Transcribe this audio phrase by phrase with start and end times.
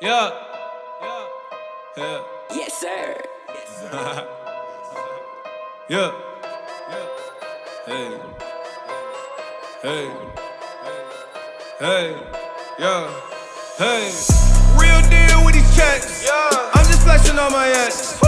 [0.00, 0.30] Yeah.
[1.02, 1.26] Yeah.
[1.98, 2.22] Yeah.
[2.54, 3.22] Yes, sir.
[3.92, 4.24] Yeah.
[5.90, 6.12] Yeah.
[7.84, 8.20] Hey.
[9.82, 10.10] Hey.
[11.80, 12.16] Hey.
[12.78, 13.10] Yeah.
[13.76, 14.12] Hey.
[14.78, 16.24] Real deal with these checks.
[16.24, 16.70] Yeah.
[16.72, 18.18] I'm just flexing on my ex.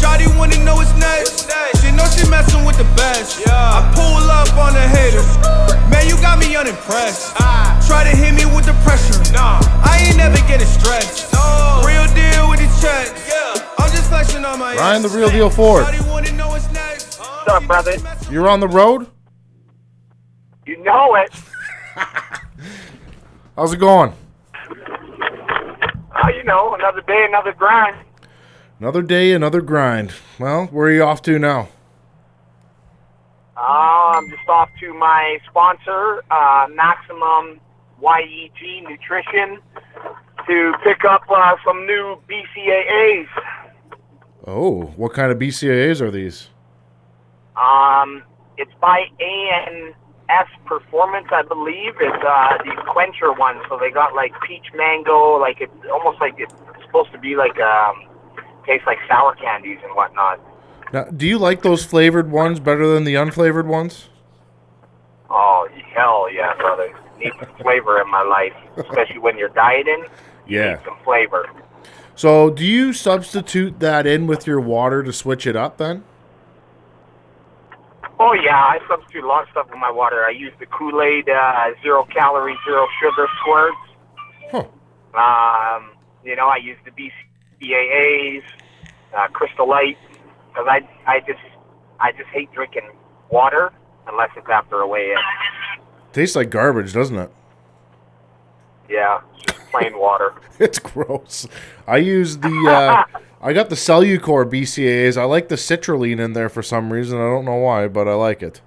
[0.00, 1.52] Shawty wanna know what's next.
[1.80, 3.38] She know she messing with the best.
[3.38, 3.52] Yeah.
[3.52, 5.69] I pull up on the haters.
[5.90, 7.34] Man, you got me unimpressed.
[7.40, 7.76] Ah.
[7.86, 9.18] Try to hit me with the pressure.
[9.32, 9.60] Nah.
[9.84, 11.32] I ain't never getting stressed.
[11.32, 11.82] No.
[11.84, 13.12] Real deal with these checks.
[13.28, 13.66] Yeah.
[13.78, 15.12] I'm just flexing on my Ryan, ex.
[15.12, 15.84] the real deal Ford.
[15.84, 16.68] Shawty wanna know what's
[17.50, 17.96] up, brother?
[18.30, 19.08] You're on the road?
[20.66, 21.32] You know it.
[23.56, 24.12] How's it going?
[26.22, 27.96] Oh, you know, another day, another grind.
[28.78, 30.12] Another day, another grind.
[30.38, 31.68] Well, where are you off to now?
[33.60, 37.60] Uh, I'm just off to my sponsor, uh, Maximum
[38.00, 39.58] YEG Nutrition,
[40.46, 43.28] to pick up uh, some new BCAAs.
[44.46, 46.48] Oh, what kind of BCAAs are these?
[47.54, 48.22] Um,
[48.56, 51.92] it's by ANS Performance, I believe.
[52.00, 53.60] It's uh, these quencher ones.
[53.68, 56.54] So they got like peach mango, like it's almost like it's
[56.86, 58.08] supposed to be like um,
[58.64, 60.40] tastes like sour candies and whatnot.
[60.92, 64.08] Now, do you like those flavored ones better than the unflavored ones?
[65.28, 66.92] Oh hell yeah, brother!
[67.18, 70.04] Need some flavor in my life, especially when you're dieting.
[70.48, 70.74] Yeah.
[70.74, 71.48] Need some flavor.
[72.16, 76.04] So, do you substitute that in with your water to switch it up then?
[78.18, 80.24] Oh yeah, I substitute a lot of stuff with my water.
[80.24, 83.76] I use the Kool Aid uh, zero calorie, zero sugar squirts.
[84.50, 85.78] Huh.
[85.78, 88.42] Um, you know, I use the BCAAs,
[89.16, 89.96] uh, Crystal Light,
[90.50, 91.40] because I I just
[91.98, 92.90] I just hate drinking
[93.30, 93.72] water
[94.06, 95.16] unless it's after a weigh in.
[96.12, 97.30] Tastes like garbage, doesn't it?
[98.88, 100.34] Yeah, just plain water.
[100.60, 101.46] It's gross.
[101.86, 105.16] I use the uh, I got the Cellucor BCAAs.
[105.16, 107.18] I like the citrulline in there for some reason.
[107.18, 108.60] I don't know why, but I like it.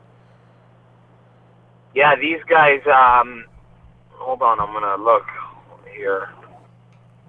[1.94, 2.82] Yeah, these guys.
[2.88, 3.46] Um,
[4.10, 5.26] hold on, I'm gonna look
[5.96, 6.30] here.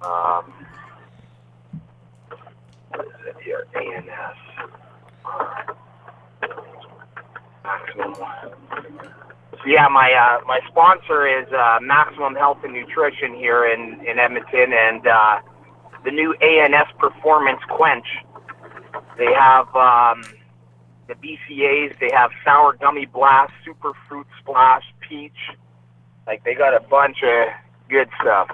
[0.00, 0.52] Um,
[2.88, 3.66] what is it here?
[3.74, 4.36] ANS.
[9.66, 14.72] Yeah, my uh, my sponsor is uh, Maximum Health and Nutrition here in in Edmonton,
[14.72, 15.40] and uh,
[16.04, 18.06] the new ANS Performance Quench.
[19.16, 20.22] They have um,
[21.08, 21.98] the BCAs.
[21.98, 25.32] They have sour gummy blast, super fruit splash, peach.
[26.26, 27.48] Like they got a bunch of
[27.88, 28.48] good stuff.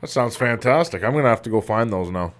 [0.00, 1.04] That sounds fantastic.
[1.04, 2.32] I'm gonna have to go find those now.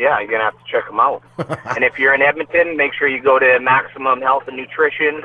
[0.00, 1.22] Yeah, you're gonna have to check them out.
[1.76, 5.22] and if you're in Edmonton, make sure you go to Maximum Health and Nutrition,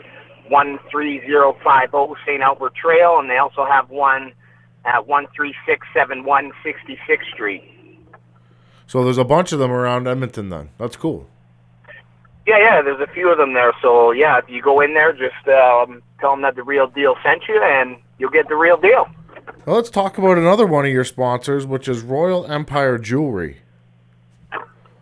[0.50, 2.42] one three zero five zero St.
[2.42, 4.34] Albert Trail, and they also have one
[4.84, 7.64] at one three six seven one sixty sixth Street.
[8.86, 10.50] So there's a bunch of them around Edmonton.
[10.50, 11.30] Then that's cool.
[12.46, 13.72] Yeah, yeah, there's a few of them there.
[13.82, 17.16] So yeah, if you go in there, just um, tell them that the real deal
[17.24, 19.08] sent you, and you'll get the real deal.
[19.66, 23.62] Well, let's talk about another one of your sponsors, which is Royal Empire Jewelry.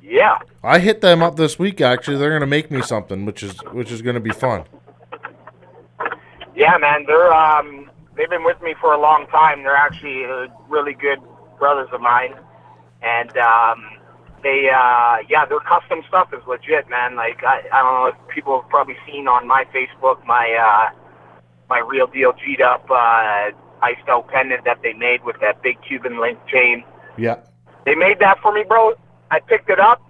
[0.04, 0.40] Yeah.
[0.62, 1.80] I hit them up this week.
[1.80, 4.66] Actually, they're gonna make me something, which is which is gonna be fun.
[6.56, 9.64] Yeah, man, they're um they've been with me for a long time.
[9.64, 11.20] They're actually uh, really good
[11.58, 12.36] brothers of mine,
[13.02, 13.82] and um,
[14.44, 17.16] they uh yeah, their custom stuff is legit, man.
[17.16, 20.96] Like I I don't know if people have probably seen on my Facebook my uh
[21.70, 25.78] my real deal G'd up uh iced out pendant that they made with that big
[25.88, 26.84] Cuban link chain.
[27.18, 27.40] Yeah.
[27.86, 28.94] They made that for me, bro.
[29.34, 30.02] I picked it up.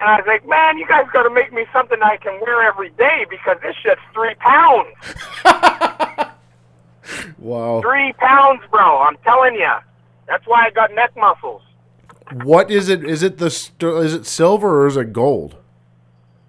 [0.00, 2.62] And I was like, man, you guys got to make me something I can wear
[2.62, 4.88] every day because this shit's three pounds.
[7.38, 7.80] Wow.
[7.82, 9.00] Three pounds, bro.
[9.00, 9.70] I'm telling you.
[10.28, 11.62] That's why I got neck muscles.
[12.44, 13.04] What is it?
[13.04, 15.56] Is it the st- is it silver or is it gold?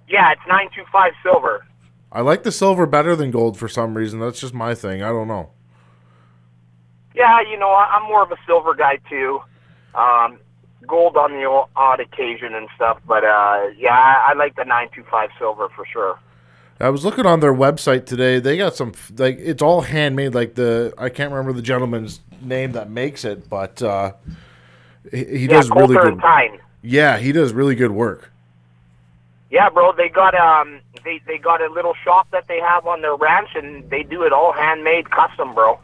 [0.07, 1.65] Yeah, it's 925 silver.
[2.11, 4.19] I like the silver better than gold for some reason.
[4.19, 5.01] That's just my thing.
[5.01, 5.49] I don't know.
[7.15, 9.41] Yeah, you know, I'm more of a silver guy, too.
[9.95, 10.37] Um,
[10.87, 12.99] gold on the odd occasion and stuff.
[13.07, 16.19] But, uh, yeah, I, I like the 925 silver for sure.
[16.79, 18.39] I was looking on their website today.
[18.39, 20.33] They got some like it's all handmade.
[20.33, 24.13] Like the I can't remember the gentleman's name that makes it, but uh,
[25.11, 26.19] he, he Yeah, does really good.
[26.19, 26.59] Tyne.
[26.81, 28.31] Yeah, he does really good work.
[29.49, 33.01] Yeah, bro, they got um they they got a little shop that they have on
[33.01, 35.79] their ranch and they do it all handmade custom, bro.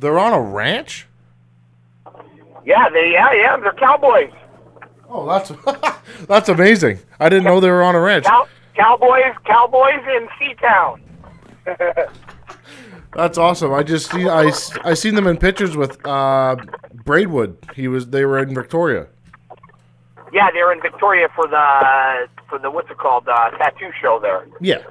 [0.00, 1.06] They're on a ranch.
[2.64, 4.32] Yeah, they yeah, yeah, they're cowboys.
[5.08, 5.52] Oh, that's
[6.26, 6.98] that's amazing.
[7.18, 8.24] I didn't know they were on a ranch.
[8.24, 11.00] Cow- cowboys, cowboys in Seatown.
[13.12, 13.72] That's awesome.
[13.72, 14.52] I just see I,
[14.84, 16.56] I seen them in pictures with uh,
[17.04, 17.56] Braidwood.
[17.74, 19.08] He was they were in Victoria.
[20.32, 24.46] Yeah, they're in Victoria for the for the what's it called uh, tattoo show there.
[24.60, 24.82] Yeah.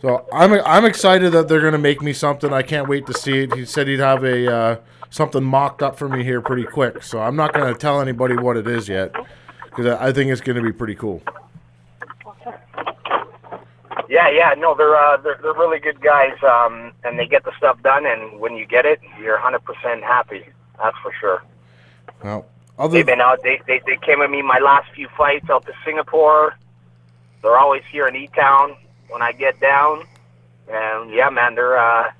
[0.00, 2.52] So I'm I'm excited that they're gonna make me something.
[2.52, 3.54] I can't wait to see it.
[3.54, 4.76] He said he'd have a uh,
[5.10, 7.02] something mocked up for me here pretty quick.
[7.02, 9.14] So I'm not gonna tell anybody what it is yet
[9.64, 11.22] because I think it's gonna be pretty cool.
[14.08, 17.52] Yeah, yeah, no, they're uh, they're they're really good guys, um, and they get the
[17.56, 18.06] stuff done.
[18.06, 20.44] And when you get it, you're 100% happy.
[20.78, 21.42] That's for sure.
[22.22, 22.46] Well,
[22.78, 23.42] other They've been out.
[23.42, 26.56] They they they came with me my last few flights out to Singapore.
[27.42, 28.76] They're always here in E Town
[29.08, 30.04] when I get down,
[30.68, 32.12] and yeah, man, they're uh,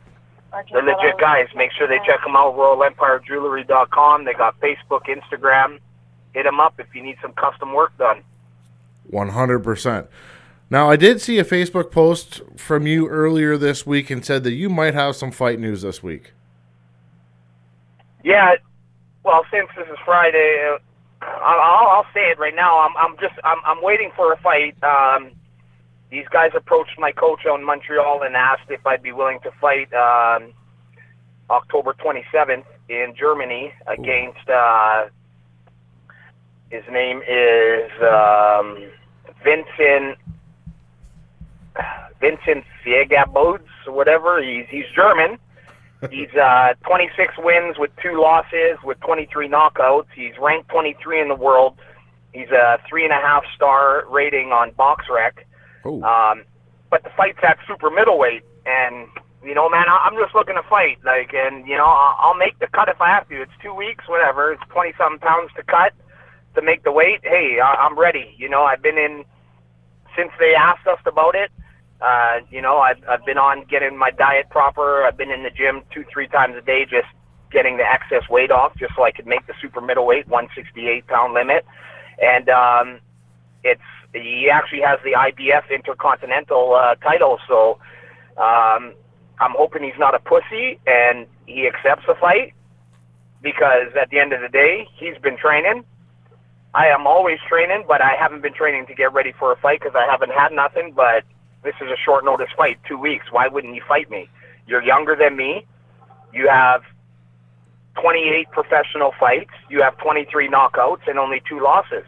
[0.73, 1.49] they're legit guys.
[1.55, 2.55] Make sure they check them out.
[2.55, 4.25] RoyalEmpireJewelry.com.
[4.25, 5.79] They got Facebook, Instagram.
[6.35, 8.23] Hit them up if you need some custom work done.
[9.13, 10.09] 100%.
[10.69, 14.53] Now, I did see a Facebook post from you earlier this week and said that
[14.53, 16.33] you might have some fight news this week.
[18.25, 18.57] Yeah,
[19.23, 20.77] well, since this is Friday,
[21.23, 22.81] uh, I'll, I'll I'll say it right now.
[22.81, 24.77] I'm I'm just I'm I'm waiting for a fight.
[24.83, 25.31] Um,
[26.11, 29.93] these guys approached my coach in Montreal and asked if I'd be willing to fight
[29.93, 30.53] um,
[31.51, 34.49] October 27th in Germany against.
[34.49, 35.07] Uh,
[36.71, 38.91] his name is um,
[39.45, 40.19] Vincent
[42.21, 44.43] Vincent Feigenbutz whatever.
[44.43, 45.39] He's he's German.
[46.11, 50.07] He's uh, 26 wins with two losses with 23 knockouts.
[50.15, 51.75] He's ranked 23 in the world.
[52.33, 55.45] He's a three and a half star rating on BoxRec.
[56.05, 56.45] Um,
[56.91, 59.09] but the fight's at super middleweight, and
[59.45, 60.99] you know, man, I- I'm just looking to fight.
[61.05, 63.41] Like, and you know, I'll, make the cut if I have to.
[63.43, 64.53] It's two weeks, whatever.
[64.53, 65.93] It's 20 something pounds to cut
[66.55, 67.21] to make the weight.
[67.23, 68.35] Hey, I- I'm ready.
[68.39, 69.25] You know, I've been in
[70.17, 71.51] since they asked us about it.
[72.01, 75.05] Uh, you know, I've, I've been on getting my diet proper.
[75.05, 77.09] I've been in the gym two, three times a day, just
[77.53, 81.35] getting the excess weight off, just so I could make the super middleweight 168 pound
[81.35, 81.65] limit.
[82.21, 83.01] And um,
[83.65, 83.81] it's
[84.13, 87.79] he actually has the IBF Intercontinental uh, title, so
[88.37, 88.95] um,
[89.39, 92.55] I'm hoping he's not a pussy and he accepts the fight
[93.43, 95.85] because at the end of the day, he's been training.
[96.75, 99.81] I am always training, but I haven't been training to get ready for a fight
[99.81, 100.93] because I haven't had nothing.
[100.95, 101.25] But
[101.63, 103.27] this is a short notice fight, two weeks.
[103.31, 104.29] Why wouldn't you fight me?
[104.67, 105.65] You're younger than me.
[106.33, 106.83] You have
[108.01, 109.53] 28 professional fights.
[109.71, 112.05] You have 23 knockouts and only two losses.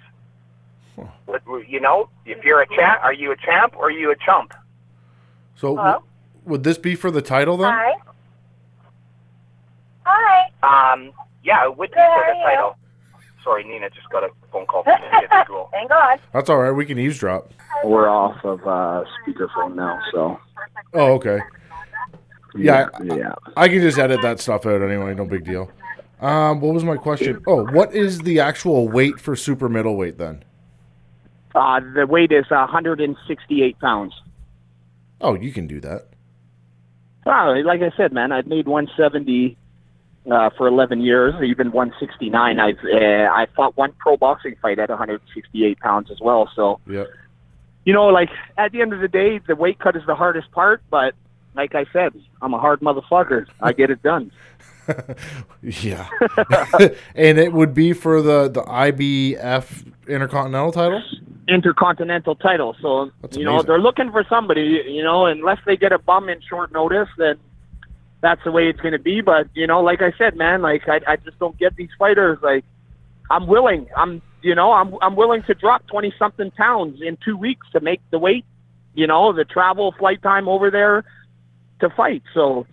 [1.26, 4.16] What- You know, if you're a champ, are you a champ or are you a
[4.16, 4.52] chump?
[5.56, 5.98] so w-
[6.44, 7.72] would this be for the title then?
[7.72, 7.92] Hi.
[10.04, 10.92] Hi.
[10.92, 11.12] Um,
[11.42, 12.44] yeah, it would be Good, for how the are you?
[12.56, 12.76] title.
[13.44, 15.68] Sorry, Nina just got a phone call from the kids school.
[15.72, 16.20] Thank God.
[16.32, 16.70] That's all right.
[16.72, 17.50] We can eavesdrop.
[17.84, 20.38] We're off of uh, speakerphone now, so
[20.94, 21.40] Oh, okay.
[22.56, 23.34] Yeah, yeah.
[23.56, 25.14] I can just edit that stuff out anyway.
[25.14, 25.70] No big deal.
[26.20, 27.40] Um, what was my question?
[27.46, 30.42] Oh, what is the actual weight for super middleweight then?
[31.58, 34.14] Uh, the weight is 168 pounds.
[35.20, 36.06] Oh, you can do that.
[37.26, 39.56] Wow, like I said, man, I've made 170
[40.30, 42.60] uh, for 11 years, even 169.
[42.60, 42.96] I've uh,
[43.32, 46.48] I fought one pro boxing fight at 168 pounds as well.
[46.54, 47.08] So Yep.
[47.84, 50.52] you know, like at the end of the day, the weight cut is the hardest
[50.52, 50.80] part.
[50.90, 51.14] But
[51.58, 53.46] like I said, I'm a hard motherfucker.
[53.60, 54.30] I get it done.
[55.60, 56.08] Yeah.
[57.14, 61.02] and it would be for the the IBF Intercontinental title.
[61.46, 62.74] intercontinental title.
[62.80, 63.66] So That's you know amazing.
[63.66, 64.82] they're looking for somebody.
[64.88, 67.36] You know, unless they get a bum in short notice, then
[68.22, 69.20] that's the way it's going to be.
[69.20, 72.38] But you know, like I said, man, like I, I just don't get these fighters.
[72.42, 72.64] Like
[73.30, 73.88] I'm willing.
[73.94, 77.80] I'm you know I'm I'm willing to drop twenty something pounds in two weeks to
[77.80, 78.46] make the weight.
[78.94, 81.04] You know, the travel flight time over there
[81.80, 82.22] to fight.
[82.34, 82.66] So.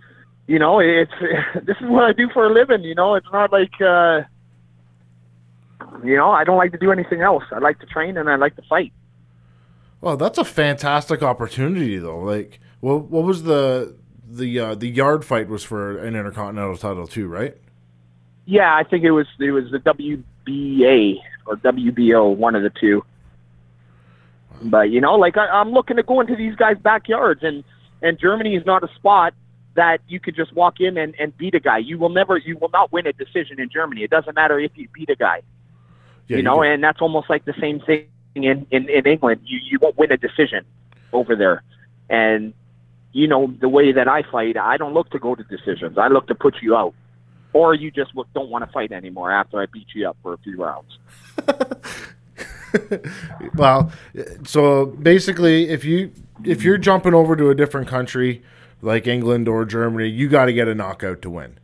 [0.47, 1.11] You know, it's
[1.65, 2.83] this is what I do for a living.
[2.83, 4.21] You know, it's not like uh,
[6.03, 7.43] you know I don't like to do anything else.
[7.51, 8.93] I like to train and I like to fight.
[10.01, 12.19] Well, that's a fantastic opportunity though.
[12.19, 13.95] Like, what what was the
[14.29, 17.57] the uh, the yard fight was for an Intercontinental title too, right?
[18.45, 23.03] Yeah, I think it was it was the WBA or WBO, one of the two.
[24.61, 27.63] But you know, like I, I'm looking to go into these guys' backyards, and
[28.05, 29.33] and Germany is not a spot
[29.73, 31.79] that you could just walk in and, and beat a guy.
[31.79, 34.03] You will never, you will not win a decision in Germany.
[34.03, 35.41] It doesn't matter if you beat a guy.
[36.27, 39.41] Yeah, you know, can- and that's almost like the same thing in, in, in England.
[39.43, 40.65] You you won't win a decision
[41.11, 41.63] over there.
[42.09, 42.53] And
[43.11, 45.97] you know, the way that I fight, I don't look to go to decisions.
[45.97, 46.93] I look to put you out.
[47.53, 50.33] Or you just look, don't want to fight anymore after I beat you up for
[50.33, 50.97] a few rounds.
[53.55, 53.93] well,
[54.43, 56.11] so basically, if you
[56.43, 58.43] if you're jumping over to a different country
[58.81, 61.59] like England or Germany, you got to get a knockout to win.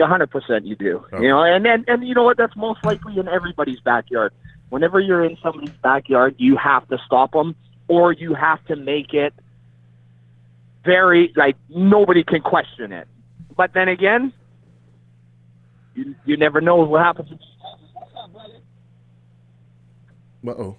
[0.00, 1.04] A hundred percent, you do.
[1.12, 1.22] Okay.
[1.22, 2.36] You know, and and and you know what?
[2.36, 4.32] That's most likely in everybody's backyard.
[4.70, 7.54] Whenever you're in somebody's backyard, you have to stop them,
[7.88, 9.32] or you have to make it
[10.84, 13.06] very like nobody can question it.
[13.56, 14.32] But then again,
[15.94, 17.30] you you never know what happens.
[20.44, 20.76] Uh oh.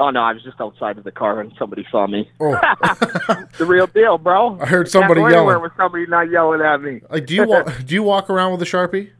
[0.00, 2.28] Oh no, I was just outside of the car and somebody saw me.
[2.40, 2.52] Oh,
[3.58, 4.58] The real deal, bro.
[4.58, 5.60] I heard somebody go yelling.
[5.60, 7.02] with somebody not yelling at me.
[7.10, 9.10] Like, do you wa- do you walk around with a sharpie?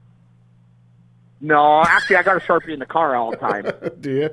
[1.43, 3.71] No, actually, I got a sharpie in the car all the time.
[4.01, 4.31] Do you?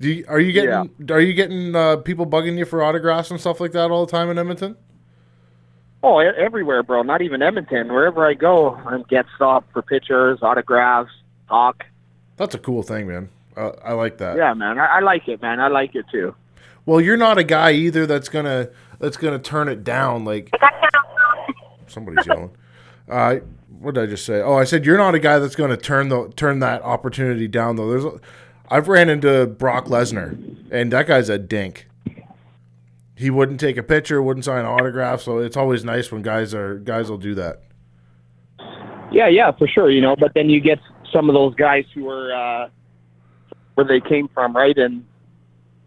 [0.00, 3.40] Do you, are you getting are you getting uh, people bugging you for autographs and
[3.40, 4.76] stuff like that all the time in Edmonton?
[6.04, 7.02] Oh, everywhere, bro.
[7.02, 7.92] Not even Edmonton.
[7.92, 11.10] Wherever I go, I get stopped for pictures, autographs,
[11.48, 11.84] talk.
[12.36, 13.30] That's a cool thing, man.
[13.58, 14.36] Uh, I like that.
[14.36, 14.78] Yeah, man.
[14.78, 15.58] I, I like it, man.
[15.58, 16.34] I like it too.
[16.86, 18.68] Well, you're not a guy either that's gonna
[19.00, 20.24] that's gonna turn it down.
[20.24, 20.50] Like
[21.88, 22.50] somebody's yelling.
[23.08, 23.36] Uh,
[23.80, 24.40] what did I just say?
[24.40, 27.76] Oh, I said you're not a guy that's gonna turn the turn that opportunity down.
[27.76, 28.20] Though there's, a,
[28.68, 30.38] I've ran into Brock Lesnar,
[30.70, 31.88] and that guy's a dink.
[33.16, 35.22] He wouldn't take a picture, wouldn't sign an autograph.
[35.22, 37.62] So it's always nice when guys are guys will do that.
[39.10, 39.90] Yeah, yeah, for sure.
[39.90, 40.78] You know, but then you get
[41.12, 42.68] some of those guys who are uh,
[43.78, 44.76] where they came from, right?
[44.76, 45.04] And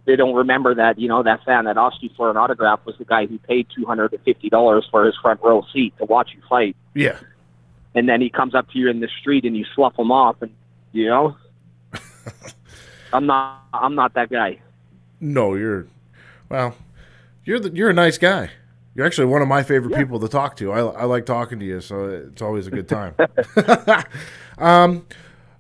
[0.06, 2.96] they don't remember that you know that fan that asked you for an autograph was
[2.98, 6.06] the guy who paid two hundred and fifty dollars for his front row seat to
[6.06, 7.18] watch you fight, Yeah,
[7.94, 10.42] and then he comes up to you in the street and you slough him off,
[10.42, 10.52] and
[10.94, 11.36] you know,
[13.14, 14.62] I'm not, I'm not that guy.
[15.20, 15.88] no, you're,
[16.48, 16.76] well,
[17.44, 18.52] you're the, you're a nice guy.
[18.96, 20.72] You're actually one of my favorite people to talk to.
[20.72, 23.16] I, I like talking to you, so it's always a good time.
[24.58, 25.06] um,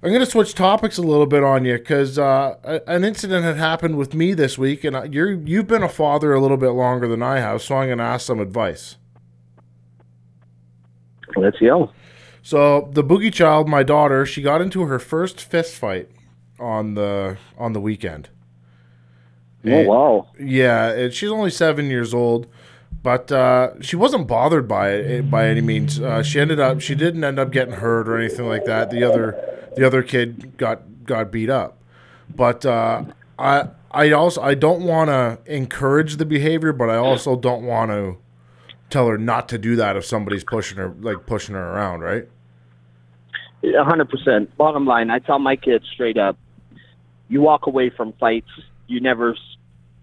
[0.03, 3.57] I'm going to switch topics a little bit on you because uh, an incident had
[3.57, 7.07] happened with me this week, and you're you've been a father a little bit longer
[7.07, 8.97] than I have, so I'm going to ask some advice.
[11.35, 11.93] Let's yell.
[12.41, 16.09] So the boogie child, my daughter, she got into her first fist fight
[16.59, 18.29] on the on the weekend.
[19.65, 20.27] Oh wow.
[20.39, 22.47] Yeah, and she's only seven years old,
[23.03, 25.99] but uh, she wasn't bothered by it by any means.
[25.99, 28.89] Uh, she ended up she didn't end up getting hurt or anything like that.
[28.89, 31.77] The other the other kid got got beat up,
[32.35, 33.05] but uh,
[33.39, 37.91] I I also I don't want to encourage the behavior, but I also don't want
[37.91, 38.17] to
[38.89, 42.27] tell her not to do that if somebody's pushing her like pushing her around, right?
[43.63, 44.55] A hundred percent.
[44.57, 46.37] Bottom line, I tell my kids straight up:
[47.29, 48.49] you walk away from fights.
[48.87, 49.35] You never,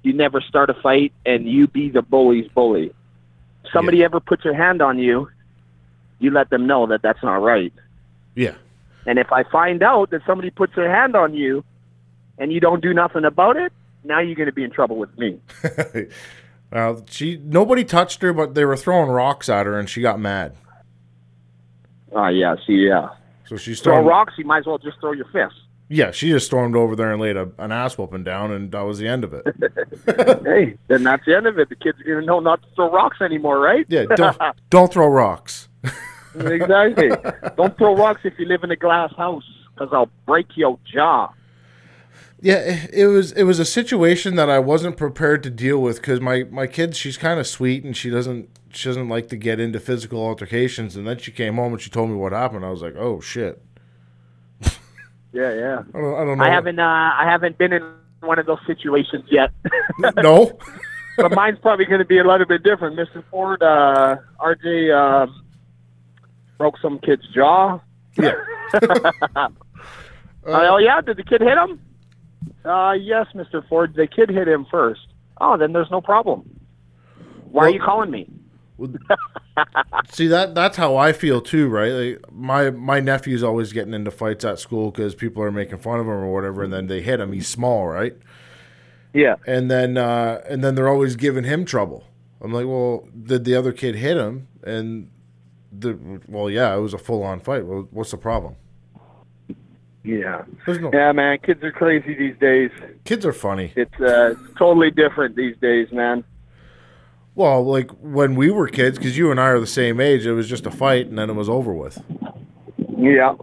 [0.02, 2.92] you never start a fight, and you be the bully's bully.
[3.64, 5.28] If somebody ever puts your hand on you,
[6.20, 7.72] you let them know that that's not right.
[8.34, 8.54] Yeah.
[9.06, 11.64] And if I find out that somebody puts their hand on you,
[12.38, 13.72] and you don't do nothing about it,
[14.04, 15.38] now you're going to be in trouble with me.
[16.70, 20.20] Well, she nobody touched her, but they were throwing rocks at her, and she got
[20.20, 20.52] mad.
[22.14, 22.56] Ah, yeah.
[22.66, 23.08] See, yeah.
[23.46, 24.06] So she Throw stormed.
[24.06, 25.54] rocks, you might as well just throw your fist.
[25.90, 28.82] Yeah, she just stormed over there and laid a, an ass whooping down, and that
[28.82, 29.46] was the end of it.
[30.44, 31.70] hey, then that's the end of it.
[31.70, 33.86] The kids are going to know not to throw rocks anymore, right?
[33.88, 34.36] Yeah, don't
[34.70, 35.68] don't throw rocks.
[36.38, 37.10] exactly.
[37.56, 41.32] Don't throw rocks if you live in a glass house, because I'll break your jaw.
[42.40, 46.20] Yeah, it- was it was a situation that I wasn't prepared to deal with because
[46.20, 49.58] my my kid she's kind of sweet and she doesn't she doesn't like to get
[49.58, 50.94] into physical altercations.
[50.94, 52.64] And then she came home and she told me what happened.
[52.64, 53.60] I was like, oh shit.
[55.32, 55.82] Yeah, yeah.
[55.94, 56.44] I don't, I don't know.
[56.44, 56.78] I haven't.
[56.78, 57.82] Uh, I haven't been in
[58.20, 59.50] one of those situations yet,
[60.16, 60.58] no.
[61.16, 62.96] but mine's probably going to be a little bit different.
[62.98, 63.22] Mr.
[63.30, 65.44] Ford, uh, RJ um
[66.56, 67.78] broke some kid's jaw.
[68.16, 68.32] Yeah.
[70.44, 71.80] oh yeah, did the kid hit him?
[72.64, 73.66] Uh, yes, Mr.
[73.68, 73.94] Ford.
[73.94, 75.00] The kid hit him first.
[75.40, 76.48] Oh, then there's no problem.
[77.44, 78.28] Why Well- are you calling me?
[80.12, 81.90] See that that's how I feel too, right?
[81.90, 85.98] Like my my nephew's always getting into fights at school because people are making fun
[86.00, 87.32] of him or whatever, and then they hit him.
[87.32, 88.16] He's small, right?
[89.14, 89.36] Yeah.
[89.46, 92.04] and then uh, and then they're always giving him trouble.
[92.40, 94.46] I'm like, well, did the other kid hit him?
[94.62, 95.10] And
[95.72, 97.66] the well, yeah, it was a full on fight.
[97.66, 98.54] Well, what's the problem?
[100.04, 100.44] Yeah.
[100.66, 101.38] No Yeah, man.
[101.38, 102.70] Kids are crazy these days.
[103.04, 103.72] kids are funny.
[103.76, 106.24] It's uh, totally different these days, man.
[107.38, 110.32] Well, like when we were kids, because you and I are the same age, it
[110.32, 112.02] was just a fight and then it was over with.
[112.98, 113.36] Yeah.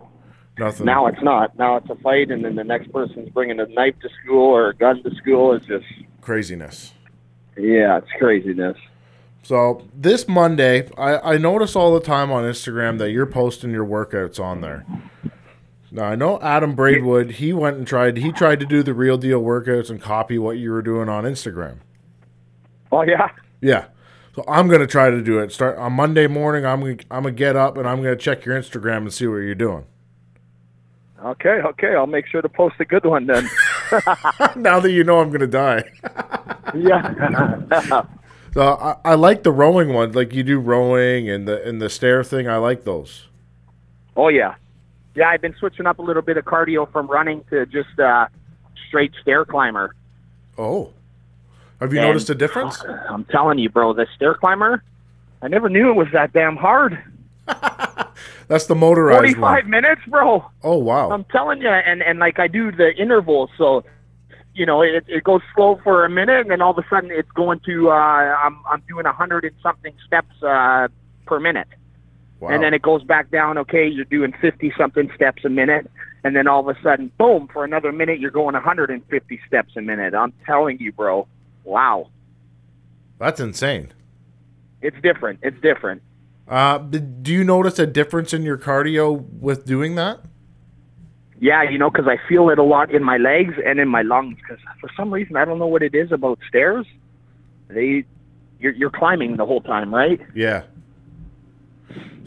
[0.59, 0.85] Nothing.
[0.85, 1.57] Now it's not.
[1.57, 4.71] Now it's a fight, and then the next person's bringing a knife to school or
[4.71, 5.53] a gun to school.
[5.53, 5.85] It's just,
[6.19, 6.91] craziness.
[7.57, 8.75] yeah, it's craziness.
[9.43, 13.85] So this Monday, I, I notice all the time on Instagram that you're posting your
[13.85, 14.85] workouts on there.
[15.89, 17.31] Now I know Adam Braidwood.
[17.31, 18.17] He went and tried.
[18.17, 21.23] He tried to do the real deal workouts and copy what you were doing on
[21.23, 21.77] Instagram.
[22.91, 23.29] Oh yeah.
[23.61, 23.85] Yeah.
[24.35, 25.51] So I'm gonna try to do it.
[25.51, 26.65] Start on Monday morning.
[26.65, 29.37] I'm gonna I'm gonna get up and I'm gonna check your Instagram and see what
[29.37, 29.85] you're doing.
[31.23, 31.95] Okay, okay.
[31.95, 33.49] I'll make sure to post a good one then.
[34.55, 35.83] now that you know I'm gonna die.
[36.75, 38.01] yeah.
[38.53, 40.15] So I, I like the rowing ones.
[40.15, 42.47] Like you do rowing and the and the stair thing.
[42.47, 43.27] I like those.
[44.15, 44.55] oh yeah.
[45.13, 48.27] Yeah, I've been switching up a little bit of cardio from running to just uh,
[48.87, 49.93] straight stair climber.
[50.57, 50.93] Oh,
[51.79, 52.83] have you And- noticed a difference?
[53.09, 54.83] I'm telling you, bro, the stair climber.
[55.41, 57.01] I never knew it was that damn hard.
[58.47, 59.69] That's the motorized 45 one.
[59.69, 60.45] minutes, bro.
[60.63, 61.11] Oh wow.
[61.11, 63.83] I'm telling you, and and like I do the intervals, so
[64.53, 67.11] you know it, it goes slow for a minute, and then all of a sudden
[67.11, 70.87] it's going to uh, I'm I'm doing a hundred and something steps uh,
[71.25, 71.67] per minute,
[72.39, 72.49] wow.
[72.49, 73.57] and then it goes back down.
[73.59, 75.89] Okay, you're doing fifty something steps a minute,
[76.23, 79.81] and then all of a sudden, boom, for another minute you're going 150 steps a
[79.81, 80.13] minute.
[80.15, 81.27] I'm telling you, bro.
[81.65, 82.09] Wow,
[83.19, 83.91] That's insane.
[84.81, 85.39] it's different.
[85.43, 86.01] It's different.
[86.47, 90.19] Uh, do you notice a difference in your cardio with doing that?
[91.39, 94.03] Yeah, you know, because I feel it a lot in my legs and in my
[94.03, 94.37] lungs.
[94.37, 96.85] Because for some reason, I don't know what it is about stairs.
[97.67, 98.05] They,
[98.59, 100.21] you're, you're climbing the whole time, right?
[100.35, 100.63] Yeah.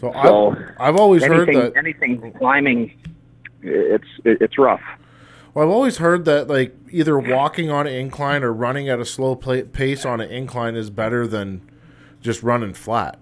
[0.00, 1.76] So, So, I've, I've always heard anything, that.
[1.76, 2.92] anything climbing,
[3.62, 4.82] it's it's rough.
[5.58, 9.04] Well, I've always heard that like either walking on an incline or running at a
[9.04, 11.68] slow pace on an incline is better than
[12.20, 13.18] just running flat.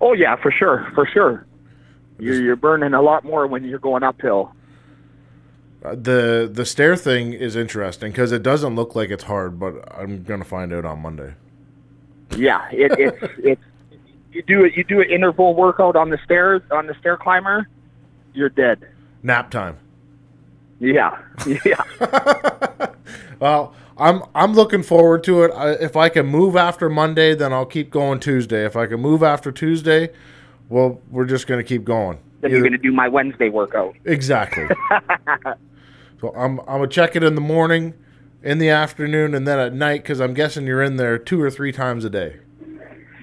[0.00, 1.46] Oh yeah, for sure, for sure.
[2.18, 4.56] You're you're burning a lot more when you're going uphill.
[5.84, 9.86] Uh, the the stair thing is interesting because it doesn't look like it's hard, but
[9.96, 11.34] I'm gonna find out on Monday.
[12.36, 13.62] Yeah, it, it's it's
[14.32, 14.72] you do it.
[14.74, 17.68] You do an interval workout on the stairs on the stair climber,
[18.32, 18.88] you're dead.
[19.22, 19.78] Nap time.
[20.84, 21.18] Yeah,
[21.64, 21.82] yeah.
[23.40, 25.50] Well, I'm I'm looking forward to it.
[25.50, 28.64] I, if I can move after Monday, then I'll keep going Tuesday.
[28.64, 30.10] If I can move after Tuesday,
[30.68, 32.18] well, we're just gonna keep going.
[32.40, 33.94] then you're going to do my Wednesday workout.
[34.04, 34.66] Exactly.
[36.20, 37.94] so I'm I'm gonna check it in the morning,
[38.42, 41.50] in the afternoon, and then at night because I'm guessing you're in there two or
[41.50, 42.36] three times a day.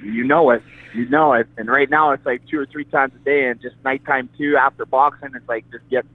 [0.04, 0.64] You know it.
[0.94, 1.48] You know it.
[1.58, 4.56] And right now it's like two or three times a day, and just nighttime too.
[4.58, 6.06] After boxing, it's like just get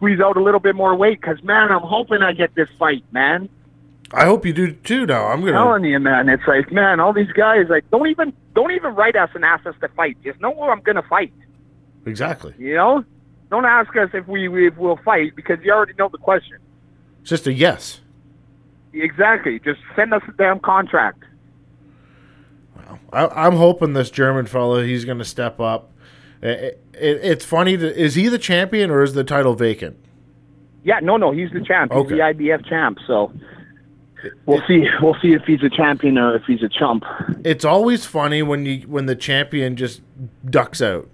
[0.00, 1.20] squeeze out a little bit more weight.
[1.20, 3.50] Cause man, I'm hoping I get this fight, man.
[4.12, 5.04] I hope you do too.
[5.04, 5.52] Now I'm gonna.
[5.52, 6.30] telling you, man.
[6.30, 9.66] It's like, man, all these guys like don't even don't even write us and ask
[9.66, 10.16] us to fight.
[10.24, 11.32] Just know where I'm gonna fight.
[12.06, 12.54] Exactly.
[12.58, 13.04] You know,
[13.50, 16.56] don't ask us if we if we'll fight because you already know the question.
[17.20, 18.00] It's just a yes.
[18.94, 19.60] Exactly.
[19.60, 21.24] Just send us a damn contract.
[23.12, 25.92] I, I'm hoping this German fellow he's gonna step up.
[26.42, 27.76] It, it, it's funny.
[27.76, 29.96] To, is he the champion or is the title vacant?
[30.82, 31.92] Yeah, no, no, he's the champ.
[31.92, 32.14] He's Okay.
[32.14, 32.98] the IBF champ.
[33.06, 33.32] So
[34.46, 34.86] we'll see.
[35.02, 37.04] We'll see if he's a champion or if he's a chump.
[37.44, 40.00] It's always funny when you when the champion just
[40.48, 41.08] ducks out.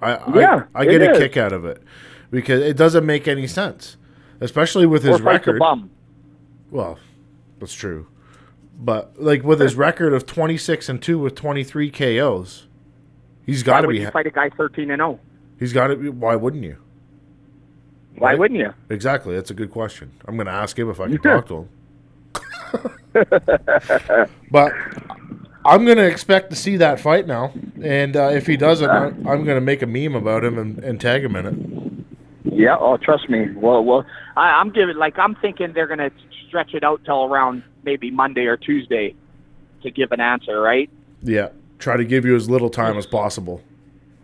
[0.00, 1.18] I Yeah, I, I get a is.
[1.18, 1.82] kick out of it
[2.30, 3.96] because it doesn't make any sense,
[4.40, 5.60] especially with his record.
[6.70, 6.98] Well,
[7.58, 8.06] that's true,
[8.78, 12.66] but like with his record of twenty six and two with twenty three KOs,
[13.46, 13.98] he's got to be.
[13.98, 15.18] you fight a guy thirteen and zero?
[15.58, 16.08] He's got to be.
[16.10, 16.76] Why wouldn't you?
[18.18, 18.38] Why Right.
[18.38, 18.72] wouldn't you?
[18.90, 19.34] Exactly.
[19.34, 20.10] That's a good question.
[20.26, 21.68] I'm going to ask him if I can talk to him.
[24.50, 24.72] but
[25.64, 29.06] I'm going to expect to see that fight now, and uh, if he doesn't, I,
[29.06, 32.54] I'm going to make a meme about him and, and tag him in it.
[32.54, 32.76] Yeah.
[32.78, 33.50] Oh, trust me.
[33.54, 34.04] Well, well,
[34.36, 36.10] I, I'm giving like I'm thinking they're gonna
[36.48, 39.14] stretch it out till around maybe Monday or Tuesday
[39.82, 40.88] to give an answer, right?
[41.22, 41.48] Yeah.
[41.78, 43.62] Try to give you as little time as possible.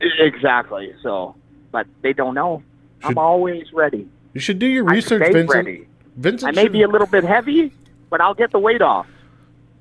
[0.00, 0.92] Exactly.
[1.02, 1.34] So,
[1.70, 2.62] but they don't know.
[3.00, 4.08] Should- I'm always ready.
[4.34, 5.50] You should do your research, Vincent.
[5.50, 5.86] ready.
[6.16, 7.72] Vincent I may should, be a little bit heavy,
[8.10, 9.06] but I'll get the weight off.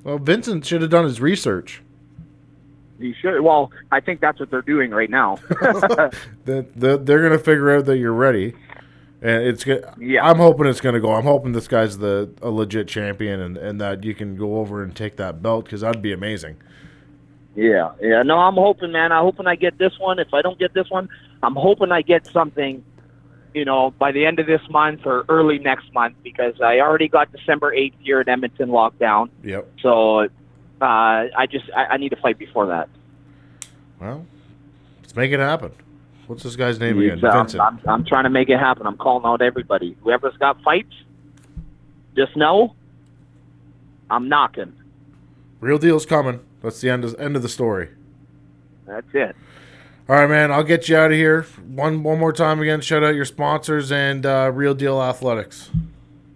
[0.03, 1.81] well, Vincent should have done his research.
[2.99, 3.41] You should.
[3.41, 5.39] Well, I think that's what they're doing right now.
[6.45, 8.53] That they're, they're going to figure out that you're ready,
[9.21, 9.85] and it's good.
[9.99, 10.25] Yeah.
[10.27, 11.13] I'm hoping it's going to go.
[11.13, 14.83] I'm hoping this guy's the a legit champion, and, and that you can go over
[14.83, 16.57] and take that belt because that'd be amazing.
[17.55, 18.23] Yeah, yeah.
[18.23, 19.11] No, I'm hoping, man.
[19.11, 20.19] I'm hoping I get this one.
[20.19, 21.09] If I don't get this one,
[21.43, 22.83] I'm hoping I get something,
[23.53, 27.09] you know, by the end of this month or early next month because I already
[27.09, 29.29] got December 8th here in Edmonton locked down.
[29.43, 29.69] Yep.
[29.81, 30.27] So uh,
[30.81, 32.87] I just I, I need to fight before that.
[33.99, 34.25] Well,
[35.01, 35.71] let's make it happen.
[36.27, 37.19] What's this guy's name again?
[37.19, 37.61] So I'm, Vincent.
[37.61, 38.87] I'm, I'm trying to make it happen.
[38.87, 39.97] I'm calling out everybody.
[40.01, 40.93] Whoever's got fights,
[42.15, 42.75] just know
[44.09, 44.73] I'm knocking.
[45.59, 46.39] Real deal's coming.
[46.61, 47.89] That's the end of, end of the story.
[48.85, 49.35] That's it.
[50.09, 50.51] All right, man.
[50.51, 51.43] I'll get you out of here.
[51.65, 52.81] One one more time again.
[52.81, 55.69] Shout out your sponsors and uh, Real Deal Athletics.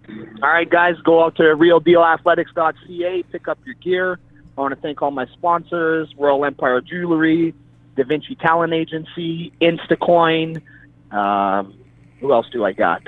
[0.08, 4.18] All right, guys, go out to realdealathletics.ca, pick up your gear.
[4.56, 7.54] I want to thank all my sponsors: Royal Empire Jewelry,
[7.96, 10.62] Da Vinci Talent Agency, Instacoin.
[11.10, 11.74] Um,
[12.20, 13.02] who else do I got?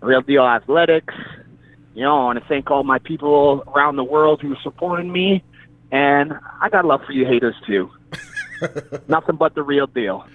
[0.00, 1.14] Real Deal Athletics.
[1.94, 5.12] You know, I want to thank all my people around the world who are supporting
[5.12, 5.42] me,
[5.94, 7.88] and I got love for you haters too.
[9.08, 10.26] Nothing but the real deal.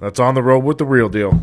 [0.00, 1.42] That's on the road with the real deal.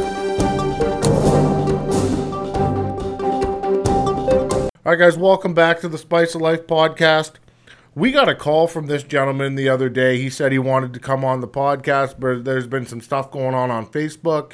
[4.83, 7.33] All right, guys, welcome back to the Spice of Life podcast.
[7.93, 10.17] We got a call from this gentleman the other day.
[10.17, 13.53] He said he wanted to come on the podcast, but there's been some stuff going
[13.53, 14.53] on on Facebook.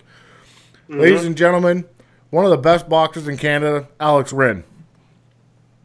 [0.89, 1.85] Ladies and gentlemen,
[2.29, 4.65] one of the best boxers in Canada, Alex Rynn.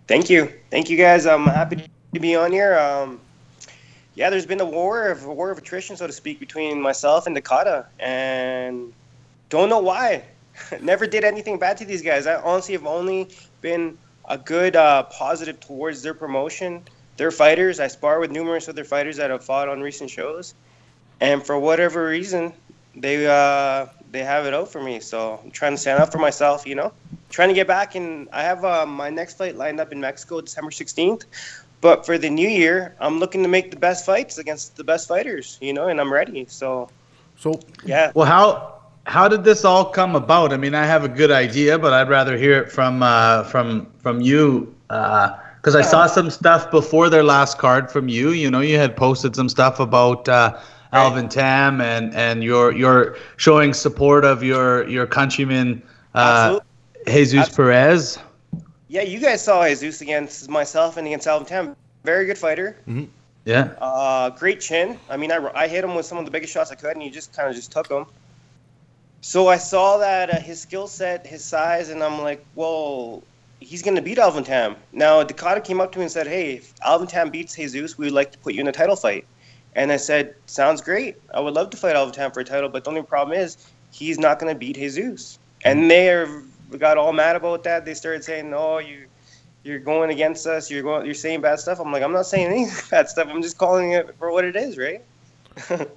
[0.09, 1.24] Thank you, thank you guys.
[1.24, 2.76] I'm happy to be on here.
[2.76, 3.20] Um,
[4.16, 7.28] yeah, there's been a war of a war of attrition, so to speak, between myself
[7.28, 8.92] and Dekada, and
[9.50, 10.24] don't know why.
[10.81, 12.26] Never did anything bad to these guys.
[12.26, 13.28] I honestly have only
[13.61, 16.83] been a good uh, positive towards their promotion.
[17.17, 17.81] They're fighters.
[17.81, 20.55] I spar with numerous other fighters that have fought on recent shows,
[21.21, 22.53] and for whatever reason,
[22.97, 25.01] they uh, they have it out for me.
[25.01, 26.67] So I'm trying to stand up for myself.
[26.67, 26.93] You know,
[27.31, 27.95] trying to get back.
[27.95, 31.25] And I have uh, my next fight lined up in Mexico, December 16th.
[31.81, 35.09] But for the new year, I'm looking to make the best fights against the best
[35.09, 35.59] fighters.
[35.61, 36.47] You know, and I'm ready.
[36.49, 36.89] So
[37.37, 38.13] So, yeah.
[38.15, 40.53] Well, how how did this all come about?
[40.53, 43.87] I mean, I have a good idea, but I'd rather hear it from uh, from
[43.99, 48.31] from you because I saw some stuff before their last card from you.
[48.31, 50.59] You know, you had posted some stuff about uh,
[50.93, 55.83] Alvin Tam and and your your showing support of your your countryman
[56.15, 56.59] uh,
[57.07, 57.12] Absolutely.
[57.12, 57.73] Jesus Absolutely.
[57.73, 58.19] Perez.
[58.88, 61.77] Yeah, you guys saw Jesus against myself and against Alvin Tam.
[62.05, 62.77] Very good fighter.
[63.45, 64.99] Yeah, Uh, great chin.
[65.11, 67.03] I mean, I, I hit him with some of the biggest shots I could, and
[67.03, 68.07] he just kind of just took them.
[69.23, 73.23] So I saw that uh, his skill set, his size, and I'm like, well,
[73.61, 74.77] he's going to beat Alvin Tam.
[74.93, 78.07] Now, Dekada came up to me and said, hey, if Alvin Tam beats Jesus, we
[78.07, 79.25] would like to put you in a title fight.
[79.75, 81.15] And I said, sounds great.
[81.33, 83.57] I would love to fight Alvin Tam for a title, but the only problem is
[83.91, 85.39] he's not going to beat Jesus.
[85.65, 86.43] And they are,
[86.77, 87.85] got all mad about that.
[87.85, 89.07] They started saying, oh, you
[89.65, 90.71] you're going against us.
[90.71, 91.07] You're going.
[91.07, 91.79] You're saying bad stuff.
[91.79, 93.29] I'm like, I'm not saying any bad stuff.
[93.31, 95.03] I'm just calling it for what it is, right?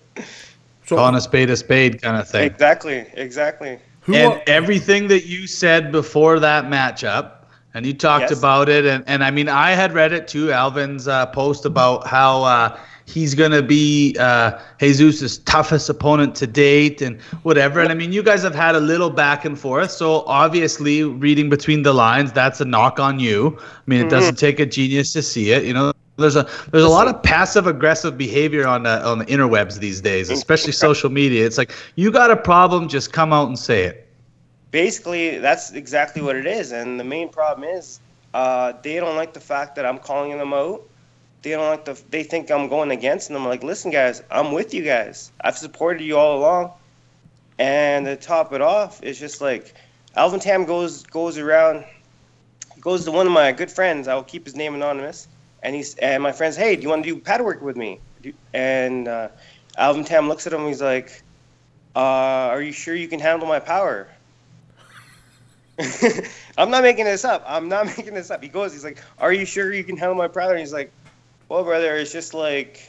[0.86, 2.44] so calling a spade a spade kind of thing.
[2.44, 3.06] Exactly.
[3.14, 3.80] Exactly.
[4.02, 7.32] who and everything that you said before that matchup
[7.74, 8.38] and you talked Yes.
[8.40, 12.06] about it and, and i mean i had read it too alvin's uh, post about
[12.08, 17.90] how uh, he's going to be uh, jesus' toughest opponent to date and whatever and
[17.92, 21.82] i mean you guys have had a little back and forth so obviously reading between
[21.84, 25.22] the lines that's a knock on you i mean it doesn't take a genius to
[25.22, 29.06] see it you know there's a there's a lot of passive aggressive behavior on the
[29.06, 31.46] on the interwebs these days, especially social media.
[31.46, 34.08] It's like you got a problem, just come out and say it.
[34.72, 36.72] Basically, that's exactly what it is.
[36.72, 38.00] And the main problem is,
[38.34, 40.84] uh, they don't like the fact that I'm calling them out.
[41.42, 42.02] They don't like the.
[42.10, 43.38] They think I'm going against them.
[43.38, 45.32] I'm like, listen, guys, I'm with you guys.
[45.42, 46.72] I've supported you all along.
[47.58, 49.74] And to top it off, it's just like
[50.16, 51.86] Alvin Tam goes goes around,
[52.80, 54.08] goes to one of my good friends.
[54.08, 55.28] I will keep his name anonymous.
[55.66, 58.00] And he's and my friends, hey, do you want to do pad work with me?
[58.54, 59.30] And uh,
[59.78, 60.68] Alvin Tam looks at him.
[60.68, 61.12] He's like,
[61.96, 64.10] uh, "Are you sure you can handle my power?"
[66.58, 67.44] I'm not making this up.
[67.48, 68.44] I'm not making this up.
[68.44, 70.94] He goes, he's like, "Are you sure you can handle my power?" And he's like,
[71.50, 72.80] "Well, brother, it's just like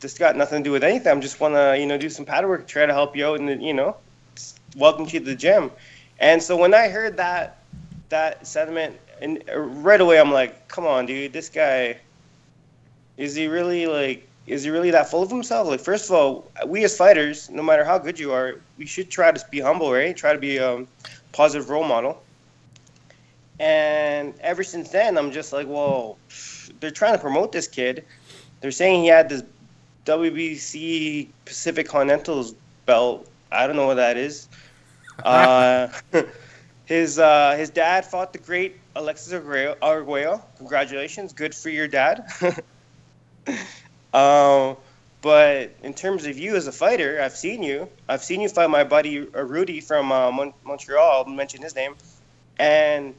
[0.00, 1.12] this got nothing to do with anything.
[1.12, 3.40] I'm just want to, you know, do some pad work, try to help you out,
[3.40, 3.98] and you know,
[4.76, 5.72] welcome to the gym."
[6.18, 7.58] And so when I heard that
[8.10, 11.98] that sentiment, and uh, right away I'm like, "Come on, dude, this guy
[13.16, 15.68] is he really like?" Is he really that full of himself?
[15.68, 19.10] Like, first of all, we as fighters, no matter how good you are, we should
[19.10, 20.16] try to be humble, right?
[20.16, 20.86] Try to be a
[21.32, 22.22] positive role model.
[23.60, 26.16] And ever since then, I'm just like, well,
[26.80, 28.04] they're trying to promote this kid.
[28.60, 29.42] They're saying he had this
[30.06, 32.54] WBC Pacific Continentals
[32.86, 33.28] belt.
[33.52, 34.48] I don't know what that is.
[35.24, 35.88] Uh,
[36.88, 40.42] his uh, his dad fought the great Alexis Arguello.
[40.56, 42.24] Congratulations, good for your dad.
[44.14, 44.74] um,
[45.20, 47.90] but in terms of you as a fighter, I've seen you.
[48.08, 51.26] I've seen you fight my buddy uh, Rudy from uh, Mon- Montreal.
[51.26, 51.94] I'll mention his name,
[52.58, 53.14] and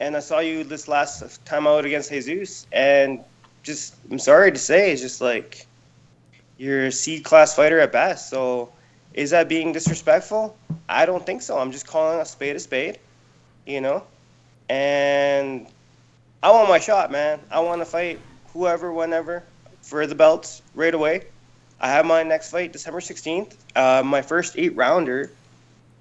[0.00, 3.20] and I saw you this last time out against Jesus, and
[3.62, 5.66] just I'm sorry to say, it's just like
[6.56, 8.30] you're a C class fighter at best.
[8.30, 8.72] So,
[9.14, 10.56] is that being disrespectful?
[10.88, 11.56] I don't think so.
[11.56, 12.98] I'm just calling a spade a spade,
[13.66, 14.04] you know.
[14.68, 15.66] And
[16.42, 17.40] I want my shot, man.
[17.50, 18.18] I want to fight
[18.52, 19.44] whoever, whenever,
[19.82, 21.24] for the belts right away.
[21.80, 25.30] I have my next fight December 16th, uh, my first eight rounder,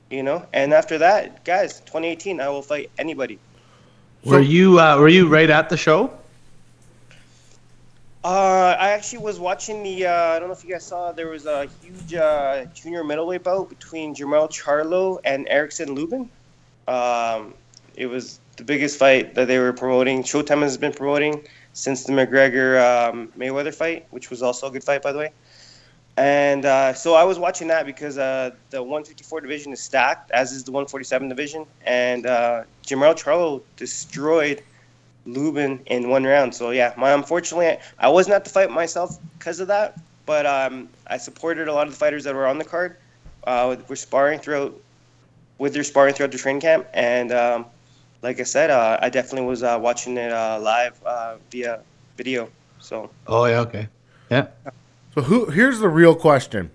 [0.10, 0.46] you know.
[0.54, 3.40] And after that, guys, 2018, I will fight anybody.
[4.24, 6.18] Were you uh, were you right at the show?
[8.24, 10.06] Uh, I actually was watching the.
[10.06, 11.12] Uh, I don't know if you guys saw.
[11.12, 16.30] There was a huge uh, junior middleweight bout between Jermell Charlo and Erickson Lubin.
[16.88, 17.54] Um,
[17.96, 20.24] it was the biggest fight that they were promoting.
[20.24, 24.86] Showtime has been promoting since the McGregor um, Mayweather fight, which was also a good
[24.86, 25.32] fight, by the way.
[26.16, 30.54] And uh, so I was watching that because uh, the 154 division is stacked, as
[30.54, 34.64] is the 147 division, and uh, Charlo destroyed
[35.26, 36.54] Lubin in one round.
[36.54, 40.90] So yeah, my unfortunately I wasn't at the fight myself because of that, but um,
[41.08, 42.98] I supported a lot of the fighters that were on the card.
[43.46, 44.80] Uh, we're sparring throughout
[45.58, 47.66] with their sparring throughout the training camp, and um,
[48.22, 51.82] like I said, uh, I definitely was uh, watching it uh, live uh, via
[52.18, 52.50] video.
[52.80, 53.88] So Oh yeah, okay,
[54.30, 54.48] yeah.
[55.16, 55.46] So who?
[55.48, 56.72] Here's the real question: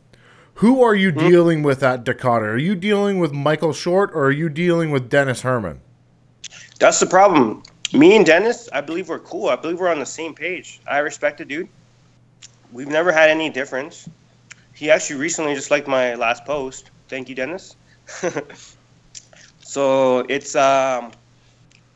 [0.55, 2.43] Who are you dealing with at Dekada?
[2.43, 5.81] Are you dealing with Michael Short or are you dealing with Dennis Herman?
[6.79, 7.63] that's the problem.
[7.93, 9.49] Me and Dennis, I believe we're cool.
[9.49, 10.81] I believe we're on the same page.
[10.87, 11.69] I respect the dude.
[12.71, 14.07] We've never had any difference.
[14.75, 16.91] He actually recently just liked my last post.
[17.09, 17.77] Thank you, Dennis.
[19.61, 21.13] so it's um,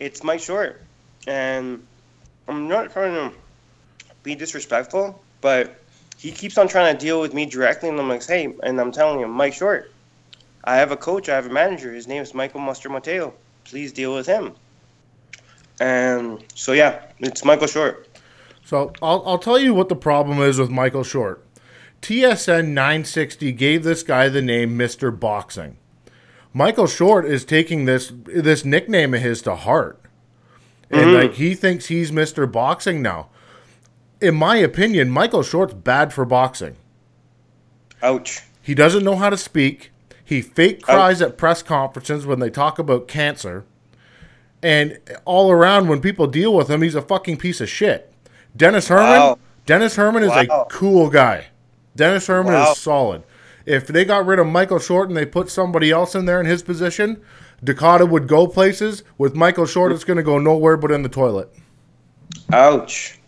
[0.00, 0.80] it's Mike Short,
[1.26, 1.86] and
[2.48, 3.36] I'm not trying to
[4.22, 5.78] be disrespectful, but
[6.16, 8.92] he keeps on trying to deal with me directly, and I'm like, hey, and I'm
[8.92, 9.92] telling him, Mike Short,
[10.64, 11.92] I have a coach, I have a manager.
[11.92, 13.34] His name is Michael Muster Mateo.
[13.64, 14.54] Please deal with him.
[15.82, 18.08] And so yeah, it's Michael Short.
[18.64, 21.44] So I'll, I'll tell you what the problem is with Michael Short.
[22.02, 25.18] TSN 960 gave this guy the name Mr.
[25.18, 25.76] Boxing.
[26.52, 30.00] Michael Short is taking this this nickname of his to heart.
[30.88, 31.14] And mm-hmm.
[31.14, 32.50] like he thinks he's Mr.
[32.50, 33.28] Boxing now.
[34.20, 36.76] In my opinion, Michael Short's bad for boxing.
[38.02, 38.42] Ouch.
[38.62, 39.90] He doesn't know how to speak.
[40.24, 43.64] He fake cries at press conferences when they talk about cancer.
[44.62, 48.12] And all around, when people deal with him, he's a fucking piece of shit.
[48.56, 49.06] Dennis Herman.
[49.06, 49.38] Wow.
[49.66, 51.46] Dennis Herman is a cool guy.
[51.96, 52.72] Dennis Herman Wow.
[52.72, 53.22] is solid.
[53.66, 56.46] If they got rid of Michael Short and they put somebody else in there in
[56.46, 57.20] his position,
[57.64, 59.04] Dekada would go places.
[59.18, 61.48] With Michael Short, it's going to go nowhere but in the toilet.
[62.52, 63.18] Ouch.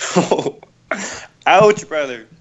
[1.46, 2.26] Ouch, brother.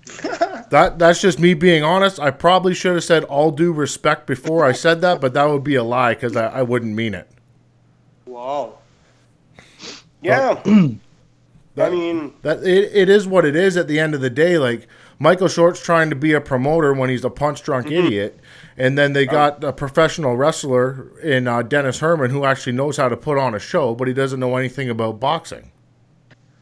[0.71, 2.17] That that's just me being honest.
[2.17, 5.65] I probably should have said all due respect before I said that, but that would
[5.65, 7.29] be a lie because I, I wouldn't mean it.
[8.41, 8.73] Wow.
[10.23, 10.61] Yeah.
[11.77, 14.57] I mean, That it, it is what it is at the end of the day.
[14.57, 14.87] Like
[15.19, 18.39] Michael Short's trying to be a promoter when he's a punch drunk idiot,
[18.77, 23.09] and then they got a professional wrestler in uh, Dennis Herman who actually knows how
[23.09, 25.71] to put on a show, but he doesn't know anything about boxing.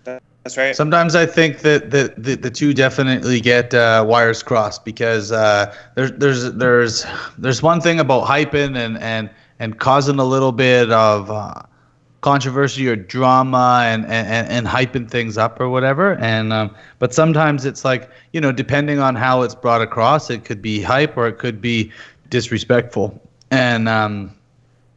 [0.03, 0.75] that's right.
[0.75, 5.73] Sometimes I think that the, the, the two definitely get uh, wires crossed because uh,
[5.95, 7.05] there's there's there's
[7.37, 11.53] there's one thing about hyping and and and causing a little bit of uh,
[12.21, 16.15] controversy or drama and, and and hyping things up or whatever.
[16.15, 20.45] And um, but sometimes it's like you know depending on how it's brought across, it
[20.45, 21.91] could be hype or it could be
[22.29, 23.19] disrespectful.
[23.51, 24.33] And um,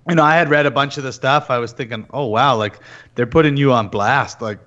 [0.09, 1.51] you know, I had read a bunch of the stuff.
[1.51, 2.79] I was thinking, oh wow, like
[3.15, 4.59] they're putting you on blast, like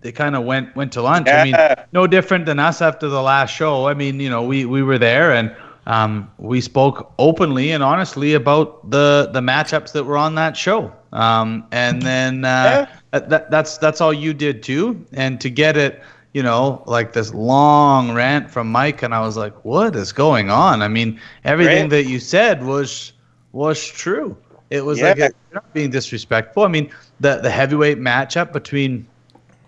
[0.00, 1.28] they kind of went went to lunch.
[1.28, 1.84] I mean, Yeah.
[1.92, 3.88] no different than us after the last show.
[3.88, 5.54] I mean, you know, we we were there and
[5.88, 10.92] um, we spoke openly and honestly about the the matchups that were on that show.
[11.12, 15.04] Um, and then uh, that, that that's that's all you did too.
[15.12, 16.02] And to get it,
[16.34, 20.50] you know, like this long rant from Mike, and I was like, what is going
[20.50, 20.82] on?
[20.82, 23.12] I mean, everything that you said was
[23.52, 24.36] was true.
[24.70, 25.28] It was like Yeah.
[25.50, 26.64] you're not being disrespectful.
[26.64, 29.06] I mean, the the heavyweight matchup between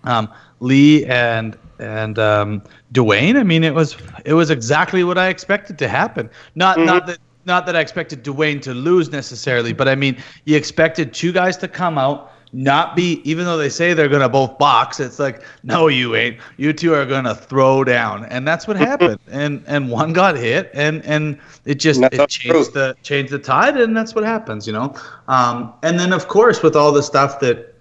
[0.05, 0.29] um,
[0.61, 3.39] Lee and and um, Dwayne.
[3.39, 6.31] I mean, it was it was exactly what I expected to happen.
[6.55, 10.57] Not not that not that I expected Dwayne to lose necessarily, but I mean, you
[10.57, 12.33] expected two guys to come out.
[12.53, 16.37] Not be, even though they say they're gonna both box, it's like, no, you ain't.
[16.57, 19.21] You two are gonna throw down, and that's what happened.
[19.31, 23.77] And and one got hit, and and it just it changed the changed the tide,
[23.77, 24.97] and that's what happens, you know.
[25.29, 27.73] Um, and then of course with all the stuff that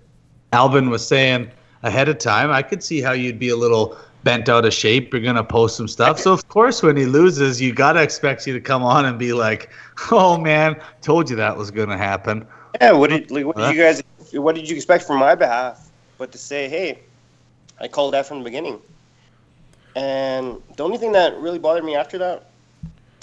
[0.53, 1.49] Alvin was saying
[1.83, 5.13] ahead of time, I could see how you'd be a little bent out of shape.
[5.13, 8.53] You're gonna post some stuff, so of course when he loses, you gotta expect you
[8.53, 9.69] to come on and be like,
[10.11, 12.45] "Oh man, told you that was gonna happen."
[12.81, 15.89] Yeah, what did like, what did you guys what did you expect from my behalf?
[16.17, 16.99] But to say, hey,
[17.79, 18.79] I called that from the beginning.
[19.95, 22.49] And the only thing that really bothered me after that,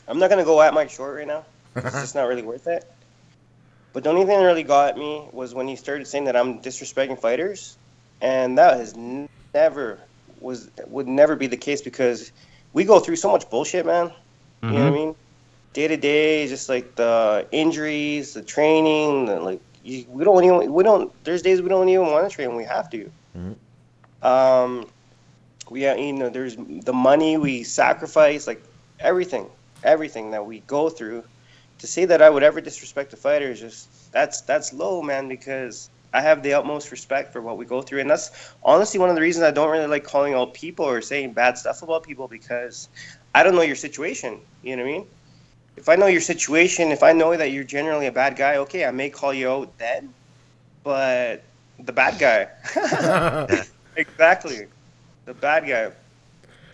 [0.08, 1.44] I'm not gonna go at Mike Short right now.
[1.76, 2.90] It's just not really worth it.
[3.92, 6.60] But the only thing that really got me was when he started saying that I'm
[6.60, 7.76] disrespecting fighters,
[8.20, 9.98] and that has never
[10.40, 12.32] was would never be the case because
[12.72, 14.12] we go through so much bullshit, man.
[14.62, 14.94] You know what I mm-hmm.
[14.94, 15.14] mean?
[15.72, 20.72] Day to day, just like the injuries, the training, the, like you, we don't even
[20.72, 21.12] we don't.
[21.24, 22.56] There's days we don't even want to train.
[22.56, 23.10] We have to.
[23.36, 24.26] Mm-hmm.
[24.26, 24.88] Um,
[25.70, 28.62] we have, you know, there's the money we sacrifice, like
[28.98, 29.48] everything,
[29.84, 31.24] everything that we go through.
[31.80, 35.28] To say that I would ever disrespect a fighter is just that's that's low, man.
[35.28, 39.10] Because I have the utmost respect for what we go through, and that's honestly one
[39.10, 42.02] of the reasons I don't really like calling out people or saying bad stuff about
[42.02, 42.88] people because
[43.34, 44.40] I don't know your situation.
[44.62, 45.06] You know what I mean?
[45.76, 48.86] If I know your situation, if I know that you're generally a bad guy, okay,
[48.86, 50.14] I may call you out then.
[50.82, 51.42] But
[51.78, 52.48] the bad guy,
[53.96, 54.66] exactly,
[55.26, 55.92] the bad guy.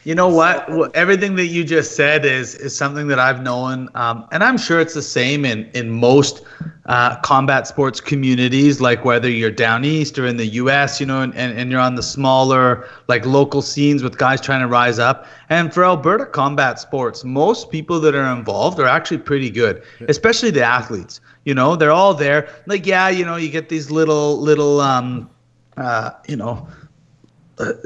[0.05, 0.69] You know what?
[0.69, 4.59] Wh- Everything that you just said is is something that I've known, um, and I'm
[4.59, 6.43] sure it's the same in in most
[6.87, 8.81] uh, combat sports communities.
[8.81, 11.81] Like whether you're down east or in the U.S., you know, and, and, and you're
[11.81, 15.27] on the smaller like local scenes with guys trying to rise up.
[15.51, 20.51] And for Alberta combat sports, most people that are involved are actually pretty good, especially
[20.51, 21.21] the athletes.
[21.45, 22.49] You know, they're all there.
[22.67, 25.31] Like yeah, you know, you get these little little um,
[25.77, 26.67] uh, you know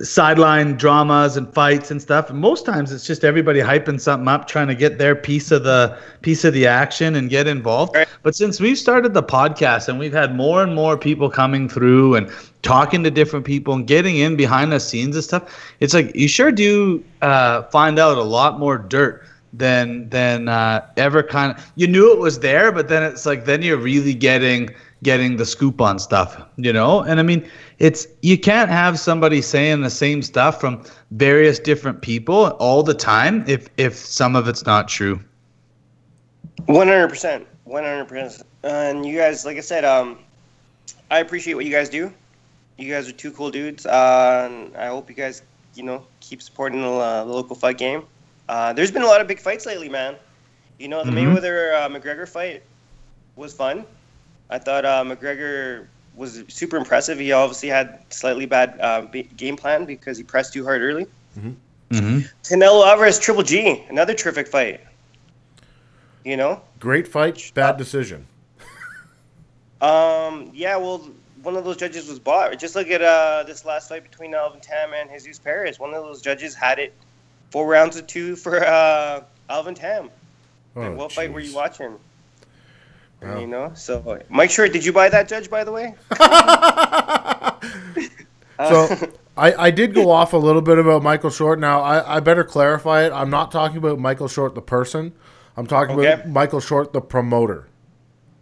[0.02, 2.30] sideline dramas and fights and stuff.
[2.30, 5.64] And most times it's just everybody hyping something up, trying to get their piece of
[5.64, 7.94] the piece of the action and get involved.
[7.94, 8.08] Right.
[8.22, 12.14] But since we've started the podcast and we've had more and more people coming through
[12.14, 12.30] and
[12.62, 16.28] talking to different people and getting in behind the scenes and stuff, it's like you
[16.28, 21.72] sure do uh, find out a lot more dirt than than uh, ever kind of
[21.76, 24.68] you knew it was there but then it's like then you're really getting
[25.06, 26.30] getting the scoop on stuff
[26.66, 27.42] you know and i mean
[27.88, 32.94] it's you can't have somebody saying the same stuff from various different people all the
[32.94, 35.18] time if if some of it's not true
[36.66, 38.46] One hundred percent, one hundred percent.
[38.62, 40.18] And you guys, like I said, um,
[41.10, 42.12] I appreciate what you guys do.
[42.78, 43.86] You guys are two cool dudes.
[43.86, 45.42] Uh, and I hope you guys,
[45.74, 48.02] you know, keep supporting the, uh, the local fight game.
[48.48, 50.16] Uh, there's been a lot of big fights lately, man.
[50.78, 51.36] You know, the Mhm.
[51.36, 52.62] Mayweather uh, McGregor fight
[53.36, 53.86] was fun.
[54.50, 57.18] I thought uh, McGregor was super impressive.
[57.18, 61.06] He obviously had slightly bad uh, ba- game plan because he pressed too hard early.
[61.38, 62.18] mm-hmm.
[62.42, 64.80] Canelo Alvarez Triple G, another terrific fight.
[66.24, 68.26] You know, Great fight, bad decision.
[69.80, 70.50] Um.
[70.54, 70.76] Yeah.
[70.76, 71.10] Well,
[71.42, 72.58] one of those judges was bought.
[72.58, 75.78] Just look at uh this last fight between Alvin Tam and Jesus Perez.
[75.78, 76.94] One of those judges had it
[77.50, 80.08] four rounds of two for uh Alvin Tam.
[80.74, 81.96] Oh, Like, what fight were you watching?
[83.22, 83.40] Wow.
[83.40, 83.72] You know.
[83.74, 85.48] So, Mike Short, did you buy that judge?
[85.50, 85.94] By the way.
[88.58, 91.58] Uh, so I, I did go off a little bit about Michael Short.
[91.58, 93.12] Now I, I better clarify it.
[93.12, 95.12] I'm not talking about Michael Short the person.
[95.56, 97.68] I'm talking about Michael Short the promoter.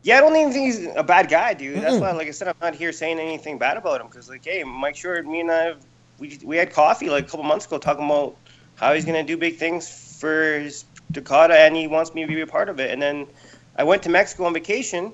[0.03, 1.81] Yeah, I don't even think he's a bad guy, dude.
[1.81, 4.45] That's why, like I said, I'm not here saying anything bad about him because, like,
[4.45, 5.75] hey, Mike Short, me and I,
[6.19, 8.37] we we had coffee like a couple months ago talking about
[8.75, 12.41] how he's gonna do big things for his Dekada, and he wants me to be
[12.41, 12.91] a part of it.
[12.91, 13.27] And then
[13.77, 15.13] I went to Mexico on vacation,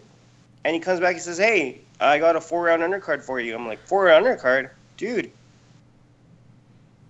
[0.65, 3.55] and he comes back and says, "Hey, I got a four round undercard for you."
[3.55, 5.31] I'm like, four round undercard, dude.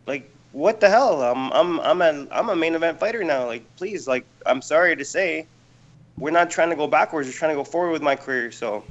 [0.06, 1.22] Like, what the hell?
[1.22, 3.46] I'm I'm I'm a I'm a main event fighter now.
[3.46, 5.46] Like, please, like, I'm sorry to say
[6.18, 7.28] we're not trying to go backwards.
[7.28, 8.52] We're trying to go forward with my career.
[8.52, 8.84] So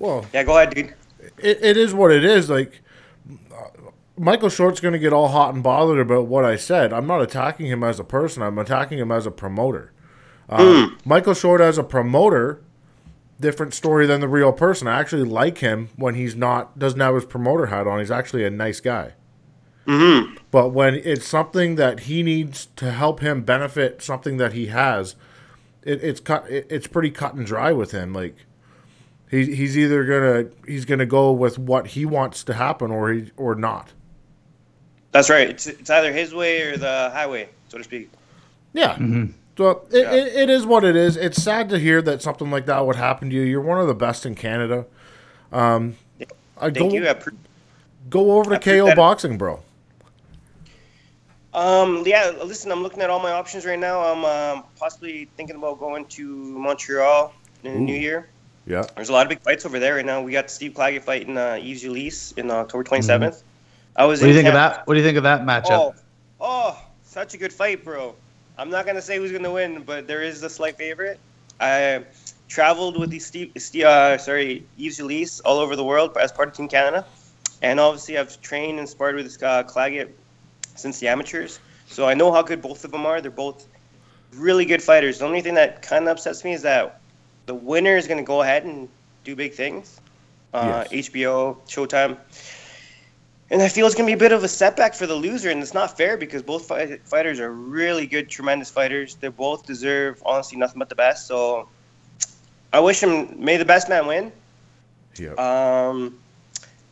[0.00, 0.94] Well, yeah, go ahead, dude.
[1.38, 2.50] it, it is what it is.
[2.50, 2.80] Like
[3.52, 3.68] uh,
[4.18, 6.92] Michael Short's going to get all hot and bothered about what I said.
[6.92, 8.42] I'm not attacking him as a person.
[8.42, 9.91] I'm attacking him as a promoter.
[10.56, 12.62] Uh, Michael Short as a promoter,
[13.40, 14.88] different story than the real person.
[14.88, 17.98] I actually like him when he's not doesn't have his promoter hat on.
[17.98, 19.12] He's actually a nice guy.
[19.86, 20.36] Mm-hmm.
[20.50, 25.16] But when it's something that he needs to help him benefit something that he has,
[25.82, 26.48] it, it's cut.
[26.48, 28.12] It, it's pretty cut and dry with him.
[28.12, 28.36] Like
[29.30, 33.32] he, he's either gonna he's gonna go with what he wants to happen or he
[33.36, 33.92] or not.
[35.10, 35.50] That's right.
[35.50, 38.10] It's, it's either his way or the highway, so to speak.
[38.72, 38.96] Yeah.
[39.62, 41.16] So it, it, it is what it is.
[41.16, 43.42] It's sad to hear that something like that would happen to you.
[43.42, 44.86] You're one of the best in Canada.
[45.52, 45.96] Um,
[46.58, 47.08] I Thank go you.
[47.08, 47.36] I appre-
[48.10, 48.96] go over to I KO it.
[48.96, 49.60] Boxing, bro.
[51.54, 54.00] Um, yeah, listen, I'm looking at all my options right now.
[54.00, 57.32] I'm um, possibly thinking about going to Montreal
[57.62, 58.28] in the new year.
[58.66, 58.84] Yeah.
[58.96, 60.22] There's a lot of big fights over there right now.
[60.22, 63.42] We got Steve Claggett fighting uh, Yves Ulysse in October 27th.
[63.94, 64.86] I was What do you in think of that?
[64.88, 65.70] What do you think of that matchup?
[65.70, 65.94] Oh,
[66.40, 68.16] oh, such a good fight, bro.
[68.58, 71.18] I'm not gonna say who's gonna win, but there is a slight favorite.
[71.60, 72.04] I
[72.48, 76.54] traveled with these Steve, Steve uh, sorry, Yves all over the world as part of
[76.54, 77.06] Team Canada,
[77.62, 80.10] and obviously I've trained and sparred with uh, Claggett
[80.74, 81.60] since the amateurs.
[81.86, 83.20] So I know how good both of them are.
[83.20, 83.66] They're both
[84.34, 85.18] really good fighters.
[85.18, 87.00] The only thing that kind of upsets me is that
[87.46, 88.88] the winner is going to go ahead and
[89.24, 90.00] do big things.
[90.54, 92.18] Uh, HBO, Showtime.
[93.52, 95.50] And I feel it's going to be a bit of a setback for the loser,
[95.50, 99.16] and it's not fair because both fi- fighters are really good, tremendous fighters.
[99.16, 101.26] They both deserve, honestly, nothing but the best.
[101.26, 101.68] So
[102.72, 104.32] I wish him may the best man win.
[105.16, 105.34] Yeah.
[105.34, 106.18] Um,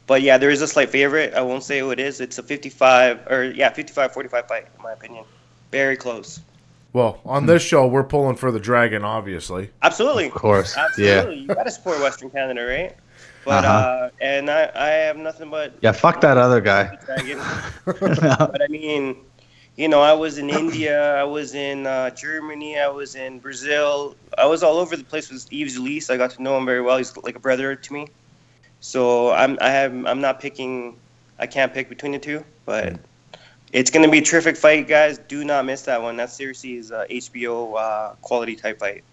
[0.07, 1.33] but yeah, there is a slight favorite.
[1.33, 2.21] I won't say who it is.
[2.21, 5.25] It's a 55, or yeah, 55 45 fight, in my opinion.
[5.71, 6.41] Very close.
[6.93, 9.71] Well, on this show, we're pulling for the dragon, obviously.
[9.81, 10.27] Absolutely.
[10.27, 10.77] Of course.
[10.77, 11.39] Absolutely.
[11.39, 12.97] You got to support Western Canada, right?
[13.45, 13.73] But, Uh-huh.
[13.73, 16.99] uh, and I, I have nothing but Yeah, fuck that other guy.
[17.87, 19.17] but I mean,
[19.77, 24.15] you know, I was in India, I was in uh, Germany, I was in Brazil.
[24.37, 26.11] I was all over the place with Yves Ulysse.
[26.11, 26.99] I got to know him very well.
[26.99, 28.09] He's like a brother to me.
[28.81, 30.97] So I'm I have I'm not picking.
[31.39, 32.99] I can't pick between the two, but
[33.73, 35.19] it's gonna be a terrific fight, guys.
[35.19, 36.17] Do not miss that one.
[36.17, 39.05] That seriously is a HBO uh, quality type fight.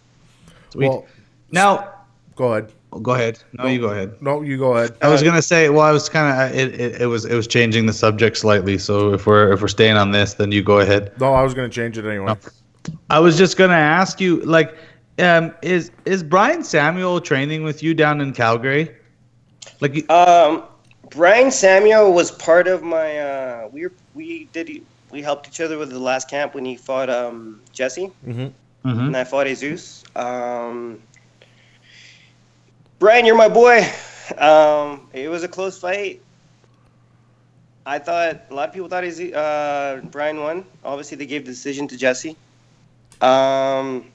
[0.71, 0.87] Sweet.
[0.89, 1.05] Well,
[1.51, 1.93] now,
[2.37, 2.71] go ahead.
[3.01, 3.39] go ahead.
[3.53, 4.21] No, you go ahead.
[4.21, 4.95] No, you go ahead.
[5.01, 7.47] I was gonna say, well, I was kind of it, it, it was it was
[7.47, 8.77] changing the subject slightly.
[8.77, 11.19] So if we're if we're staying on this, then you go ahead.
[11.19, 12.35] No, I was going to change it anyway.
[13.09, 14.77] I was just gonna ask you, like,
[15.19, 18.95] um, is is Brian Samuel training with you down in Calgary?
[19.81, 20.63] Like, Um,
[21.09, 23.19] Brian Samuel was part of my.
[23.19, 24.81] Uh, we were, we did
[25.11, 28.11] we helped each other with the last camp when he fought um, Jesse.
[28.25, 28.49] Mm-hmm.
[28.83, 30.03] and I fought Jesus.
[30.15, 31.01] Um,
[32.99, 33.87] Brian, you're my boy.
[34.37, 36.21] Um, it was a close fight.
[37.85, 40.65] I thought a lot of people thought he's, uh, Brian won.
[40.83, 42.35] Obviously, they gave the decision to Jesse.
[43.21, 44.05] Um,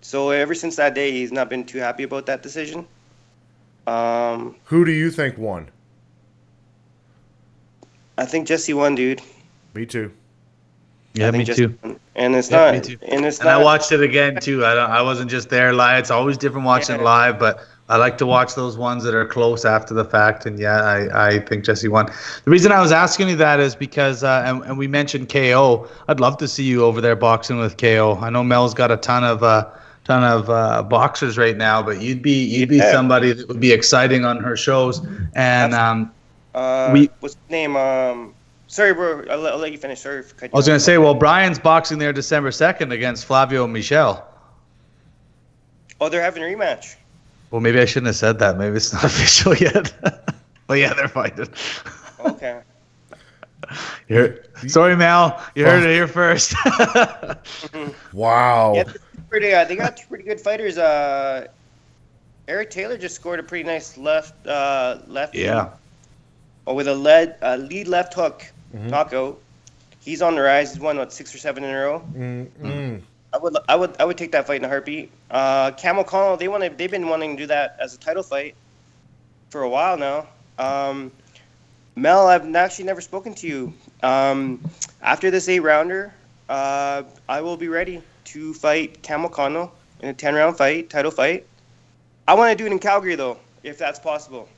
[0.00, 2.86] so ever since that day, he's not been too happy about that decision.
[3.86, 5.68] Um, Who do you think won?
[8.16, 9.20] I think Jesse won, dude.
[9.74, 10.12] Me too.
[11.14, 11.78] yeah, me Jesse too.
[11.82, 12.00] won.
[12.14, 12.74] And it's Yeah, not.
[12.74, 12.98] me too.
[13.06, 14.64] And it's And I watched it again too.
[14.64, 16.00] I don't, I wasn't just there live.
[16.00, 17.02] It's always different watching Yeah.
[17.04, 20.44] live, but I like to watch those ones that are close after the fact.
[20.44, 22.06] And yeah, I, I think Jesse won.
[22.44, 25.88] The reason I was asking you that is because, uh, and, and we mentioned KO.
[26.06, 28.18] I'd love to see you over there boxing with KO.
[28.20, 29.42] I know Mel's got a ton of.
[29.42, 29.68] Uh,
[30.04, 32.92] ton of uh, boxers right now but you'd be you'd be Yeah.
[32.92, 36.10] somebody that would be exciting on her shows and um,
[36.54, 37.76] Uh, we- what's his name?
[37.76, 38.32] Um,
[38.68, 39.22] sorry, bro.
[39.30, 40.00] I'll, let- I'll let you finish.
[40.00, 43.66] Sorry for cutting I was gonna say well Brian's boxing there December 2nd against Flavio
[43.66, 44.26] Michel
[46.00, 46.94] Oh, they're having a rematch.
[47.50, 48.58] Well, maybe I shouldn't have said that.
[48.58, 49.92] Maybe it's not official yet.
[50.68, 51.48] well, yeah, they're fighting.
[52.20, 52.60] Okay.
[54.08, 55.42] You heard- Sorry, Mal.
[55.54, 56.54] You heard it here first.
[58.12, 58.74] Wow.
[58.74, 58.94] Yeah, they're
[59.28, 59.52] pretty.
[59.52, 60.78] Uh, they got two pretty good fighters.
[60.78, 61.46] Uh,
[62.48, 64.46] Eric Taylor just scored a pretty nice left.
[64.46, 65.34] Uh, left.
[65.34, 65.70] yeah.
[66.66, 69.38] Or with a lead uh, lead left hook knockout.
[70.00, 70.72] He's on the rise.
[70.72, 72.02] He's won what six or seven in a row.
[72.14, 73.02] Mm-mm.
[73.38, 73.56] I would.
[73.68, 73.96] I would.
[74.00, 75.10] I would take that fight in a heartbeat.
[75.30, 76.36] Uh, Cam O'Connell.
[76.36, 76.76] They want.
[76.76, 78.56] They've been wanting to do that as a title fight
[79.50, 80.26] for a while now.
[80.58, 81.12] Um,
[81.94, 83.72] Mel, I've actually never spoken to you.
[84.02, 84.60] Um,
[85.02, 86.12] after this eight rounder,
[86.48, 91.12] uh, I will be ready to fight Cam O'Connell in a ten round fight, title
[91.12, 91.46] fight.
[92.26, 94.48] I want to do it in Calgary though, if that's possible.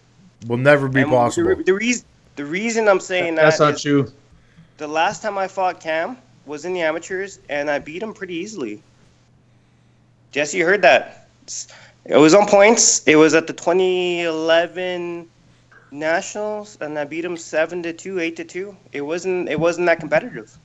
[0.47, 1.55] Will never be And possible.
[1.55, 2.07] The, the reason.
[2.37, 4.11] The reason I'm saying That's that not is true.
[4.78, 6.16] the last time I fought Cam
[6.47, 8.82] was in the amateurs, and I beat him pretty easily.
[10.32, 11.28] Jesse, you heard that?
[12.05, 13.03] It was on points.
[13.07, 15.28] It was at the 2011
[15.91, 18.76] nationals, and I beat him seven to two, eight to two.
[18.93, 19.49] It wasn't.
[19.49, 20.57] It wasn't that competitive.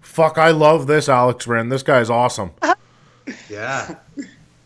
[0.00, 1.68] Fuck, I love this Alex Rynn.
[1.68, 2.50] This guy's awesome.
[3.48, 3.94] Yeah.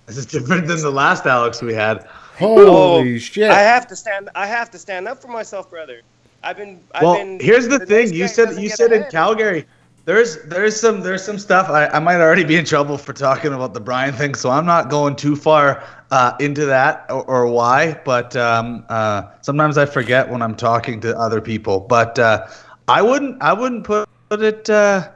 [0.07, 2.07] This is different than the last Alex we had.
[2.39, 3.51] Holy shit.
[3.51, 4.31] Oh, I have to stand.
[4.35, 6.01] I have to stand up for myself, brother.
[6.43, 6.81] I've been.
[6.95, 8.15] I've Well, been, here's the nice thing.
[8.15, 9.13] You said you get said in ahead.
[9.13, 9.67] Calgary.
[10.07, 13.53] There's there's some there's some stuff I, I might already be in trouble for talking
[13.53, 15.83] about the Brian thing, so I'm not going too far
[16.13, 18.01] uh, into that or, or why.
[18.05, 21.81] But um, uh, sometimes I forget when I'm talking to other people.
[21.81, 22.47] But uh,
[22.87, 25.11] I wouldn't I wouldn't put it uh,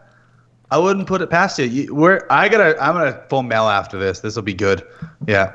[0.72, 1.66] I wouldn't put it past you.
[1.66, 4.18] you we're I gotta I'm gonna phone Mel after this.
[4.18, 4.82] This will be good.
[5.24, 5.52] Yeah.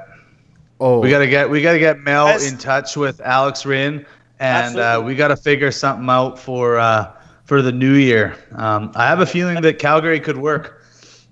[0.80, 2.50] oh, We gotta get we gotta get Mel Yes.
[2.50, 4.06] in touch with Alex Rynn,
[4.40, 7.12] and uh, we gotta figure something out for uh,
[7.46, 8.36] for the new year.
[8.56, 10.84] Um, I have a feeling that Calgary could work.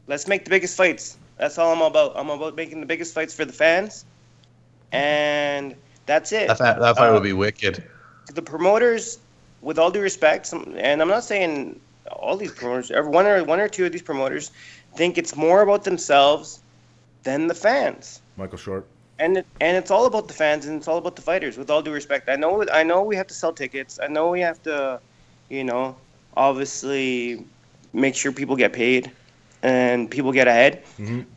[0.08, 1.18] Let's make the biggest fights.
[1.38, 2.14] That's all I'm about.
[2.16, 4.06] I'm about making the biggest fights for the fans,
[4.92, 6.48] and that's it.
[6.48, 7.84] That fight, that fight Uh, would be wicked.
[8.34, 9.20] the promoters,
[9.62, 11.80] with all due respect, some, and I'm not saying
[12.12, 14.52] all these promoters, every one or one or two of these promoters,
[14.96, 16.60] think it's more about themselves
[17.24, 18.22] than the fans.
[18.38, 18.86] Michael Short.
[19.20, 21.58] And it, and it's all about the fans and it's all about the fighters.
[21.58, 24.00] With all due respect, I know I know we have to sell tickets.
[24.02, 25.00] I know we have to,
[25.50, 25.96] you know,
[26.36, 27.46] obviously
[27.94, 29.12] make sure people get paid
[29.62, 30.84] and people get ahead.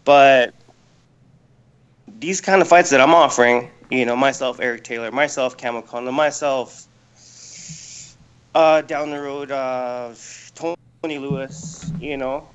[0.04, 0.54] But
[2.18, 6.12] these kind of fights that I'm offering, you know, myself, Eric Taylor, myself, Cam O'Connell,
[6.12, 6.86] myself,
[8.54, 10.14] uh, down the road, uh,
[10.54, 12.48] Tony Luis, you know.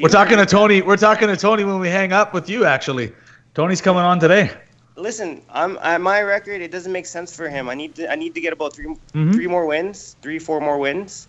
[0.00, 0.82] We're talking to Tony.
[0.82, 2.64] We're talking to Tony when we hang up with you.
[2.64, 3.12] Actually,
[3.54, 4.50] Tony's coming on today.
[4.96, 6.60] Listen, I'm at my record.
[6.62, 7.68] It doesn't make sense for him.
[7.68, 8.10] I need to.
[8.10, 9.34] I need to get about 3 Mhm.
[9.34, 11.28] three more wins, three, four more wins.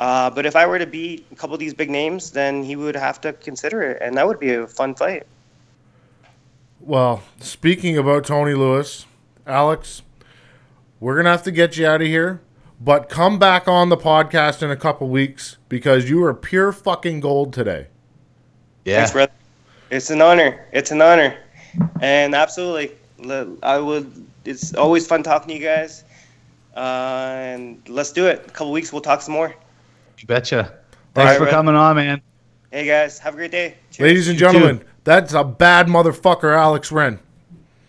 [0.00, 2.76] Uh, but if I were to beat a couple of these big names, then he
[2.76, 5.26] would have to consider it, and that would be a fun fight.
[6.80, 9.06] Well, speaking about Tony Luis,
[9.46, 10.02] Alex,
[10.98, 12.40] we're gonna have to get you out of here.
[12.84, 17.20] But come back on the podcast in a couple weeks because you are pure fucking
[17.20, 17.86] gold today.
[18.84, 18.96] Yeah.
[18.96, 19.32] Thanks, brother.
[19.90, 20.66] It's an honor.
[20.72, 21.38] It's an honor,
[22.00, 22.96] and absolutely,
[23.62, 24.26] I would.
[24.44, 26.02] It's always fun talking to you guys,
[26.74, 28.46] uh, and let's do it.
[28.48, 29.54] A couple weeks, we'll talk some more.
[30.22, 30.72] You betcha.
[31.14, 31.52] Thanks right, for man.
[31.52, 32.22] coming on, man.
[32.70, 33.74] Hey guys, have a great day.
[33.90, 34.06] Cheers.
[34.08, 34.52] Ladies and You too.
[34.52, 37.18] gentlemen, that's a bad motherfucker, Alex Rynn.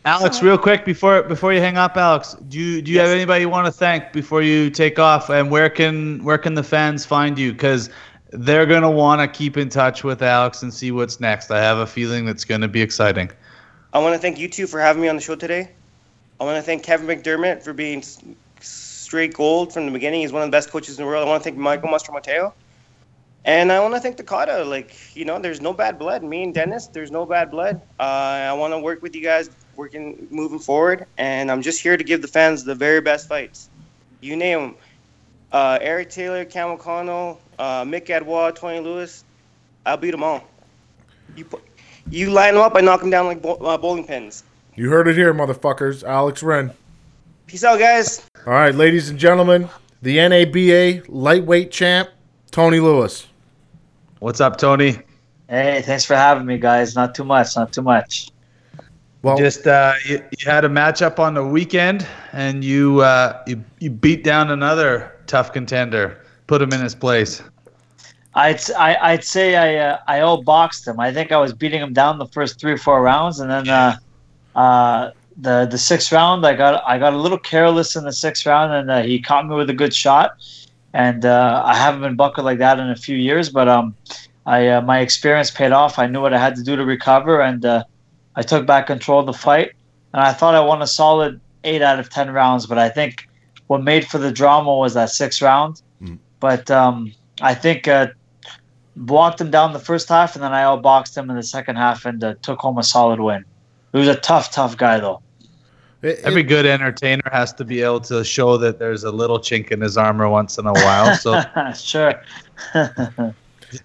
[0.05, 3.41] Alex, real quick before before you hang up, Alex, do you do you have anybody
[3.41, 5.29] you want to thank before you take off?
[5.29, 7.53] And where can where can the fans find you?
[7.53, 7.91] Because
[8.31, 11.51] they're gonna want to keep in touch with Alex and see what's next.
[11.51, 13.31] I have a feeling that's gonna be exciting.
[13.93, 15.69] I want to thank you two for having me on the show today.
[16.41, 18.19] I want to thank Kevin McDermott for being s-
[19.13, 20.21] straight gold from the beginning.
[20.21, 21.23] He's one of the best coaches in the world.
[21.23, 22.51] I want to thank Michael Mastromateo.
[23.45, 24.67] And I want to thank Dekada.
[24.67, 26.23] Like, you know, there's no bad blood.
[26.23, 27.79] Me and Dennis, there's no bad blood.
[27.99, 31.05] Uh, I want to work with you guys, working, moving forward.
[31.19, 33.69] And I'm just here to give the fans the very best fights.
[34.19, 34.75] You name them.
[35.51, 39.23] Uh, Eric Taylor, Cam O'Connell, uh, Mick Edouard, Tony Luis.
[39.85, 40.43] I'll beat them all.
[41.35, 41.63] You, put,
[42.09, 44.43] you line them up, I knock them down like bo- uh, bowling pins.
[44.73, 46.03] You heard it here, motherfuckers.
[46.03, 46.71] Alex Rynn.
[47.45, 48.27] Peace out, guys.
[48.45, 49.69] All right, ladies and gentlemen,
[50.01, 52.09] the NABA lightweight champ,
[52.51, 53.27] Tony Luis.
[54.19, 54.99] What's up, Tony?
[55.47, 56.93] Hey, thanks for having me, guys.
[56.93, 58.31] Not too much, not too much.
[59.21, 63.63] Well, Just uh, you, you had a matchup on the weekend, and you uh, you
[63.79, 67.41] you beat down another tough contender, put him in his place.
[68.33, 70.99] I'd I, I'd say I uh, I outboxed him.
[70.99, 73.69] I think I was beating him down the first three or four rounds, and then
[73.69, 73.95] uh,
[74.53, 78.45] uh, the the sixth round I got I got a little careless in the sixth
[78.45, 80.31] round, and uh, he caught me with a good shot.
[80.93, 83.95] And uh, I haven't been buckled like that in a few years, but um,
[84.45, 85.97] I uh, my experience paid off.
[85.97, 87.83] I knew what I had to do to recover, and uh,
[88.35, 89.71] I took back control of the fight.
[90.13, 93.27] And I thought I won a solid eight out of ten rounds, but I think
[93.67, 95.81] what made for the drama was that sixth round.
[96.01, 96.19] Mm.
[96.39, 97.11] But um,
[97.41, 98.07] I think uh,
[98.95, 102.05] blocked him down the first half, and then I outboxed him in the second half
[102.05, 103.45] and uh, took home a solid win.
[103.93, 105.21] He was a tough, tough guy, though.
[106.01, 109.39] it- Every it- good entertainer has to be able to show that there's a little
[109.39, 111.41] chink in his armor once in a while, so
[111.75, 112.21] sure.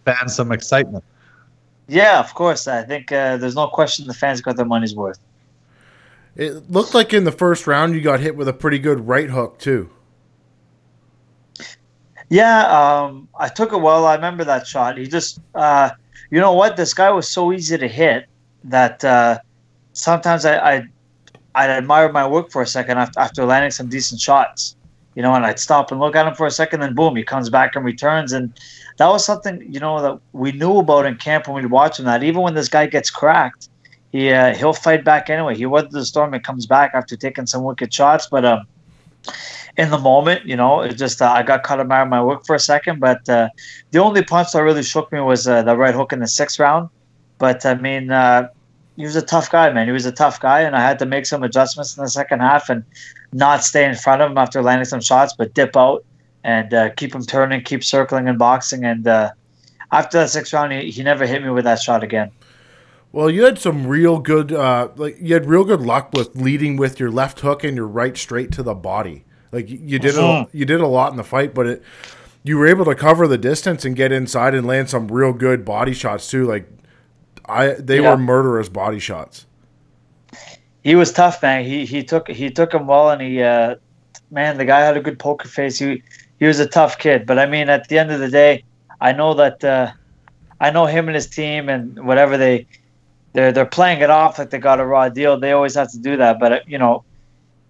[0.05, 1.05] fans some excitement.
[1.87, 2.67] yeah, of course.
[2.67, 5.19] I think uh, there's no question the fans got their money's worth.
[6.37, 9.31] it looked like in the first round you got hit with a pretty good right
[9.31, 9.91] hook too.
[12.31, 14.05] Yeah, um, I took it well.
[14.07, 14.99] I remember that shot.
[14.99, 15.91] He just, uh,
[16.31, 16.77] you know what?
[16.77, 18.27] This guy was so easy to hit
[18.65, 19.39] that uh,
[19.99, 20.89] sometimes I, I,
[21.55, 24.77] I'd admire my work for a second after, after landing some decent shots.
[25.15, 27.25] You know, and I'd stop and look at him for a second, then boom, he
[27.25, 28.33] comes back and returns.
[28.33, 28.53] And
[28.99, 32.05] that was something, you know, that we knew about in camp when we'd watch him.
[32.05, 33.69] That even when this guy gets cracked,
[34.13, 35.57] he uh, he'll fight back anyway.
[35.57, 38.29] He weathered the storm and comes back after taking some wicked shots.
[38.29, 38.67] But um,
[39.77, 42.55] in the moment, you know, it just uh, I got caught admiring my work for
[42.55, 43.01] a second.
[43.01, 43.49] But uh,
[43.91, 46.61] the only punch that really shook me was uh, the right hook in the sixth
[46.61, 46.91] round.
[47.39, 48.51] But I mean, uh,
[48.99, 49.87] he was a tough guy, man.
[49.87, 52.41] He was a tough guy, and I had to make some adjustments in the second
[52.41, 52.85] half and
[53.33, 56.05] not stay in front of him after landing some shots, but dip out
[56.43, 58.85] and uh, keep him turning, keep circling and boxing.
[58.85, 59.31] And uh,
[59.93, 62.33] after that sixth round, he, he never hit me with that shot again.
[63.13, 66.77] Well, you had some real good, uh, like you had real good luck with leading
[66.77, 69.25] with your left hook and your right straight to the body.
[69.53, 70.49] Like you- you did, a, Mhm.
[70.53, 71.83] you did a lot in the fight, but it,
[72.43, 75.65] you were able to cover the distance and get inside and land some real good
[75.65, 76.45] body shots too.
[76.47, 76.69] Like
[77.49, 78.11] I, they Yeah.
[78.11, 79.47] were murderous body shots.
[80.83, 81.65] he was tough, man.
[81.65, 83.77] He he took he took him well, and he uh,
[84.31, 85.79] man, the guy had a good poker face.
[85.79, 86.03] He
[86.39, 88.65] he was a tough kid, but I mean, at the end of the day,
[89.01, 89.91] I know that uh,
[90.61, 92.67] I know him and his team and whatever they
[93.35, 95.39] they're they're playing it off like they got a raw deal.
[95.39, 97.05] They always have to do that, but uh, you know,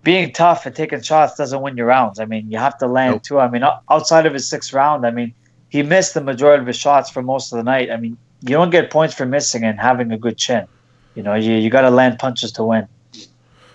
[0.03, 2.21] being tough and taking shots doesn't win you rounds.
[2.21, 3.23] I mean, you have to land Nope.
[3.23, 3.39] too.
[3.41, 5.35] I mean, outside of his sixth round, I mean,
[5.71, 7.91] he missed the majority of his shots for most of the night.
[7.91, 10.67] I mean, you don't get points for missing and having a good chin.
[11.15, 12.87] You know, you you got to land punches to win.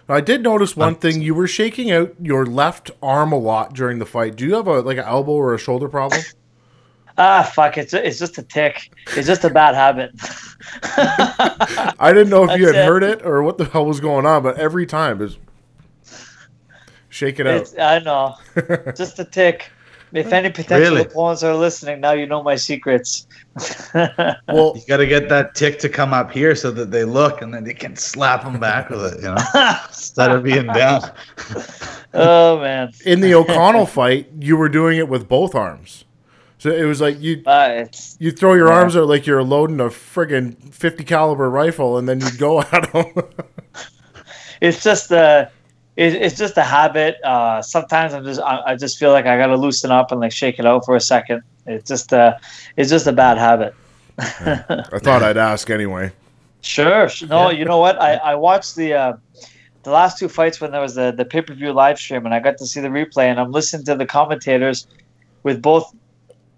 [0.09, 3.99] I did notice one thing: you were shaking out your left arm a lot during
[3.99, 4.35] the fight.
[4.35, 6.21] Do you have a like an elbow or a shoulder problem?
[7.15, 7.77] Ah, fuck!
[7.77, 8.91] It's it's just a tick.
[9.15, 10.09] It's just a bad habit.
[11.99, 12.85] I didn't know if you had it.
[12.87, 15.37] heard it or what the hell was going on, but every time is
[17.09, 17.61] shake it out.
[17.61, 18.35] It's, I know,
[18.97, 19.69] just a tick.
[20.11, 21.01] If any potential Really?
[21.01, 23.27] opponents are listening, now you know my secrets.
[23.93, 27.41] Well, You got to get that tick to come up here so that they look,
[27.41, 29.17] and then you can slap them back with it.
[29.21, 31.01] You know, instead of being down.
[32.13, 36.05] oh man, in the O'Connell fight, you were doing it with both arms.
[36.57, 37.85] So it was like you uh,
[38.19, 38.75] you throw your Yeah.
[38.75, 42.91] arms out like you're loading a friggin' 50 caliber rifle, and then you go at
[42.93, 43.05] them.
[44.61, 45.51] it's just a
[45.95, 47.17] it, it's just a habit.
[47.23, 50.31] Uh, sometimes I'm just I, I just feel like I gotta loosen up and like
[50.31, 51.43] shake it out for a second.
[51.65, 52.39] It's just a
[52.77, 53.73] it's just a bad habit.
[54.19, 56.11] I thought I'd ask anyway.
[56.65, 57.09] Sure.
[57.09, 58.01] sh- No, you know what?
[58.01, 59.13] I, I watched the uh,
[59.83, 62.33] the last two fights when there was the, the pay per view live stream, and
[62.33, 64.87] I got to see the replay, and I'm listening to the commentators
[65.43, 65.93] with both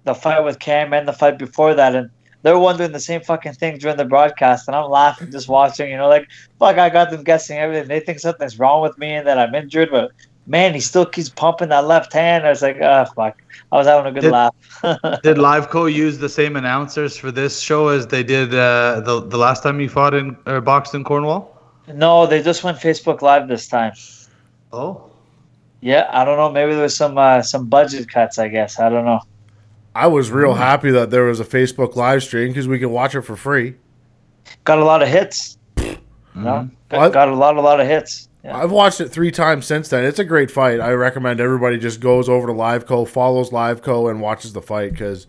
[0.03, 2.11] the fight with Cam and the fight before that, and
[2.43, 5.89] they're wondering the same fucking thing during the broadcast, and I'm laughing just watching.
[5.89, 6.27] You know, like
[6.59, 7.87] fuck, I got them guessing everything.
[7.87, 10.11] They think something's wrong with me and that I'm injured, but
[10.47, 12.45] man, he still keeps pumping that left hand.
[12.45, 13.41] I was like, ah, fuck.
[13.71, 14.53] I was having a good Did- laugh.
[15.23, 19.37] Did Liveco use the same announcers for this show as they did uh, the the
[19.37, 21.51] last time you fought in or boxed in Cornwall?
[21.93, 23.93] no, they just went Facebook Live this time.
[24.73, 25.03] Oh,
[25.81, 26.49] Yeah, I don't know.
[26.51, 28.37] Maybe there was some uh, some budget cuts.
[28.39, 29.21] I guess I don't know.
[29.93, 33.15] I was real happy that there was a Facebook live stream because we could watch
[33.15, 33.75] it for free.
[34.65, 35.57] Got a lot of hits.
[35.77, 36.43] Mm-hmm.
[36.43, 38.27] No, got, got a lot, a lot of hits.
[38.45, 38.57] Yeah.
[38.57, 40.05] I've watched it three times since then.
[40.05, 40.79] It's a great fight.
[40.79, 45.25] I recommend everybody just goes over to Liveco, follows Liveco, and watches the fight because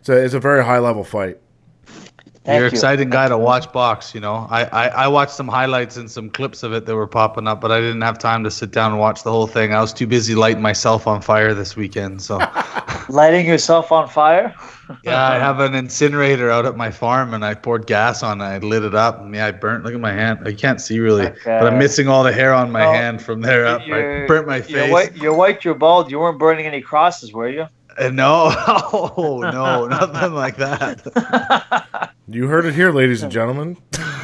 [0.00, 1.38] it's a, it's a very high level fight.
[2.48, 2.76] Thank you're an you.
[2.76, 4.14] exciting guy to watch box.
[4.14, 7.06] You know, I, I I watched some highlights and some clips of it that were
[7.06, 9.72] popping up, but I didn't have time to sit down and watch the whole thing.
[9.74, 12.22] I was too busy lighting myself on fire this weekend.
[12.22, 12.38] So
[13.10, 14.54] Lighting yourself on fire.
[15.02, 18.44] yeah, I have an incinerator out at my farm, and I poured gas on it.
[18.44, 19.84] I lit it up, and yeah, I burnt.
[19.84, 20.40] Look at my hand.
[20.46, 21.58] I can't see really, Okay.
[21.60, 23.82] but I'm missing all the hair on my Oh, hand from there up.
[23.82, 24.92] I burnt my You're face.
[24.92, 25.16] white.
[25.16, 25.64] You're white.
[25.64, 26.10] You're bald.
[26.10, 27.66] You weren't burning any crosses, were you?
[27.98, 28.50] Uh, no,
[28.92, 32.12] oh no, nothing like that.
[32.28, 33.76] You heard it here, ladies and gentlemen.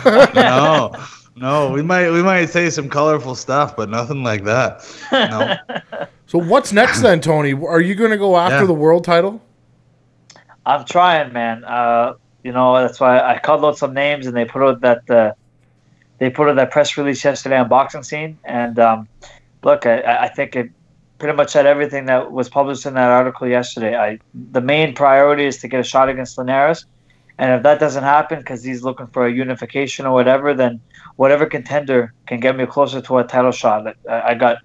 [0.05, 0.93] No,
[1.37, 4.85] no, we might we might say some colorful stuff, but nothing like that.
[5.13, 5.57] No.
[6.27, 7.53] So what's next then, Tony?
[7.53, 8.65] Are you going to go after Yeah.
[8.65, 9.41] the world title?
[10.65, 11.63] I'm trying, man.
[11.65, 15.09] Uh, you know that's why I called out some names, and they put out that
[15.11, 15.33] uh,
[16.19, 18.39] they put out that press release yesterday on boxing scene.
[18.43, 19.07] And um,
[19.63, 20.71] look, I, I think it
[21.19, 23.95] pretty much said everything that was published in that article yesterday.
[23.97, 26.87] I the main priority is to get a shot against Linares,
[27.39, 30.81] and if that doesn't happen because he's looking for a unification or whatever, then
[31.17, 33.85] whatever contender can get me closer to a title shot.
[33.85, 34.59] Like, I, I got.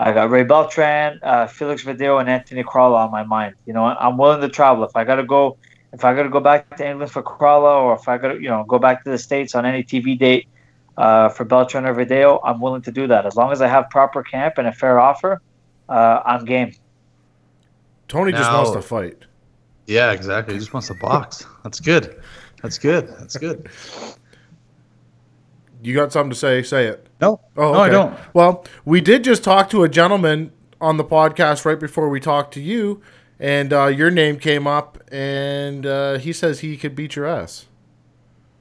[0.00, 3.56] I got Ray Beltran, uh, Felix Verdejo, and Anthony Crolla on my mind.
[3.66, 4.84] You know, I'm willing to travel.
[4.84, 5.56] If I got to go,
[5.92, 8.34] if I got to go back to England for Crolla, or if I got to,
[8.40, 10.46] you know, go back to the states on any TV date
[10.96, 13.90] uh, for Beltran or Verdejo, I'm willing to do that as long as I have
[13.90, 15.42] proper camp and a fair offer.
[15.88, 16.74] Uh, I'm game.
[18.06, 19.24] Tony just Now- wants to fight.
[19.88, 20.54] Yeah, exactly.
[20.54, 21.44] He just wants to box.
[21.64, 22.20] That's good.
[22.62, 23.08] That's good.
[23.18, 23.68] That's good.
[25.82, 26.62] You got something to say?
[26.62, 27.06] Say it.
[27.20, 28.16] No, Oh, no, I don't.
[28.34, 32.52] Well, we did just talk to a gentleman on the podcast right before we talked
[32.54, 33.00] to you,
[33.40, 37.66] and uh, your name came up, and uh, he says he could beat your ass.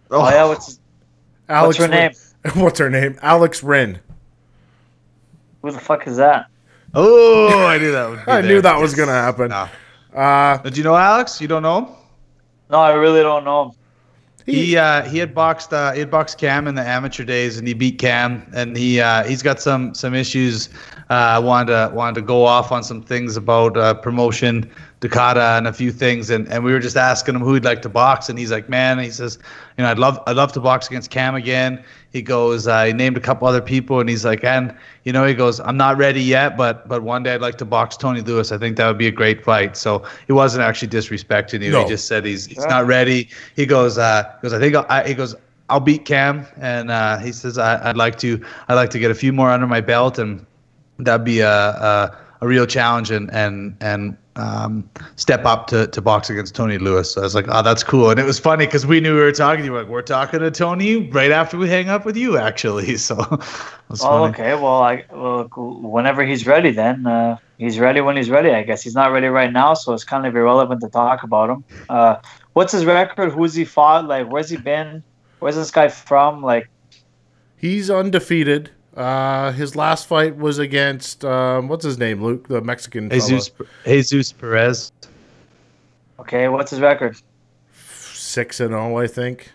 [0.09, 0.80] Oh, yeah, what's
[1.49, 2.11] Alex her name?
[2.11, 2.13] Rynn-
[2.63, 3.17] What's her name?
[3.21, 3.99] Alex Rynn.
[5.61, 6.45] who the fuck is that?
[6.93, 8.49] Oh, I knew that would be I there.
[8.51, 9.49] knew that was gonna happen.
[9.49, 9.67] Nah.
[10.18, 11.39] Uh, Did you know Alex?
[11.39, 11.88] You don't know him?
[12.72, 13.72] No, I really don't know him.
[14.47, 17.68] He uh, he had boxed uh, he had boxed Cam in the amateur days, and
[17.68, 20.70] he beat Cam, and he uh, he's got some some issues.
[21.09, 25.68] Uh, wanted to wanted to go off on some things about uh, promotion, Dekada, and
[25.68, 28.30] a few things, and, and we were just asking him who he'd like to box,
[28.30, 29.38] and he's like, man, he says,
[29.78, 31.84] you know, I'd love I'd love to box against Cam again.
[32.18, 35.24] He goes, uh, he named a couple other people, and he's like, and you know,
[35.24, 38.22] he goes, I'm not ready yet, but but one day I'd like to box Tony
[38.22, 38.51] Luis.
[38.51, 39.78] I think that would be a great fight.
[39.78, 41.72] So he wasn't actually disrespecting you.
[41.72, 41.84] No.
[41.84, 43.30] He just said he's he's not ready.
[43.55, 45.36] He goes, uh, he goes, I think I'll, he goes,
[45.70, 49.11] I'll beat Cam, and uh, he says I, I'd like to I'd like to get
[49.11, 50.43] a few more under my belt, and
[50.97, 55.99] that'd be a a, a real challenge and and and um, step up to, to
[55.99, 57.09] box against Tony Luis.
[57.11, 58.11] So I was like, oh, that's cool.
[58.11, 59.75] And it was funny because we knew we were talking to you.
[59.75, 62.97] Like, we're talking to Tony right after we hang up with you, actually.
[63.07, 63.29] So it
[63.89, 64.29] was Oh, funny.
[64.33, 64.53] okay.
[64.53, 68.51] Well, I well, whenever he's ready, then uh, he's ready when he's ready.
[68.51, 71.49] I guess he's not ready right now, so it's kind of irrelevant to talk about
[71.49, 71.63] him.
[71.89, 72.17] Uh,
[72.53, 73.31] what's his record?
[73.31, 74.05] Who's he fought?
[74.05, 75.01] Like, where's he been?
[75.39, 76.43] Where's this guy from?
[76.43, 76.69] Like,
[77.55, 78.69] he's undefeated.
[78.97, 83.09] Uh, his last fight was against um, what's his name, Luke, the Mexican.
[83.11, 83.21] fella.
[83.21, 83.51] Jesus
[83.85, 84.91] Jesus Perez.
[86.19, 87.15] Okay, what's his record?
[87.75, 89.51] Six and zero, I think.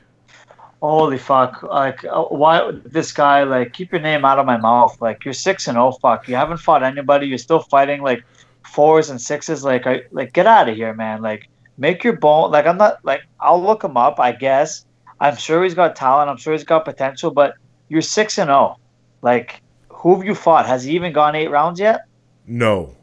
[0.80, 1.64] Holy fuck!
[1.64, 3.42] Like, uh, why this guy?
[3.42, 4.96] Like, keep your name out of my mouth.
[5.00, 6.28] Like, you're six and oh, fuck.
[6.28, 7.26] You haven't fought anybody.
[7.26, 8.24] You're still fighting like
[8.64, 9.64] fours and sixes.
[9.64, 11.20] Like, I like get out of here, man.
[11.20, 12.52] Like, make your bone.
[12.52, 14.20] Like, I'm not like I'll look him up.
[14.20, 14.86] I guess
[15.18, 16.30] I'm sure he's got talent.
[16.30, 17.32] I'm sure he's got potential.
[17.32, 17.54] But
[17.88, 18.76] you're six and oh.
[19.22, 20.66] Like, who have you fought?
[20.66, 22.02] Has he even gone eight rounds yet?
[22.46, 22.94] No.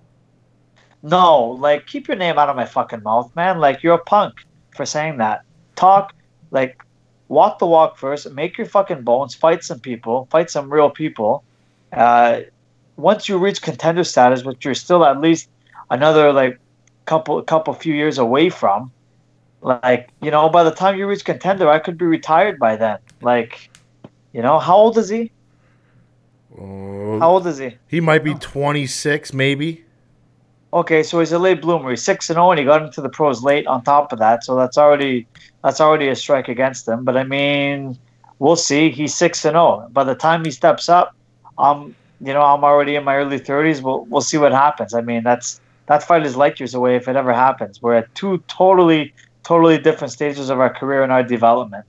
[1.02, 3.60] No, like keep your name out of my fucking mouth, man.
[3.60, 4.46] Like you're a punk
[4.76, 5.44] for saying that.
[5.76, 6.14] Talk
[6.52, 6.84] like
[7.30, 11.44] walk the walk first, make your fucking bones, fight some people, fight some real people.
[11.94, 12.42] Uh,
[12.98, 15.50] once you reach contender status, which you're still at least
[15.90, 16.60] another like
[17.06, 18.92] couple couple few years away from,
[19.62, 23.00] like, you know, by the time you reach contender, I could be retired by then.
[23.22, 23.70] Like,
[24.34, 25.32] you know, how old is he?
[26.60, 27.78] Uh, How old is he?
[27.88, 29.86] he might be 26, maybe.
[30.72, 31.90] Okay, so he's a late bloomer.
[31.90, 33.66] He's six and zero, and he got into the pros late.
[33.66, 35.26] On top of that, so that's already
[35.64, 37.04] that's already a strike against him.
[37.04, 37.98] But I mean,
[38.38, 38.92] we'll see.
[38.92, 39.88] He's six and zero.
[39.92, 41.16] By the time he steps up,
[41.58, 43.82] um, you know, I'm already in my early thirties.
[43.82, 44.94] We'll we'll see what happens.
[44.94, 47.82] I mean, that's that fight is light years away if it ever happens.
[47.82, 51.86] We're at two totally totally different stages of our career and our development.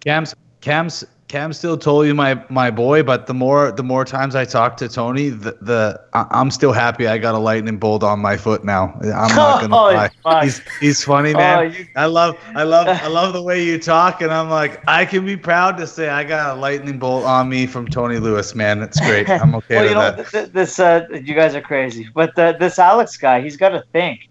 [0.00, 1.02] Cam's Cam's
[1.34, 4.76] Cam still told you my my boy, but the more the more times I talk
[4.76, 8.36] to Tony, the, the I- I'm still happy I got a lightning bolt on my
[8.36, 8.96] foot now.
[9.02, 10.44] I'm not gonna Holy lie.
[10.44, 11.72] He's he's funny, Oh, man.
[11.72, 15.04] you- I love I love I love the way you talk, and I'm like I
[15.04, 18.54] can be proud to say I got a lightning bolt on me from Tony Luis,
[18.54, 18.80] man.
[18.80, 19.28] It's great.
[19.28, 20.16] I'm okay well, with you know, that.
[20.16, 23.70] th- th- this uh, you guys are crazy, but uh, this Alex guy, he's got
[23.70, 24.28] to think.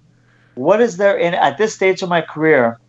[0.56, 2.80] What is there in at this stage of my career?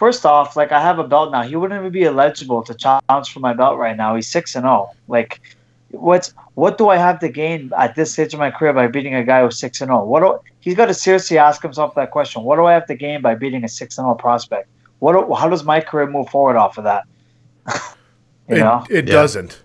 [0.00, 1.42] First off, like I have a belt now.
[1.42, 4.16] He wouldn't even be eligible to challenge for my belt right now.
[4.16, 4.88] He's six and zero.
[5.08, 5.42] Like,
[5.90, 9.14] what's what do I have to gain at this stage of my career by beating
[9.14, 10.02] a guy who's six and zero?
[10.06, 12.44] What do, he's got to seriously ask himself that question.
[12.44, 14.70] What do I have to gain by beating a six and zero prospect?
[15.00, 17.04] What do, how does my career move forward off of that?
[18.48, 19.12] you It, know, it Yeah.
[19.12, 19.60] doesn't.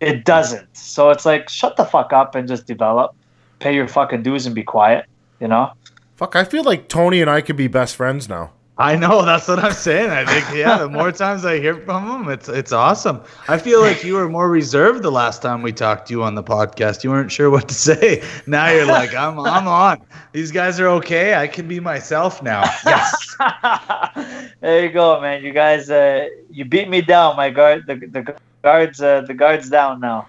[0.00, 0.76] it doesn't.
[0.76, 3.12] So it's like shut the fuck up and just develop,
[3.60, 5.06] pay your fucking dues and be quiet.
[5.40, 5.72] You know.
[6.16, 8.52] Fuck, I feel like Tony and I could be best friends now.
[8.80, 10.08] I know that's what I'm saying.
[10.08, 13.20] I think yeah, the more times I hear from him, it's it's awesome.
[13.46, 16.34] I feel like you were more reserved the last time we talked to you on
[16.34, 17.04] the podcast.
[17.04, 18.24] You weren't sure what to say.
[18.46, 20.00] Now you're like, I'm I'm on.
[20.32, 21.34] These guys are okay.
[21.34, 22.62] I can be myself now.
[22.86, 23.36] Yes.
[24.60, 25.42] there you go, man.
[25.44, 27.36] You guys, uh, you beat me down.
[27.36, 30.26] My guard, the the guards, uh, the guards down now.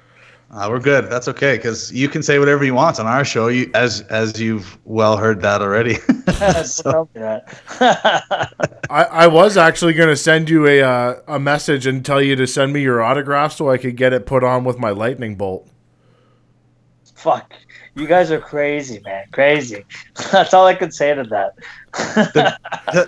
[0.54, 1.10] Uh, we're good.
[1.10, 3.48] That's okay because you can say whatever you want on our show.
[3.48, 5.96] You as as you've well heard that already.
[6.66, 8.80] So- Tell me that.
[8.90, 12.36] I, I was actually going to send you a uh, a message and tell you
[12.36, 15.36] to send me your autograph so I could get it put on with my lightning
[15.36, 15.70] bolt.
[17.16, 17.54] Fuck.
[17.96, 19.26] You guys are crazy, man.
[19.32, 19.86] Crazy.
[20.32, 21.54] That's all I can say to that.
[21.94, 22.58] the,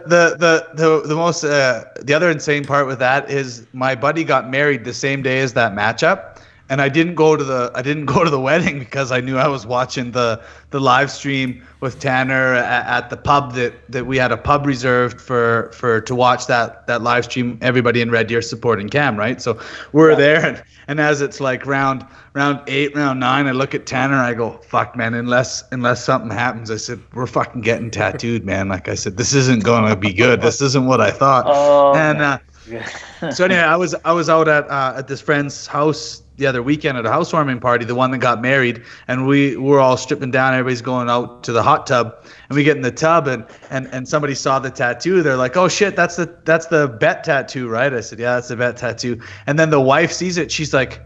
[0.05, 4.23] the the the the most uh, the other insane part with that is my buddy
[4.23, 6.39] got married the same day as that matchup
[6.74, 9.38] and I didn't go to the I didn't go to the wedding because I knew
[9.38, 14.07] I was watching the the live stream with Tanner at, at the pub that that
[14.07, 18.09] we had a pub reserved for for to watch that that live stream everybody in
[18.09, 19.39] Red Deer supporting Cam right?
[19.39, 19.59] So
[19.91, 23.86] we're there and, and as it's like round round eight round nine I look at
[23.86, 26.71] Tanner I go fuck man unless unless something happens.
[26.71, 28.67] I said we're fucking getting tattooed man.
[28.67, 30.41] Like I said this isn't gonna be good.
[30.41, 31.43] This isn't what I thought.
[31.55, 32.39] Oh, and man.
[32.39, 32.53] Uh,
[33.22, 36.47] uh, so anyway, I was I was out at uh, at this friend's house the
[36.47, 39.97] other weekend at a housewarming party, the one that got married, and we were all
[39.97, 40.53] stripping down.
[40.53, 42.16] Everybody's going out to the hot tub,
[42.49, 45.22] and we get in the tub, and and and somebody saw the tattoo.
[45.22, 48.47] They're like, "Oh shit, that's the that's the bet tattoo, right?" I said, "Yeah, that's
[48.47, 50.51] the bet tattoo." And then the wife sees it.
[50.51, 51.01] She's like,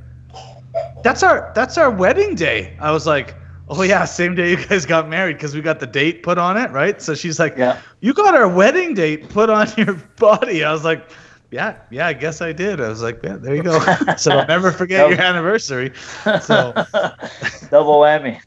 [1.03, 3.35] "That's our that's our wedding day." I was like.
[3.69, 6.55] Oh yeah, same day you guys got married because we got the date put on
[6.55, 7.01] it, right?
[7.01, 7.81] So she's like, Yeah.
[7.99, 11.11] "You got our wedding date put on your body." I was like,
[11.51, 12.81] yeah, yeah, I guess I did.
[12.81, 13.79] I was like, yeah, there you go.
[14.17, 15.93] so I'll never forget your anniversary.
[16.41, 16.73] So
[17.71, 18.39] Double whammy.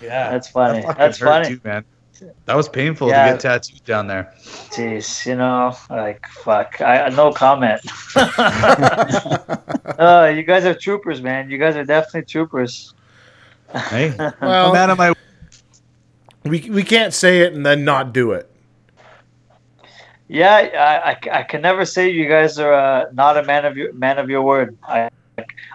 [0.00, 0.82] yeah, That's funny.
[0.82, 1.48] that That's hurt funny.
[1.56, 1.84] too, man.
[2.44, 3.24] That was painful Yeah.
[3.26, 4.34] to get tattooed down there.
[4.72, 6.78] Jeez, you know, like fuck.
[6.82, 7.80] I no comment.
[9.98, 11.48] uh, you guys are troopers, man.
[11.50, 12.92] You guys are definitely troopers.
[13.72, 15.14] Hey, Well- I'm out of my.
[16.44, 18.49] We, we can't say it and then not do it.
[20.32, 23.76] Yeah, I, I, I can never say you guys are uh, not a man of
[23.76, 24.78] your man of your word.
[24.86, 25.10] I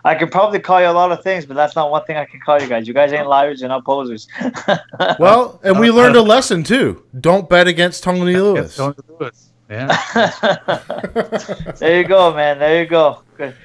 [0.05, 2.23] I can probably call you a lot of things, but that's not one thing I
[2.23, 2.87] can call you guys.
[2.87, 4.27] You guys ain't liars, you're not posers.
[5.19, 7.03] Well, and we learned a lesson too.
[7.19, 8.77] Don't bet against Tony Luis.
[8.77, 9.49] Tony Luis.
[9.69, 9.87] Yeah.
[11.77, 12.57] there you go, man.
[12.57, 13.23] There you go.
[13.37, 13.55] Good.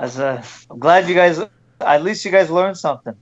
[0.00, 1.40] As, uh, I'm glad you guys.
[1.80, 3.14] At least you guys learned something.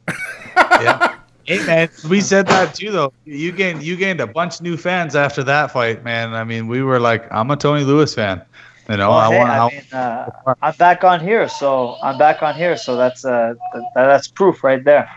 [0.57, 1.19] yeah.
[1.49, 3.13] Hey man, we said that too though.
[3.25, 6.35] You gained you gained a bunch of new fans after that fight, man.
[6.35, 8.43] I mean, we were like, I'm a Tony Luis fan.
[8.89, 10.27] You know, Well, I hey, want I mean, uh,
[10.63, 14.63] I'm back on here, so I'm back on here, so that's uh, th- that's proof
[14.63, 15.09] right there.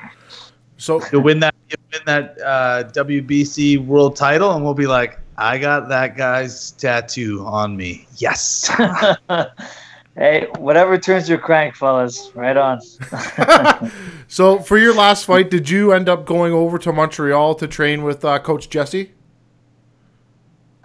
[0.77, 5.19] So you win that you win that uh, WBC world title, and we'll be like,
[5.37, 8.07] I got that guy's tattoo on me.
[8.17, 8.69] Yes.
[10.15, 12.31] hey, whatever turns your crank, fellas.
[12.35, 12.79] Right on.
[14.31, 18.01] So for your last fight, did you end up going over to Montreal to train
[18.01, 19.11] with uh, Coach Jesse?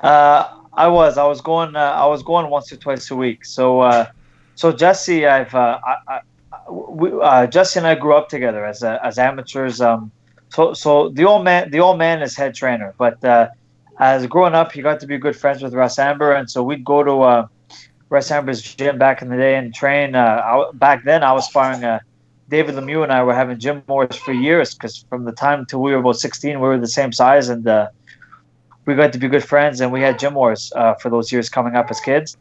[0.00, 1.16] Uh, I was.
[1.16, 1.76] I was going.
[1.76, 3.44] Uh, I was going once or twice a week.
[3.44, 4.06] So, uh,
[4.56, 5.54] so Jesse, I've.
[5.54, 9.80] Uh, I, I, we, uh, Jesse and I grew up together as uh, as amateurs.
[9.80, 10.10] Um,
[10.48, 13.48] so, so the old man, the old man is head trainer, but uh,
[14.00, 16.84] as growing up, he got to be good friends with Russ Anber, and so we'd
[16.84, 17.48] go to
[18.08, 20.14] Russ Anber's gym back in the day and train.
[20.14, 21.84] Uh, I, back then, I was sparring.
[21.84, 22.00] Uh,
[22.48, 25.82] David Lemieux and I were having gym wars for years because from the time till
[25.82, 27.88] we were about 16, we were the same size and uh,
[28.84, 31.48] we got to be good friends and we had gym wars uh, for those years
[31.48, 32.36] coming up as kids.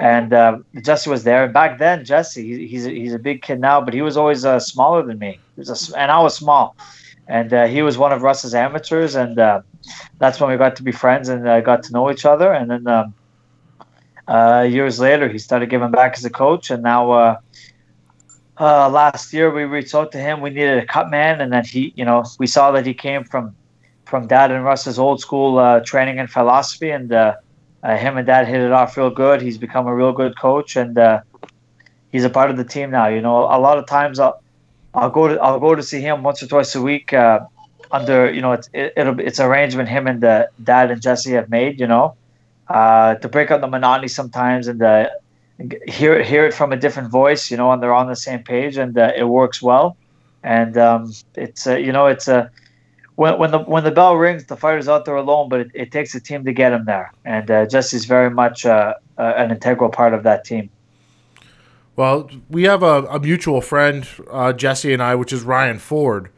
[0.00, 1.44] And uh, Jesse was there.
[1.44, 4.16] And back then, Jesse, he, he's, a, he's a big kid now, but he was
[4.16, 5.38] always uh, smaller than me.
[5.58, 6.74] A and I was small.
[7.28, 9.14] And uh, he was one of Russ's amateurs.
[9.14, 9.36] And
[10.18, 12.50] that's when we got to be friends and got to know each other.
[12.50, 13.14] And then um,
[14.30, 16.70] uh, years later, he started giving back as a coach.
[16.70, 17.40] And now, uh,
[18.58, 20.40] uh, last year we reached out to him.
[20.40, 23.24] We needed a cut man, and then he, you know, we saw that he came
[23.24, 23.56] from
[24.04, 27.36] from Dad and Russ's old school uh, training and philosophy, and uh,
[27.82, 29.40] uh, him and Dad hit it off real good.
[29.40, 30.96] He's become a real good coach, and
[32.12, 33.08] he's a part of the team now.
[33.08, 34.40] You know, a lot of times I'll
[34.94, 37.12] I'll go to I'll go to see him once or twice a week.
[37.92, 41.48] Under you know, it's it, it'll it's arrangement him and uh, Dad and Jesse have
[41.50, 41.80] made.
[41.80, 42.14] You know,
[42.70, 45.08] uh, to break up the monotony sometimes and uh,
[45.86, 48.76] hear hear it from a different voice, you know, and they're on the same page,
[48.78, 49.96] and uh, it works well.
[50.42, 52.50] And um, it's uh, you know, it's a
[53.16, 55.92] when when the when the bell rings, the fighter's out there alone, but it, it
[55.92, 57.12] takes a team to get him there.
[57.24, 60.70] And uh, Jesse's very much uh, uh, an integral part of that team.
[61.96, 66.30] Well, we have a, a mutual friend, uh, Jesse and I, which is Ryan Ford,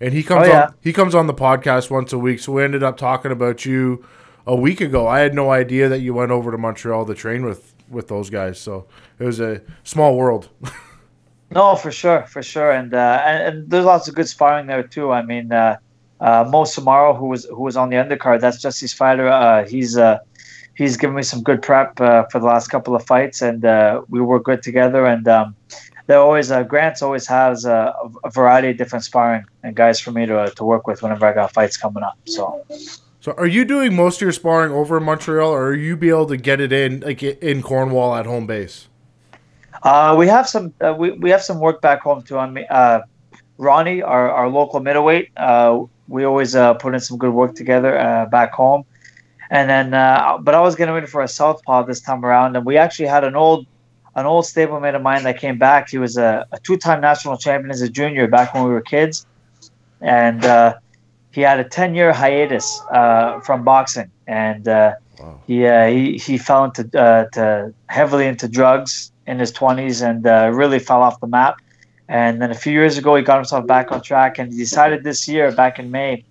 [0.00, 0.66] and he comes Oh, yeah.
[0.66, 2.38] on he comes on the podcast once a week.
[2.40, 4.06] So we ended up talking about you
[4.50, 5.06] a week ago.
[5.06, 8.30] I had no idea that you went over to Montreal to train with with those
[8.30, 8.58] guys.
[8.60, 8.86] So
[9.18, 10.48] it was a small world.
[11.52, 14.84] No, for sure, for sure, and uh, and, and there's lots of good sparring there
[14.84, 15.10] too.
[15.10, 15.78] I mean, uh,
[16.20, 19.26] uh, Mo Samaro, who was who was on the undercard, that's Jesse's fighter.
[19.26, 20.18] Uh, he's uh,
[20.76, 24.00] he's given me some good prep uh, for the last couple of fights, and uh,
[24.08, 25.04] we work good together.
[25.04, 25.56] And um,
[26.06, 27.92] they're always Grant's always has a,
[28.22, 31.32] a variety of different sparring and guys for me to to work with whenever I
[31.32, 32.16] got fights coming up.
[32.26, 32.64] So.
[33.20, 36.08] So are you doing most of your sparring over in Montreal, or are you be
[36.08, 38.88] able to get it in like in Cornwall at home base?
[39.82, 42.38] Uh, we have some uh, we, we have some work back home too.
[42.38, 43.00] On me, uh,
[43.58, 47.98] Ronnie, our, our local middleweight, uh, we always uh, put in some good work together
[47.98, 48.84] uh, back home.
[49.50, 52.78] And then, but I was getting ready for a southpaw this time around, and we
[52.78, 53.66] actually had an old
[54.14, 55.90] an old stablemate of mine that came back.
[55.90, 58.80] He was a, a two time national champion as a junior back when we were
[58.80, 59.26] kids,
[60.00, 60.42] and
[61.32, 64.94] he had a ten year hiatus uh, from boxing, and uh,
[65.46, 70.26] he, uh, he he fell into uh, to heavily into drugs in his 20s and
[70.26, 71.56] uh, really fell off the map.
[72.08, 75.04] And then a few years ago, he got himself back on track and he decided
[75.04, 76.24] this year, back in May,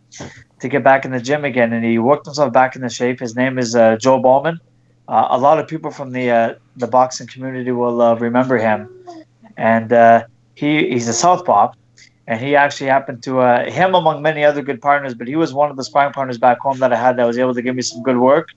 [0.59, 1.71] to get back in the gym again.
[1.71, 3.21] And he worked himself back into shape.
[3.21, 4.59] His name is uh, Joe Bowman.
[5.07, 8.89] Uh, a lot of people from the uh, the boxing community will uh, remember him.
[9.55, 10.25] And uh,
[10.55, 11.71] he he's a southpaw.
[12.29, 15.51] And he actually happened to uh, him among many other good partners, but he was
[15.51, 17.75] one of the sparring partners back home that I had that was able to give
[17.75, 18.49] me some good work.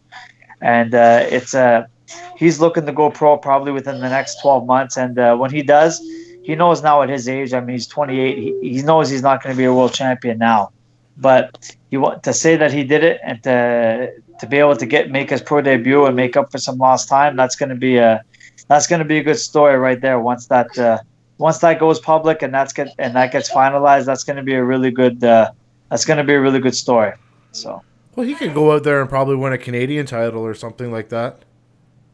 [0.61, 1.89] And uh, it's a
[2.37, 4.99] he's looking to go pro probably within the next 12 months.
[4.99, 5.99] And uh, when he does,
[6.43, 9.43] he knows now at his age, I mean, he's 28, he, he knows he's not
[9.43, 10.71] going to be a world champion now.
[11.17, 14.87] But he want to say that he did it and to to be able to
[14.87, 17.75] get make his pro debut and make up for some lost time, that's going to
[17.75, 18.23] be a
[18.69, 20.21] that's going to be a good story right there.
[20.21, 20.99] Once that uh,
[21.43, 24.55] once that goes public and that's get and that gets finalized, that's going to be
[24.55, 25.51] a really good uh,
[25.91, 27.13] that's going to be a really good story.
[27.51, 27.83] So.
[28.15, 31.09] Well, he could go out there and probably win a Canadian title or something like
[31.09, 31.45] that.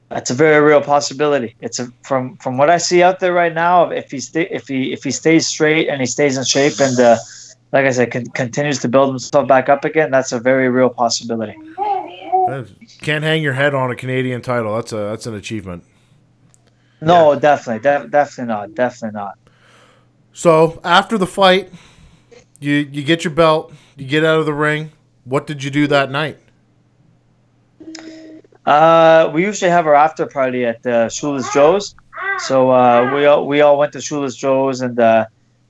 [0.08, 1.56] That's a very real possibility.
[1.60, 3.90] It's a, from from what I see out there right now.
[3.90, 6.98] If he stay, if he if he stays straight and he stays in shape and
[6.98, 7.16] uh,
[7.72, 10.88] like I said, con- continues to build himself back up again, that's a very real
[10.88, 11.54] possibility.
[13.02, 14.74] Can't hang your head on a Canadian title.
[14.76, 15.84] That's a that's an achievement.
[17.00, 19.38] No, definitely, de- definitely not, definitely not.
[20.32, 21.72] So after the fight,
[22.60, 24.92] you you get your belt, you get out of the ring.
[25.24, 26.38] What did you do that night?
[28.64, 31.94] Uh, we usually have our after party at uh, Shula's Joe's.
[32.38, 35.26] So uh, we all we all went to Shula's Joe's, and uh,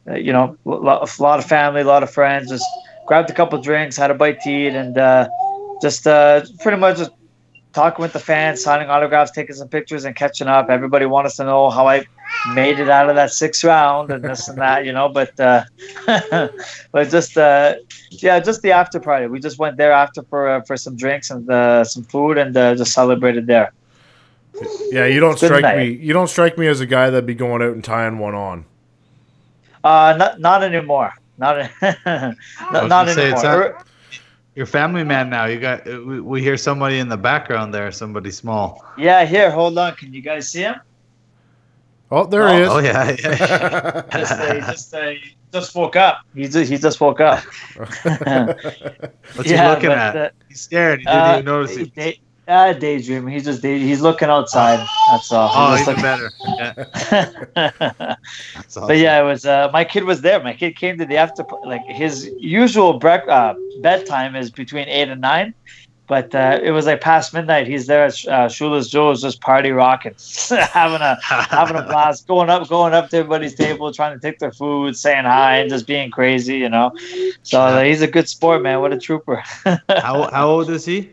[0.09, 2.64] uh, you know, a lot, of family, a lot of friends, just
[3.07, 5.29] grabbed a couple drinks, had a bite to eat, and uh,
[5.83, 7.11] just uh, pretty much just
[7.73, 10.69] talking with the fans, signing autographs, taking some pictures, and catching up.
[10.71, 12.07] Everybody wants to know how I
[12.55, 15.09] made it out of that sixth round and this and that, you know.
[15.09, 15.64] But uh,
[16.93, 17.75] but just uh,
[18.11, 19.27] yeah, just the after party.
[19.27, 22.57] We just went there after for uh, for some drinks and uh, some food, and
[22.57, 23.73] uh, just celebrated there.
[24.91, 25.77] Yeah, you don't strike night.
[25.79, 25.91] me.
[25.93, 28.64] You don't strike me as a guy that'd be going out and tying one on.
[29.85, 31.12] Uh, not not anymore.
[31.37, 32.35] Not I
[32.73, 33.75] not, not gonna say, it's anymore.
[33.77, 33.88] not-
[34.59, 35.45] You're family man now.
[35.45, 35.85] You got.
[35.87, 37.93] We, we hear somebody in the background there.
[37.93, 38.85] Somebody small.
[38.99, 39.95] Yeah, here, hold on.
[39.95, 40.75] Can you guys see him?
[42.11, 42.69] Oh, there Oh, he is.
[42.69, 43.15] Oh yeah.
[43.23, 44.03] yeah.
[44.19, 46.23] Just, uh, he just, uh, he just woke up.
[46.35, 47.45] He just, he just woke up.
[47.77, 48.05] What's
[49.49, 50.17] Yeah, he looking but, at?
[50.17, 50.99] uh, He's scared.
[50.99, 51.85] He didn't Uh, even notice he
[52.49, 53.32] uh, daydreaming.
[53.32, 54.84] He's just day, he's looking outside.
[55.11, 55.51] That's all.
[55.53, 56.30] Oh, He's just better.
[56.57, 56.72] Yeah.
[57.55, 58.86] That's awesome.
[58.88, 59.44] but yeah, it was.
[59.44, 60.42] Uh, my kid was there.
[60.42, 61.44] My kid came to the after.
[61.64, 65.53] Like his usual brec- uh, bedtime is between eight and nine,
[66.07, 67.66] but uh, it was like past midnight.
[67.66, 70.14] He's there at uh, Shula's Joe's, just party rocking,
[70.72, 74.38] having a having a blast, going up, going up to everybody's table, trying to take
[74.38, 76.92] their food, saying hi, and just being crazy, you know.
[77.42, 78.80] So he's a good sport, man.
[78.80, 79.42] What a trooper.
[79.88, 81.11] how how old is he?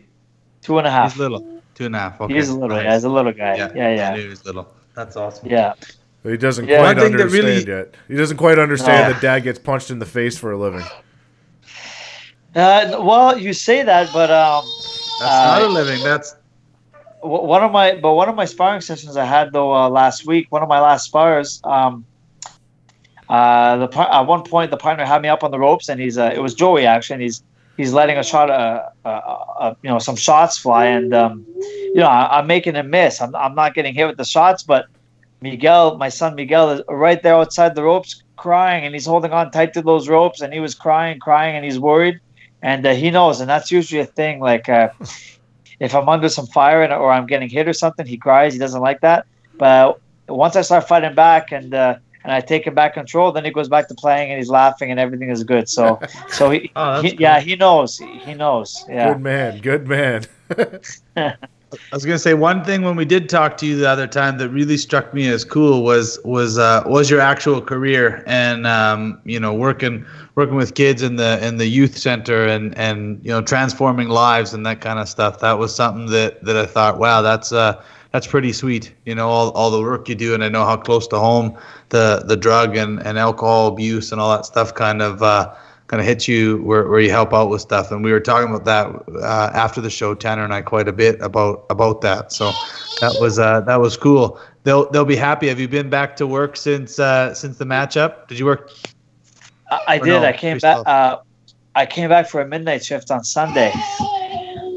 [0.66, 1.12] Two and a half.
[1.12, 1.62] He's little.
[1.74, 2.20] Two and a half.
[2.20, 2.34] Okay.
[2.34, 2.68] He's a little.
[2.76, 2.84] nice.
[2.84, 3.56] Yeah, he's a little guy.
[3.56, 4.66] Yeah, Yeah, yeah, I knew he was little.
[4.94, 5.48] That's awesome.
[5.48, 5.74] yeah.
[6.24, 6.78] He doesn't Yeah.
[6.78, 7.94] quite One thing that understand really- yet.
[8.08, 9.12] He doesn't quite understand No.
[9.12, 10.82] that dad gets punched in the face for a living.
[12.54, 14.64] Uh, well, you say that, but um,
[15.20, 16.02] That's not Uh, a living.
[16.02, 16.34] That's
[17.20, 20.46] one of my but one of my sparring sessions I had though uh, last week,
[20.50, 22.04] one of my last spars, um,
[23.28, 26.18] uh, the at one point the partner had me up on the ropes, and he's
[26.18, 27.42] uh, it was Joey actually, and he's
[27.76, 31.96] he's letting a shot, uh, uh, uh, you know, some shots fly, and um, you
[31.96, 33.20] know, I, I'm making a miss.
[33.20, 34.86] I'm I'm not getting hit with the shots, but
[35.40, 39.50] Miguel, my son Miguel, is right there outside the ropes crying, and he's holding on
[39.50, 42.20] tight to those ropes, and he was crying, crying, and he's worried,
[42.62, 44.68] and uh, he knows, and that's usually a thing, like.
[44.68, 44.88] Uh,
[45.78, 48.54] if I'm under some fire and, or I'm getting hit or something, he cries.
[48.54, 49.26] He doesn't like that.
[49.58, 53.44] But once I start fighting back and uh, and I take him back control, then
[53.44, 55.68] he goes back to playing and he's laughing and everything is good.
[55.68, 59.60] So so he, Oh, that's he yeah he knows he knows yeah Good man.
[59.60, 60.22] Good man.
[61.72, 64.38] I was gonna say one thing when we did talk to you the other time
[64.38, 69.20] that really struck me as cool was was uh, was your actual career and um,
[69.24, 70.04] you know working
[70.36, 74.54] working with kids in the in the youth center and and you know transforming lives
[74.54, 75.40] and that kind of stuff.
[75.40, 77.82] That was something that that I thought, wow, that's uh
[78.16, 78.94] that's pretty sweet.
[79.04, 81.54] You know all, all the work you do, and I know how close to home
[81.90, 85.22] the the drug and, and alcohol abuse and all that stuff kind of.
[85.22, 85.54] Uh,
[85.88, 87.92] kind of hits you where, where you help out with stuff.
[87.92, 90.92] And we were talking about that uh, after the show tanner and i quite a
[90.92, 92.32] bit about about that.
[92.32, 92.50] So
[93.00, 94.40] that was uh, that was cool.
[94.64, 95.46] They'll they'll be happy.
[95.46, 98.26] Have you been back to work since uh, since the matchup?
[98.28, 98.72] Did you work?
[99.70, 100.06] I, I did.
[100.06, 101.18] no, I came back uh,
[101.74, 103.72] I came back for a midnight shift on Sunday.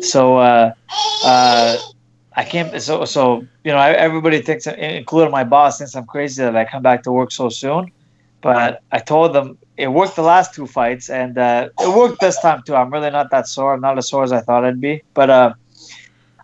[0.02, 0.74] So uh,
[1.24, 1.78] uh,
[2.36, 2.82] I can't.
[2.82, 6.66] so so you know I, everybody thinks including my boss thinks I'm crazy that I
[6.66, 7.92] come back to work so soon
[8.42, 12.40] but I told them it worked the last two fights, and uh, it worked this
[12.40, 12.76] time too.
[12.76, 13.74] I'm really not that sore.
[13.74, 15.04] I'm not as sore as I thought I'd be.
[15.14, 15.54] But uh,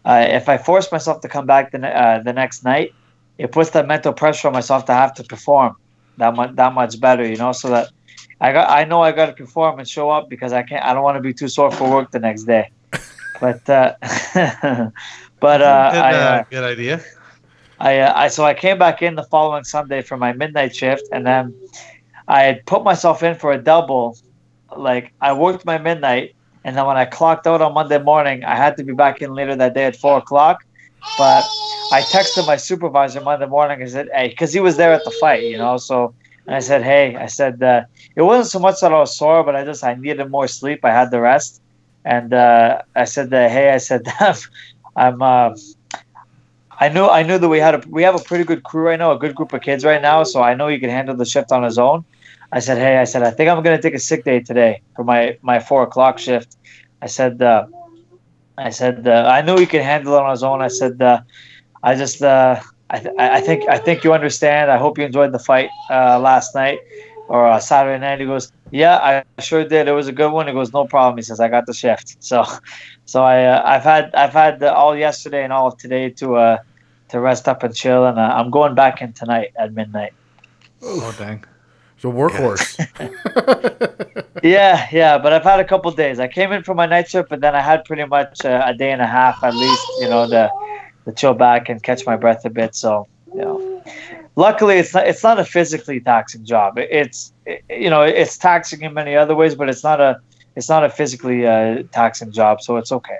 [0.04, 2.94] uh, if I force myself to come back the ne- uh, the next night,
[3.38, 5.76] it puts that mental pressure on myself to have to perform
[6.18, 7.26] that much that much better.
[7.26, 7.90] You know, so that
[8.42, 10.84] I got I know I got to perform and show up because I can't.
[10.84, 12.70] I don't want to be too sore for work the next day.
[13.40, 13.96] But uh,
[15.46, 16.20] but uh, good, I.
[16.22, 17.00] uh, Uh, good idea
[17.80, 21.08] I, uh, I so I came back in the following Sunday for my midnight shift,
[21.12, 21.56] and then
[22.28, 24.16] I had put myself in for a double.
[24.76, 26.32] Like I worked my midnight,
[26.64, 29.34] and then when I clocked out on Monday morning, I had to be back in
[29.34, 30.58] later that day at four o'clock.
[31.18, 31.52] But
[31.92, 35.12] I texted my supervisor Monday morning and said, "Hey," because he was there at the
[35.12, 35.78] fight, you know.
[35.78, 36.14] So
[36.48, 37.82] and I said, "Hey," I said, uh,
[38.16, 40.80] "It wasn't so much that I was sore, but I just I needed more sleep.
[40.84, 41.62] I had the rest."
[42.06, 44.02] And uh, I said, uh, "Hey," I said,
[44.96, 45.52] "I'm." Uh,
[46.80, 49.00] I knew I knew that we had a we have a pretty good crew right
[49.00, 50.24] now, a good group of kids right now.
[50.24, 52.04] So I know he can handle the shift on his own.
[52.52, 55.04] I said, hey, I said I think I'm gonna take a sick day today for
[55.04, 56.56] my my four o'clock shift.
[57.02, 57.66] I said, uh,
[58.58, 60.62] I said uh, I knew he could handle it on his own.
[60.62, 61.20] I said, uh,
[61.84, 64.72] I just uh, I, th- I think I think you understand.
[64.72, 66.80] I hope you enjoyed the fight uh, last night
[67.28, 68.20] or uh, Saturday night.
[68.20, 69.88] He goes, yeah, I sure did.
[69.88, 70.48] It was a good one.
[70.48, 71.18] He goes, no problem.
[71.18, 72.18] He says, I got the shift.
[72.22, 72.46] So.
[73.06, 76.36] So I uh, I've had I've had uh, all yesterday and all of today to
[76.38, 76.58] uh
[77.10, 80.14] to rest up and chill and uh, I'm going back in tonight at midnight.
[80.82, 81.46] oh dang
[81.96, 82.82] It's a workhorse.
[84.44, 86.20] Yeah, yeah, but I've had a couple days.
[86.20, 88.74] I came in for my night shift, but then I had pretty much uh, a
[88.76, 90.52] day and a half at least, you know, to
[91.06, 92.76] to chill back and catch my breath a bit.
[92.76, 93.58] So you know,
[94.36, 96.78] luckily it's not it's not a physically taxing job.
[96.78, 100.20] It's it, you know it's taxing in many other ways, but it's not a
[100.56, 103.20] it's not a physically uh, taxing job, so it's okay.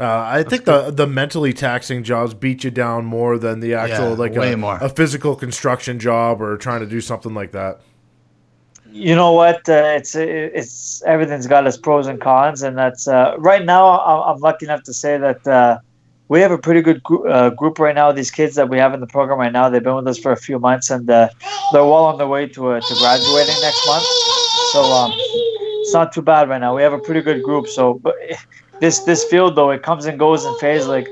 [0.00, 4.10] Uh, I think the the mentally taxing jobs beat you down more than the actual
[4.10, 4.78] Yeah, like way a, more.
[4.80, 7.80] a physical construction job or trying to do something like that.
[8.90, 9.68] you know what?
[9.68, 14.00] Uh, it's it's everything's got its pros and cons, and that's uh, right now.
[14.00, 15.78] I'm, I'm lucky enough to say that uh,
[16.34, 18.10] we have a pretty good gr- uh, group right now.
[18.10, 20.32] These kids that we have in the program right now, they've been with us for
[20.32, 21.28] a few months, and uh,
[21.72, 24.04] they're well on their way to uh, to graduating next month.
[24.72, 26.74] So um, it's not too bad right now.
[26.74, 27.68] We have a pretty good group.
[27.68, 28.16] So, but
[28.80, 30.88] this this field though, it comes and goes in phase.
[30.88, 31.06] Like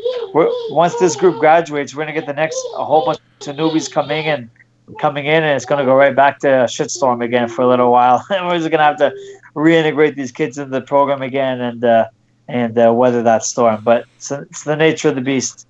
[0.70, 4.26] once this group graduates, we're gonna get the next a whole bunch of newbies coming
[4.26, 4.50] in
[4.98, 7.90] coming in and it's going to go right back to shitstorm again for a little
[7.90, 8.22] while.
[8.30, 9.12] and we're just going to have to
[9.54, 12.08] reintegrate these kids into the program again and uh,
[12.52, 13.82] and uh, weather that storm.
[13.82, 15.66] But it's, it's the nature of the beast.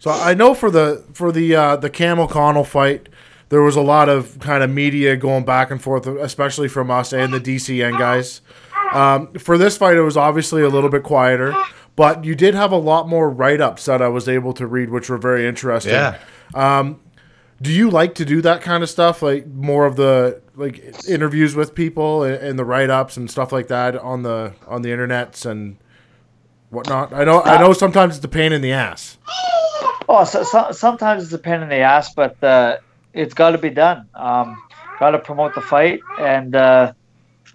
[0.00, 3.08] So I know for the for the uh, the Camel Connell fight,
[3.48, 7.12] there was a lot of kind of media going back and forth, especially from us
[7.14, 8.42] and the DCN guys.
[8.92, 11.54] Um, for this fight, it was obviously a little bit quieter,
[11.96, 14.90] but you did have a lot more write ups that I was able to read,
[14.90, 15.92] which were very interesting.
[15.92, 16.18] Yeah.
[16.52, 17.00] Um,
[17.64, 21.56] do you like to do that kind of stuff, like more of the like interviews
[21.56, 24.90] with people and, and the write ups and stuff like that on the on the
[24.90, 25.78] internets and
[26.68, 27.12] whatnot?
[27.14, 29.16] I know I know sometimes it's a pain in the ass.
[30.06, 32.76] Oh, so, so, sometimes it's a pain in the ass, but uh,
[33.14, 34.06] it's got to be done.
[34.14, 34.62] Um,
[35.00, 36.92] got to promote the fight, and uh,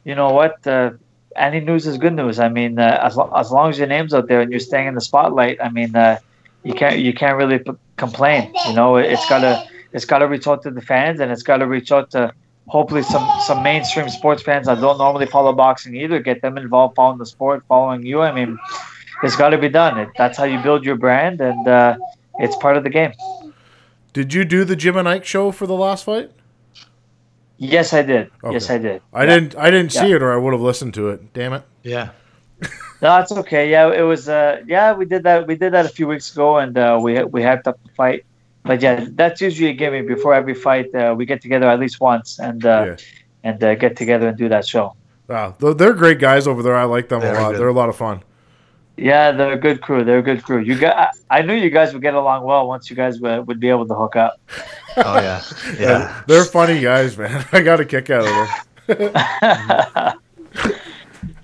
[0.04, 0.66] you know what?
[0.66, 0.92] Uh,
[1.36, 2.40] any news is good news.
[2.40, 4.88] I mean, uh, as lo- as long as your name's out there and you're staying
[4.88, 6.18] in the spotlight, I mean, uh,
[6.64, 8.52] you can't you can't really p- complain.
[8.66, 11.44] You know, it's got to it's got to reach out to the fans, and it's
[11.44, 12.32] got to reach out to
[12.68, 16.20] hopefully some some mainstream sports fans that don't normally follow boxing either.
[16.20, 18.22] Get them involved, following the sport, following you.
[18.22, 18.58] I mean,
[19.24, 20.00] it's got to be done.
[20.00, 21.98] It, that's how you build your brand, and uh,
[22.40, 23.12] it's part of the game.
[24.14, 26.32] Did you do the Jim and Ike show for the last fight?
[27.58, 28.32] Yes, I did.
[28.50, 29.02] Yes, I did.
[29.14, 29.34] I Yeah.
[29.34, 29.56] didn't.
[29.58, 30.16] I didn't see Yeah.
[30.16, 31.34] it, or I would have listened to it.
[31.34, 31.64] Damn it!
[31.84, 32.10] Yeah.
[33.02, 33.70] No, it's okay.
[33.72, 34.28] Yeah, it was.
[34.28, 35.48] Uh, yeah, we did that.
[35.48, 38.26] We did that a few weeks ago, and uh, we we hyped up the fight.
[38.70, 40.04] But yeah, that's usually a gimme.
[40.04, 42.96] Before every fight, uh, we get together at least once and uh, Yeah.
[43.50, 44.94] and uh, get together and do that show.
[45.28, 46.76] Wow, they're- they're great guys over there.
[46.76, 47.50] I like them Very a lot.
[47.52, 47.60] good.
[47.60, 48.22] They're a lot of fun.
[48.96, 50.04] Yeah, they're a good crew.
[50.04, 50.60] They're a good crew.
[50.60, 51.10] You got.
[51.32, 53.88] I knew you guys would get along well once you guys would, would be able
[53.88, 54.34] to hook up.
[54.98, 55.42] Oh yeah.
[55.80, 56.22] Yeah.
[56.28, 57.44] They're funny guys, man.
[57.52, 58.48] I got a kick out of them.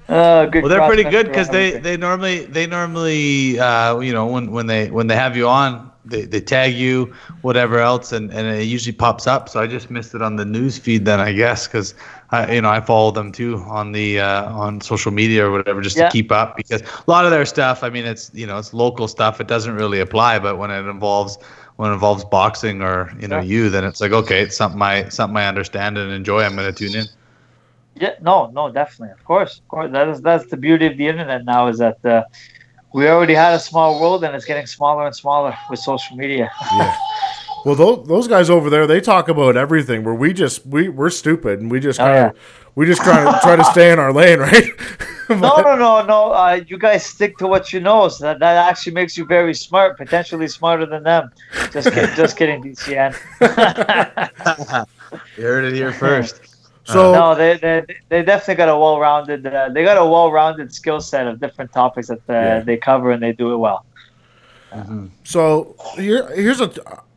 [0.08, 4.28] Uh, good Well, they're pretty good because they, they normally they normally uh, you know
[4.28, 8.32] when, when they when they have you on they, they tag you whatever else and,
[8.32, 11.20] and it usually pops up so I just missed it on the news feed then
[11.20, 11.96] I guess because
[12.32, 15.82] I you know I follow them too on the uh, on social media or whatever
[15.82, 16.10] just Yeah.
[16.10, 18.74] to keep up because a lot of their stuff I mean it's you know it's
[18.74, 21.38] local stuff it doesn't really apply but when it involves
[21.78, 23.42] when it involves boxing or you know Yeah.
[23.42, 26.72] you then it's like okay it's something I something I understand and enjoy I'm gonna
[26.74, 27.08] tune in.
[27.96, 29.92] Yeah, no, no, definitely, of course, of course.
[29.92, 32.24] That is that's the beauty of the internet now is that uh,
[32.96, 36.50] we already had a small world and it's getting smaller and smaller with social media.
[36.78, 36.96] Yeah.
[37.66, 40.04] Well, those, those guys over there, they talk about everything.
[40.04, 42.42] Where we just we we're stupid and we just Oh, kind of yeah.
[42.76, 44.70] we just try to try to stay in our lane, right?
[45.30, 46.32] no, no, no, no.
[46.32, 48.08] Uh, you guys stick to what you know.
[48.08, 51.32] So that, that actually makes you very smart, potentially smarter than them.
[51.72, 53.16] Just kidding, just kidding, DCN.
[55.36, 56.55] You heard it here first.
[56.86, 59.46] So no, they, they they definitely got a well-rounded.
[59.48, 62.60] Uh, they got a well-rounded skill set of different topics that uh, Yeah.
[62.60, 63.86] they cover and they do it well.
[65.24, 66.72] So here, here's a.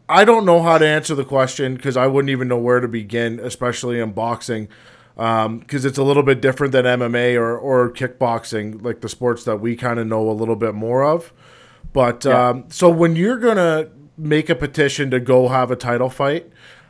[0.08, 2.88] I don't know how to answer the question because I wouldn't even know where to
[2.88, 4.68] begin, especially in boxing,
[5.16, 9.56] because it's a little bit different than MMA or or kickboxing, like the sports that
[9.60, 11.32] we kind of know a little bit more of.
[11.92, 12.48] But Yeah.
[12.48, 16.46] um, so when you're gonna make a petition to go have a title fight,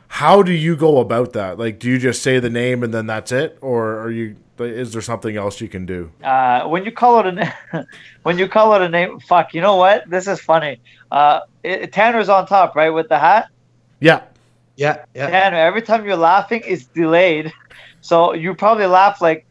[0.09, 1.57] how do you go about that?
[1.57, 4.35] Like, do you just say the name and then that's it, or are you?
[4.59, 6.11] Is there something else you can do?
[6.21, 7.83] uh, when you call it a na-
[8.23, 9.53] when you call it a name, fuck.
[9.53, 10.09] You know what?
[10.09, 10.81] This is funny.
[11.11, 13.47] Uh, it, Tanner's on top, right, with the hat.
[14.01, 14.23] Yeah,
[14.75, 15.29] Yeah, yeah.
[15.29, 17.53] Tanner, every time you're laughing, it's delayed.
[18.01, 19.45] So you probably laugh like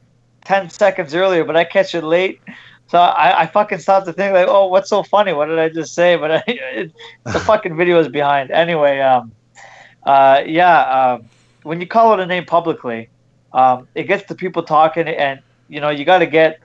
[0.44, 2.40] ten seconds earlier, but I catch it late.
[2.88, 5.32] So I, I fucking stopped to think like, oh, what's so funny?
[5.32, 6.16] What did I just say?
[6.16, 6.92] But I, it,
[7.24, 8.50] the fucking video is behind.
[8.50, 9.32] Anyway, um,
[10.08, 10.80] uh, yeah.
[10.80, 11.26] Um,
[11.64, 13.10] when you call out a name publicly,
[13.52, 16.60] um, it gets the people talking, and you know you got to get.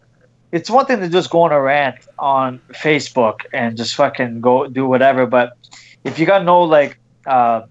[0.53, 4.68] It's one thing to just go on a rant on Facebook and just fucking go
[4.68, 5.57] do whatever, but
[6.03, 7.64] if you got no like uh,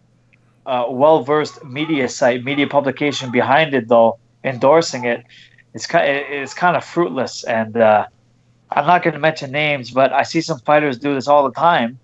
[0.67, 5.25] uh, well versed media site, media publication behind it, though endorsing it,
[5.75, 7.45] it's kind it's kind of fruitless.
[7.45, 8.07] And uh,
[8.71, 11.55] I'm not going to mention names, but I see some fighters do this all the
[11.59, 11.99] time.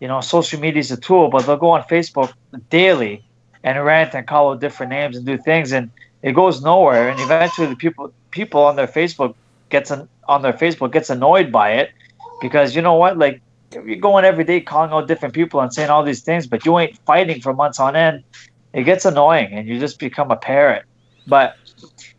[0.00, 2.32] You know, social media is a tool, but they'll go on Facebook
[2.70, 3.22] daily
[3.62, 5.90] and rant and call out different names and do things, and
[6.22, 7.10] it goes nowhere.
[7.10, 9.34] And eventually, the people people on their Facebook
[9.68, 11.90] gets an, on their Facebook gets annoyed by it
[12.40, 15.90] because you know what, like you're going every day calling out different people and saying
[15.90, 18.24] all these things, but you ain't fighting for months on end.
[18.72, 20.84] It gets annoying, and you just become a parrot.
[21.26, 21.56] But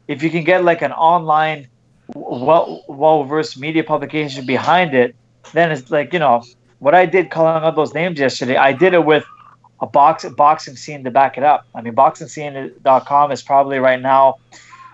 [0.07, 1.67] if you can get like an online,
[2.13, 5.15] well well versed media publication behind it,
[5.53, 6.43] then it's like you know
[6.81, 8.57] what I did calling out those names yesterday.
[8.57, 9.23] I did it with
[9.81, 11.67] a box boxing scene to back it up.
[11.75, 14.39] I mean, boxingscene.com is probably right now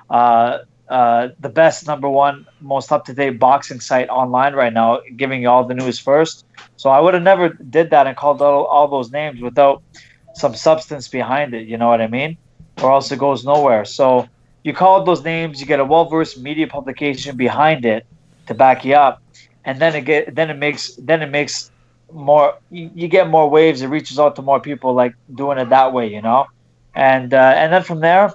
[0.10, 0.60] uh,
[0.90, 5.42] uh, the best number one most up to date boxing site online right now, giving
[5.42, 6.46] you all the news first.
[6.76, 9.82] So I would have never did that and called all, all those names without
[10.34, 11.70] some substance behind it.
[11.70, 12.38] You know what I mean?
[12.84, 13.86] Or else it goes nowhere.
[13.86, 14.28] So
[14.64, 18.06] you call those names, you get a well versed media publication behind it
[18.48, 19.22] to back you up,
[19.64, 21.72] and then it get then it makes then it makes
[22.12, 23.82] more you, you get more waves.
[23.82, 26.08] It reaches out to more people like doing it that way.
[26.12, 26.48] You know,
[26.96, 28.34] and uh, and then from there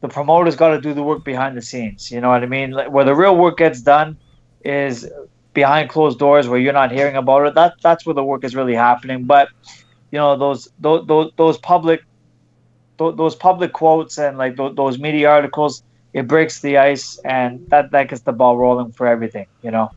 [0.00, 2.10] the promoter's got to do the work behind the scenes.
[2.10, 2.70] You know what I mean?
[2.70, 4.18] Like, where the real work gets done
[4.64, 5.08] is
[5.54, 7.54] behind closed doors, where you're not hearing about it.
[7.54, 9.24] That that's where the work is really happening.
[9.24, 9.48] But
[10.10, 12.02] you know those those those, those public
[12.98, 15.82] those public quotes and like those media articles,
[16.12, 19.46] it breaks the ice, and that that gets the ball rolling for everything.
[19.62, 19.90] You know.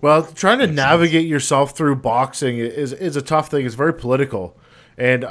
[0.00, 3.66] Well, trying to navigate yourself through boxing is is a tough thing.
[3.66, 4.56] It's very political,
[4.96, 5.26] and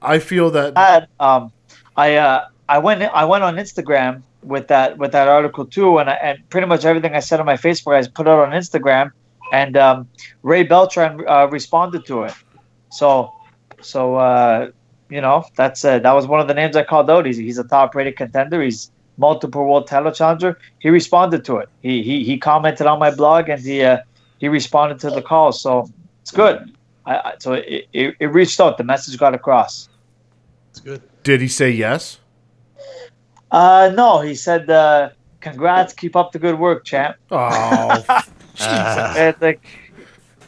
[0.00, 0.76] I feel that.
[0.76, 1.52] I, um,
[1.96, 6.08] I uh, I went I went on Instagram with that with that article too, and
[6.10, 9.10] I, and pretty much everything I said on my Facebook I put out on Instagram,
[9.52, 10.08] and um,
[10.42, 12.34] Ray Beltran uh, responded to it.
[12.90, 13.32] So
[13.80, 14.70] so uh,
[15.08, 17.26] you know that's uh, that was one of the names I called out.
[17.26, 18.62] He's he's a top rated contender.
[18.62, 20.58] He's multiple world title challenger.
[20.78, 21.68] He responded to it.
[21.82, 23.98] He he he commented on my blog and he uh,
[24.38, 25.52] he responded to the call.
[25.52, 25.90] So
[26.22, 26.74] it's good.
[27.04, 28.78] I, I so it, it, it reached out.
[28.78, 29.88] The message got across.
[30.70, 31.02] It's good.
[31.22, 32.20] Did he say yes?
[33.50, 38.04] Uh, no, he said, uh, "Congrats, keep up the good work, champ." Oh,
[38.60, 39.66] it's like,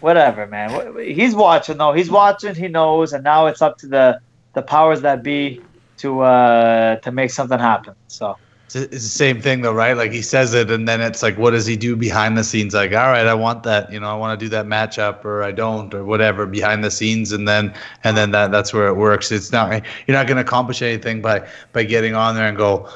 [0.00, 0.94] whatever, man.
[0.98, 1.92] He's watching though.
[1.92, 2.54] He's watching.
[2.54, 4.20] He knows, and now it's up to the
[4.52, 5.60] the powers that be
[5.98, 7.94] to uh to make something happen.
[8.08, 8.36] So
[8.74, 9.96] it's the same thing though, right?
[9.96, 12.74] Like he says it, and then it's like, what does he do behind the scenes?
[12.74, 15.42] Like, all right, I want that, you know, I want to do that matchup, or
[15.42, 17.74] I don't, or whatever behind the scenes, and then
[18.04, 19.32] and then that that's where it works.
[19.32, 19.70] It's not
[20.06, 22.88] you're not going to accomplish anything by by getting on there and go,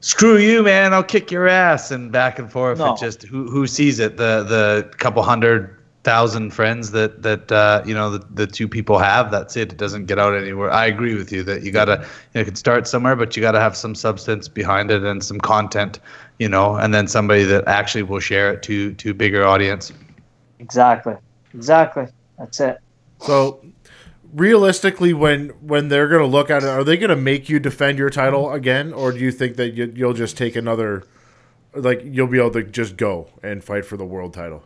[0.00, 2.78] screw you, man, I'll kick your ass, and back and forth.
[2.78, 2.94] No.
[2.94, 4.16] It just who who sees it?
[4.16, 5.77] The the couple hundred
[6.08, 9.72] thousand friends that that uh, you know the, the two people have that's it.
[9.72, 10.70] It doesn't get out anywhere.
[10.70, 13.42] I agree with you that you gotta you, know, you can start somewhere but you
[13.42, 16.00] gotta have some substance behind it and some content
[16.38, 19.92] you know and then somebody that actually will share it to to bigger audience.
[20.60, 21.14] Exactly.
[21.52, 22.06] Exactly.
[22.38, 22.78] That's it.
[23.20, 23.62] So
[24.32, 27.58] realistically when when they're going to look at it are they going to make you
[27.60, 28.94] defend your title again?
[28.94, 31.04] Or do you think that you, you'll just take another
[31.74, 34.64] like you'll be able to just go and fight for the world title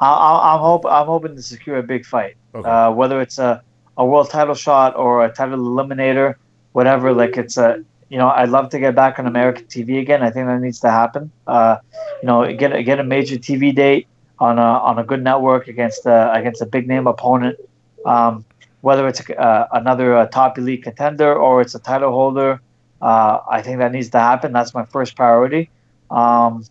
[0.00, 2.68] I, am hope I'm hoping to secure a big fight, Okay.
[2.68, 3.62] uh, whether it's a,
[3.96, 6.36] a world title shot or a title eliminator,
[6.72, 7.12] whatever.
[7.12, 10.22] Like it's a you know I'd love to get back on American TV again.
[10.22, 11.30] I think that needs to happen.
[11.46, 11.78] Uh,
[12.22, 14.06] you know, get get a major TV date
[14.38, 17.58] on a on a good network against a, against a big name opponent.
[18.06, 18.44] Um,
[18.80, 22.60] whether it's uh, another uh, top elite contender or it's a title holder,
[23.02, 24.52] uh, I think that needs to happen.
[24.52, 25.68] That's my first priority.
[26.10, 26.64] Um,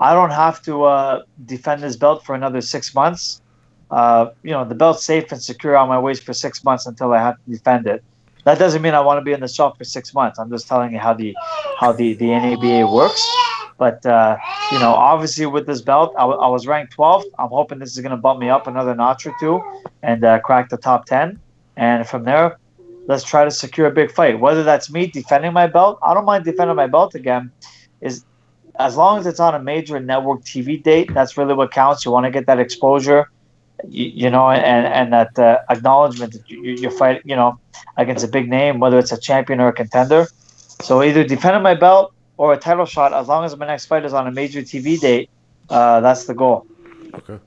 [0.00, 3.40] I don't have to uh, defend this belt for another six months.
[3.90, 7.12] Uh, you know, the belt's safe and secure on my waist for six months until
[7.12, 8.02] I have to defend it.
[8.44, 10.38] That doesn't mean I want to be in the shop for six months.
[10.38, 11.34] I'm just telling you how the
[11.78, 13.26] how the, the NABA works.
[13.78, 14.36] But uh,
[14.72, 17.24] you know, obviously with this belt, I, w- I was ranked 12th.
[17.38, 19.60] I'm hoping this is going to bump me up another notch or two
[20.02, 21.40] and uh, crack the top 10.
[21.76, 22.58] And from there,
[23.06, 24.40] let's try to secure a big fight.
[24.40, 27.52] Whether that's me defending my belt, I don't mind defending my belt again.
[28.00, 28.24] Is
[28.78, 32.04] as long as it's on a major network TV date, that's really what counts.
[32.04, 33.30] You want to get that exposure,
[33.88, 37.58] you, you know, and and that uh, acknowledgement that you, you're fighting, you know,
[37.96, 40.26] against a big name, whether it's a champion or a contender.
[40.82, 44.04] So either defending my belt or a title shot, as long as my next fight
[44.04, 45.30] is on a major TV date,
[45.70, 46.66] uh, that's the goal.
[47.14, 47.38] Okay.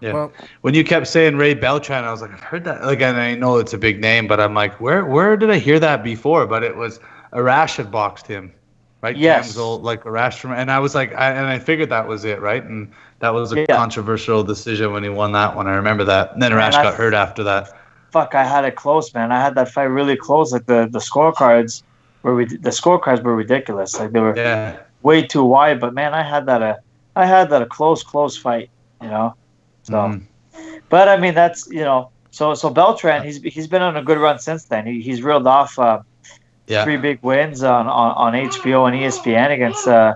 [0.00, 0.12] Yeah.
[0.12, 2.86] Well- when you kept saying Ray Beltran, I was like, I've heard that.
[2.86, 5.80] Again, I know it's a big name, but I'm like, where where did I hear
[5.80, 6.46] that before?
[6.46, 7.00] But it was
[7.32, 8.52] Arash had boxed him,
[9.04, 9.16] right?
[9.16, 9.44] Yes.
[9.44, 12.40] Cam's old, like from, and I was like, I, and I figured that was it,
[12.40, 12.64] right?
[12.64, 12.90] And
[13.20, 13.66] that was a Yeah.
[13.76, 15.66] controversial decision when he won that one.
[15.66, 16.32] I remember that.
[16.32, 17.70] And then Arash I- got hurt after that.
[18.10, 19.30] Fuck, I had it close, man.
[19.30, 20.52] I had that fight really close.
[20.52, 21.82] Like the the scorecards
[22.22, 23.98] were the scorecards were ridiculous.
[23.98, 24.76] Like they were Yeah.
[25.02, 25.80] way too wide.
[25.80, 26.78] But man, I had that a
[27.16, 28.70] I had that a close close fight.
[29.02, 29.34] You know.
[29.82, 29.94] So.
[29.94, 30.22] Mhm.
[30.88, 34.18] But I mean, that's you know, so so Beltran, he's he's been on a good
[34.18, 34.86] run since then.
[34.86, 35.98] He, he's reeled off uh,
[36.66, 36.84] Yeah.
[36.84, 40.14] three big wins on, on, on HBO and ESPN against uh,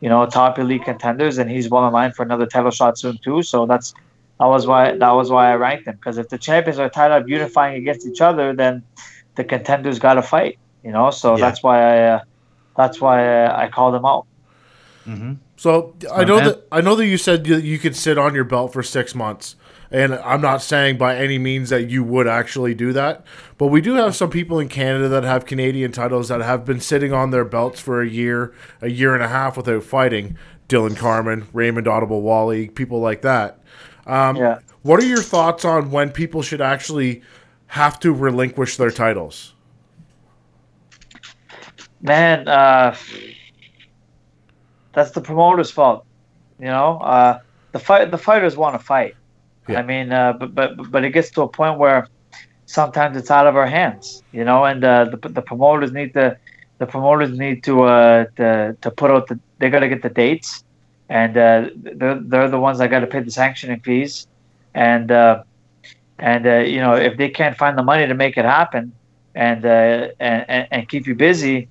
[0.00, 3.18] you know top elite contenders, and he's well in line for another title shot soon
[3.18, 3.42] too.
[3.42, 3.94] So that's
[4.38, 7.12] that was why that was why I ranked him because if the champions are tied
[7.12, 8.82] up unifying against each other, then
[9.36, 10.58] the contenders got to fight.
[10.82, 11.44] You know, so Yeah.
[11.44, 12.20] that's why I uh,
[12.76, 14.26] that's why uh, I called him out.
[15.06, 15.34] Mm-hmm.
[15.56, 16.44] So I know man.
[16.46, 19.14] that I know that you said you, you could sit on your belt for six
[19.14, 19.56] months,
[19.90, 23.24] and I'm not saying by any means that you would actually do that.
[23.58, 26.80] But we do have some people in Canada that have Canadian titles that have been
[26.80, 30.36] sitting on their belts for a year, a year and a half without fighting.
[30.68, 33.58] Dillon Carman, Raymond Olubowale, people like that.
[34.06, 34.60] Um, Yeah.
[34.82, 37.22] What are your thoughts on when people should actually
[37.66, 39.52] have to relinquish their titles?
[42.00, 42.96] man, uh,
[44.92, 46.04] that's the promoter's fault.
[46.58, 47.40] You know, uh,
[47.72, 49.14] the fight the fighters want to fight.
[49.66, 49.80] Yeah.
[49.80, 52.08] I mean, uh, but but but it gets to a point where
[52.66, 54.22] sometimes it's out of our hands.
[54.32, 56.36] You know, and uh, the the promoters need to
[56.78, 60.10] the promoters need to uh, to, to put out the they got to get the
[60.10, 60.64] dates,
[61.08, 64.26] and uh, they're they're the ones that got to pay the sanctioning fees,
[64.74, 65.42] and uh,
[66.18, 68.92] and uh, you know if they can't find the money to make it happen,
[69.34, 71.68] and uh, and, and and keep you busy,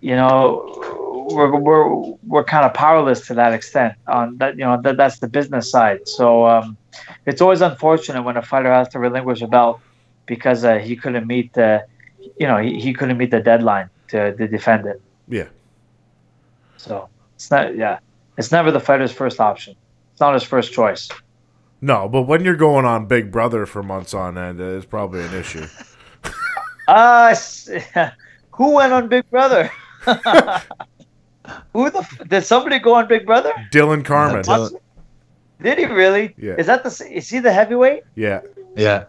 [0.00, 0.98] you know,
[1.32, 1.88] we're we're
[2.26, 3.94] we're kind of powerless to that extent.
[4.06, 6.08] On that, you know, that that's the business side.
[6.08, 6.76] So um,
[7.26, 9.80] it's always unfortunate when a fighter has to relinquish a belt
[10.26, 11.84] because uh, he couldn't meet the,
[12.38, 15.00] you know, he, he couldn't meet the deadline to, to defend it.
[15.28, 15.48] Yeah.
[16.76, 17.98] So it's not, yeah,
[18.38, 19.74] it's never the fighter's first option.
[20.12, 21.08] It's not his first choice.
[21.80, 25.34] No, but when you're going on Big Brother for months on end, it's probably an
[25.34, 25.66] issue.
[26.86, 27.34] Ah,
[28.52, 29.70] who went on Big Brother?
[31.72, 33.52] who the f- did somebody go on Big Brother?
[33.70, 34.42] Dillon Carman.
[34.42, 34.76] Dillon-
[35.62, 36.34] Did he really?
[36.38, 36.54] Yeah.
[36.58, 36.90] Is that the?
[37.10, 38.02] Is he the heavyweight?
[38.14, 38.40] Yeah.
[38.76, 39.04] Yeah.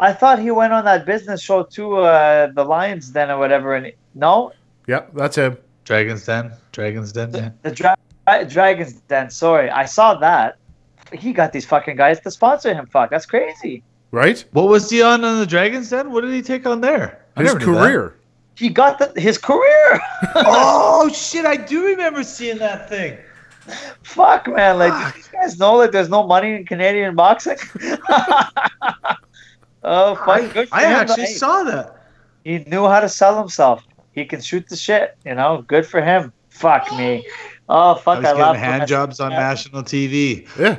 [0.00, 3.74] I thought he went on that business show too, uh, the Lions Den or whatever.
[3.74, 4.52] And no,
[4.88, 5.56] Yeah, that's him.
[5.84, 6.52] Dragon's Den.
[6.72, 7.30] Dragon's Den.
[7.32, 7.50] Yeah.
[7.62, 9.30] the Dra- Dragons Den.
[9.30, 10.56] Sorry, I saw that.
[11.12, 12.86] He got these fucking guys to sponsor him.
[12.86, 13.82] Fuck, that's crazy.
[14.10, 14.44] Right?
[14.52, 16.10] What was he on on the Dragon's Den?
[16.10, 17.20] What did he take on there?
[17.36, 18.16] I His never career.
[18.56, 20.00] He got the, his career.
[20.36, 21.44] oh shit!
[21.44, 23.18] I do remember seeing that thing.
[24.02, 24.78] Fuck, man.
[24.78, 27.56] Like, do these guys know that there's no money in Canadian boxing?
[29.82, 30.52] oh, fuck.
[30.52, 31.32] Good for I him, actually though.
[31.32, 32.06] saw that.
[32.44, 33.84] He knew how to sell himself.
[34.12, 35.64] He can shoot the shit, you know.
[35.66, 36.32] Good for him.
[36.50, 37.26] Fuck me.
[37.68, 38.06] Oh I fuck!
[38.06, 40.46] was I, getting laughed hand jobs on national TV.
[40.58, 40.78] Yeah.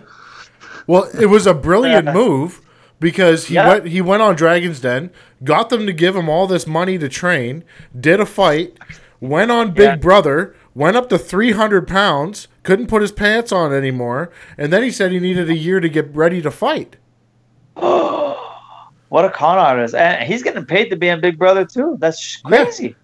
[0.88, 2.14] Well, it was a brilliant Yeah.
[2.22, 2.62] move
[3.06, 3.68] because he Yeah.
[3.70, 5.12] went he went on Dragon's Den,
[5.44, 7.64] got them to give him all this money to train,
[7.98, 8.78] did a fight,
[9.20, 9.96] went on Big Yeah.
[9.98, 14.90] Brother, went up to 300 pounds, couldn't put his pants on anymore, and then he
[14.90, 16.96] said he needed a year to get ready to fight.
[19.10, 21.96] What a con artist, and he's getting paid to be on Big Brother too.
[22.00, 22.64] That's sh- Yeah.
[22.64, 22.96] crazy.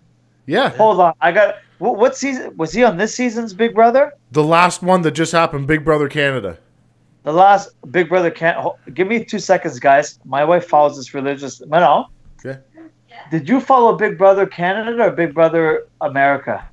[0.47, 0.69] Yeah.
[0.69, 1.55] Hold on, I got.
[1.77, 2.97] What season was he on?
[2.97, 4.11] This season's Big Brother.
[4.31, 6.57] The last one that just happened, Big Brother Canada.
[7.23, 8.57] The last Big Brother can't.
[8.57, 10.19] ho- Give me two seconds, guys.
[10.25, 11.61] My wife follows this religious.
[11.61, 12.07] No, no.
[12.45, 12.59] Okay.
[13.29, 16.67] Did you follow Big Brother Canada or Big Brother America?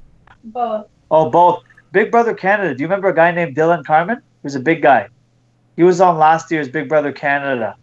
[0.45, 0.87] Both.
[1.11, 1.63] Oh, both.
[1.93, 2.75] Big Brother Canada.
[2.75, 4.17] Do you remember a guy named Dillon Carman?
[4.17, 5.09] He was a big guy.
[5.77, 7.77] He was on last year's Big Brother Canada.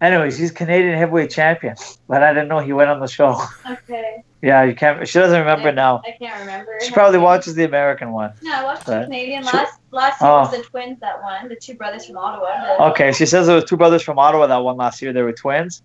[0.00, 1.76] Anyways, he's Canadian heavyweight champion,
[2.08, 3.40] but I didn't know he went on the show.
[3.70, 4.24] Okay.
[4.42, 5.06] Yeah, you can't.
[5.08, 6.02] She doesn't remember now.
[6.06, 6.72] I can't remember.
[6.84, 8.32] She probably watches the American one.
[8.42, 9.44] No, I watched the Canadian.
[9.44, 10.40] She- Last last year Oh.
[10.40, 12.88] was the twins that won, the two brothers from Ottawa.
[12.90, 15.12] Okay, she says there was two brothers from Ottawa that won last year.
[15.12, 15.82] They were twins.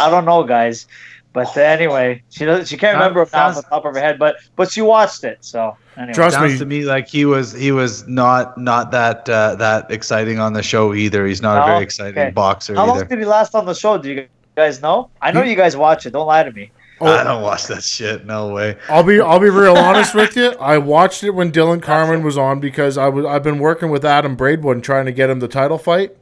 [0.00, 0.86] I don't know, guys,
[1.32, 2.66] but uh, anyway, she doesn't.
[2.68, 5.38] She can't remember them off the top of her head, but but she watched it.
[5.40, 6.12] So anyway.
[6.12, 6.58] Trust Sounds me.
[6.58, 10.62] to me like he was he was not not that uh, that exciting on the
[10.62, 11.26] show either.
[11.26, 12.30] He's not a very exciting Okay.
[12.32, 13.96] boxer How long did he last on the show?
[13.98, 14.26] Do you
[14.56, 15.10] guys know?
[15.22, 16.10] I know you guys watch it.
[16.10, 16.70] Don't lie to me.
[17.00, 18.24] Oh, I don't watch that shit.
[18.24, 18.76] No way.
[18.88, 20.52] I'll be I'll be real honest with you.
[20.52, 24.04] I watched it when Dillon Carman was on because I was I've been working with
[24.04, 26.16] Adam Braidwood and trying to get him the title fight.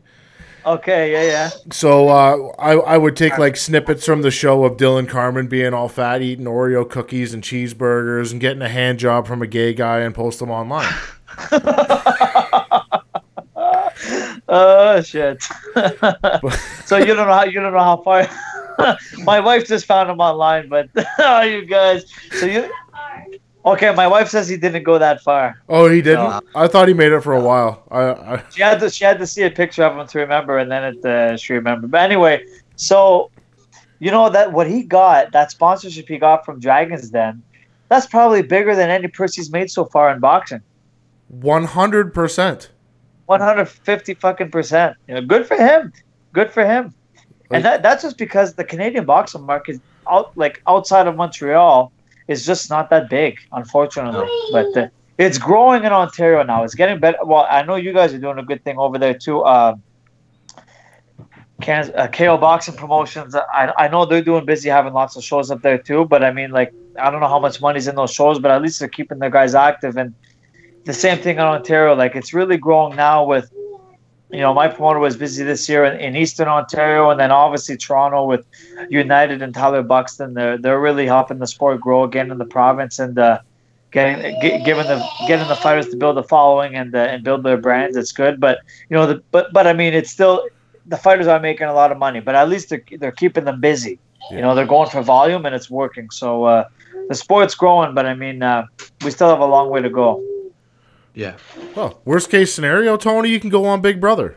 [0.64, 1.50] Okay, yeah, yeah.
[1.72, 5.74] So uh, I I would take like snippets from the show of Dillon Carman being
[5.74, 9.74] all fat, eating Oreo cookies and cheeseburgers, and getting a hand job from a gay
[9.74, 10.92] guy and post them online.
[14.54, 15.42] Oh shit.
[16.84, 18.28] so you don't know how you don't know how far.
[19.24, 22.04] my wife just found him online, but oh, you guys.
[22.32, 22.70] So you.
[23.64, 25.62] Okay, my wife says he didn't go that far.
[25.70, 26.28] Oh, he didn't.
[26.28, 26.40] No.
[26.54, 27.84] I thought he made it for a while.
[27.90, 30.58] I, I She had to she had to see a picture of him to remember,
[30.58, 31.90] and then it uh, she remembered.
[31.90, 32.44] But anyway,
[32.76, 33.30] so
[34.00, 37.42] you know that what he got, that sponsorship he got from Dragons Den,
[37.88, 40.60] that's probably bigger than any purse he's made so far in boxing.
[41.28, 42.71] one hundred percent.
[43.32, 44.94] One hundred fifty fucking percent.
[45.08, 45.90] You know, good for him.
[46.34, 46.94] Good for him.
[47.50, 51.90] And that that's just because the Canadian boxing market out like outside of Montreal
[52.28, 54.28] is just not that big, unfortunately.
[54.52, 56.62] But uh, it's growing in Ontario now.
[56.64, 57.24] It's getting better.
[57.24, 59.40] Well, I know you guys are doing a good thing over there too.
[59.40, 59.76] Uh,
[61.62, 63.34] Kansas, uh, KO Boxing Promotions.
[63.34, 66.04] I, I know they're doing busy having lots of shows up there too.
[66.04, 68.60] But I mean, like, I don't know how much money's in those shows, but at
[68.60, 69.96] least they're keeping their guys active.
[69.96, 70.14] And
[70.84, 71.94] the same thing in Ontario.
[71.94, 73.48] Like, it's really growing now with,
[74.30, 77.76] you know, my promoter was busy this year in, in Eastern Ontario, and then obviously
[77.76, 78.44] Toronto with
[78.88, 80.34] United and Tyler Buxton.
[80.34, 83.18] They're they're really helping the sport grow again in the province and.
[83.18, 83.38] uh
[83.92, 87.42] getting g- giving the getting the fighters to build a following and uh, and build
[87.44, 87.96] their brands.
[87.96, 90.42] It's good, but you know, the but but I mean, it's still
[90.86, 93.60] the fighters are making a lot of money, but at least they're they're keeping them
[93.60, 94.00] busy.
[94.34, 96.08] You know, they're going for volume and it's working.
[96.10, 96.64] So uh,
[97.08, 98.64] the sport's growing, but I mean, uh,
[99.04, 100.22] we still have a long way to go.
[101.14, 101.36] Yeah.
[101.74, 104.36] Well, worst case scenario, Tony, you can go on Big Brother.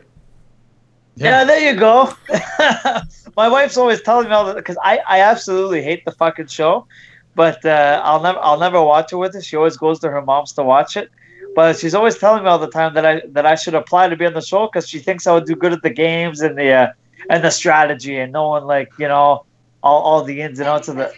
[1.16, 2.12] Yeah, there you go.
[3.36, 6.86] My wife's always telling me all that because I, I absolutely hate the fucking show,
[7.34, 9.40] but uh, I'll never I'll never watch it with her.
[9.40, 11.10] She always goes to her mom's to watch it,
[11.54, 14.16] but she's always telling me all the time that I that I should apply to
[14.16, 16.56] be on the show because she thinks I would do good at the games and
[16.56, 16.92] the uh,
[17.30, 19.46] and the strategy and knowing like you know
[19.82, 21.12] all, all the ins and outs of the.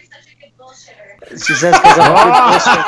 [1.31, 2.83] She says because I'm a good bullshitter.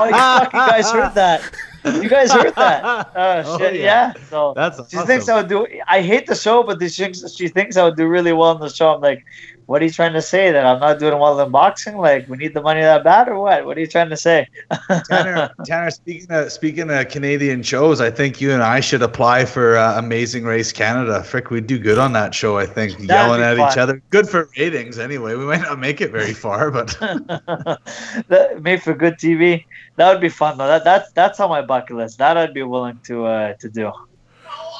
[0.00, 1.42] Oh, you fucking guys heard that.
[1.84, 2.84] You guys heard that?
[3.14, 4.12] Oh, Oh, shit, yeah.
[4.16, 4.24] yeah.
[4.28, 5.66] So That's she thinks I would do.
[5.88, 8.60] I hate the show, but she thinks she thinks I would do really well in
[8.60, 8.94] the show.
[8.94, 9.24] I'm like,
[9.70, 10.50] what are you trying to say?
[10.50, 11.96] That I'm not doing well in boxing?
[11.96, 13.64] Like, we need the money that bad, or what?
[13.64, 14.48] What are you trying to say?
[15.08, 19.44] Tanner, Tanner, speaking of speaking of Canadian shows, I think you and I should apply
[19.44, 21.22] for uh, Amazing Race Canada.
[21.22, 22.58] Frick, we'd do good on that show.
[22.58, 23.70] I think yelling at fun.
[23.70, 24.02] each other.
[24.10, 25.36] Good for ratings, anyway.
[25.36, 29.66] We might not make it very far, but that made for good TV.
[29.94, 30.66] That would be fun though.
[30.66, 32.18] That that's that's on my bucket list.
[32.18, 33.92] That I'd be willing to uh, to do.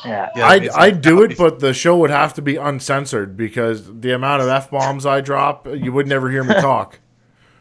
[0.04, 0.28] Yeah.
[0.36, 4.42] I'd, I'd do it, but the show would have to be uncensored because the amount
[4.42, 6.98] of f bombs I drop, you would never hear me talk.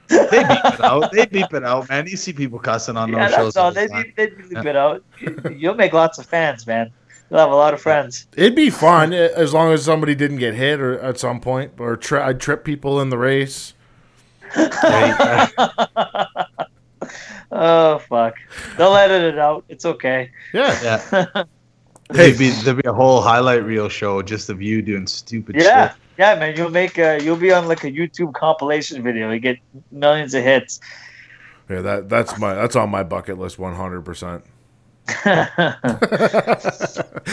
[0.07, 1.11] they beep it out.
[1.11, 2.07] They beep it out, man.
[2.07, 3.53] You see people cussing on Yeah, those shows.
[3.53, 3.65] that's all.
[3.65, 5.03] all They beep, they beep it out.
[5.55, 6.91] You'll make lots of fans, man.
[7.29, 8.25] You'll have a lot of friends.
[8.35, 11.73] It'd be fun eh, as long as somebody didn't get hit or at some point,
[11.77, 13.73] or tri- I'd trip people in the race.
[17.51, 18.35] Oh fuck!
[18.77, 19.65] They'll edit it out.
[19.69, 20.29] It's okay.
[20.53, 20.99] Yeah.
[21.11, 21.43] Yeah.
[22.09, 25.89] There'd be, there'd be a whole highlight reel show just of you doing stupid Yeah,
[25.89, 25.97] shit.
[26.17, 26.55] yeah, man.
[26.57, 27.21] You'll make a.
[27.23, 29.31] You'll be on like a YouTube compilation video.
[29.31, 29.57] You get
[29.91, 30.79] millions of hits.
[31.69, 34.43] Yeah, that that's my that's on my bucket list, one hundred percent.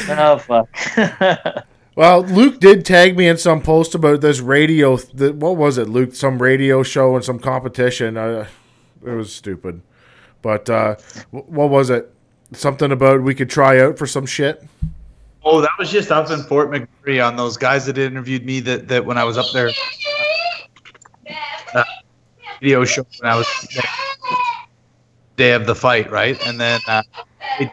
[0.08, 0.68] Oh fuck!
[1.96, 4.98] Well, Luke did tag me in some post about this radio.
[4.98, 6.14] The, what was it, Luke?
[6.14, 8.18] Some radio show and some competition.
[8.18, 8.46] Uh,
[9.02, 9.80] it was stupid,
[10.42, 10.96] but uh,
[11.30, 12.12] wh- what was it?
[12.52, 14.62] Something about we could try out for some shit.
[15.44, 18.88] Oh, that was just up in Fort McMurray on those guys that interviewed me that,
[18.88, 19.70] that when I was up there.
[21.74, 21.84] Uh,
[22.60, 23.46] video show when I was
[25.36, 26.40] day of the fight, right?
[26.46, 27.02] And then uh,
[27.60, 27.70] it,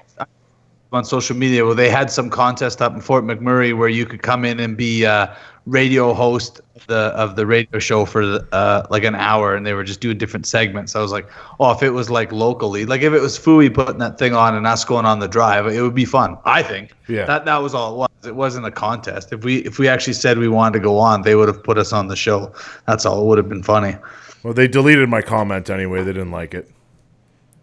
[0.93, 4.21] on social media, well, they had some contest up in Fort McMurray where you could
[4.21, 5.27] come in and be uh,
[5.65, 9.65] radio host of the of the radio show for the, uh, like an hour, and
[9.65, 10.95] they were just doing different segments.
[10.95, 11.27] I was like,
[11.59, 14.55] oh, if it was like locally, like if it was Fui putting that thing on
[14.55, 16.37] and us going on the drive, it would be fun.
[16.45, 16.93] I think.
[17.07, 17.25] Yeah.
[17.25, 18.09] That that was all it was.
[18.25, 19.33] It wasn't a contest.
[19.33, 21.77] If we if we actually said we wanted to go on, they would have put
[21.77, 22.53] us on the show.
[22.87, 23.21] That's all.
[23.21, 23.95] It would have been funny.
[24.43, 26.03] Well, they deleted my comment anyway.
[26.03, 26.69] They didn't like it.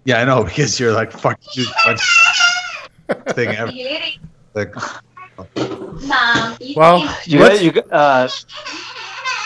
[0.04, 1.66] Yeah, I know because you're like fuck you.
[3.14, 3.72] Best thing ever.
[4.54, 4.74] Like,
[6.06, 6.56] Mom.
[6.76, 8.28] Well, You guys, you uh,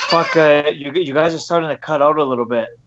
[0.08, 0.36] fuck.
[0.36, 2.78] Uh, you you guys are starting to cut out a little bit.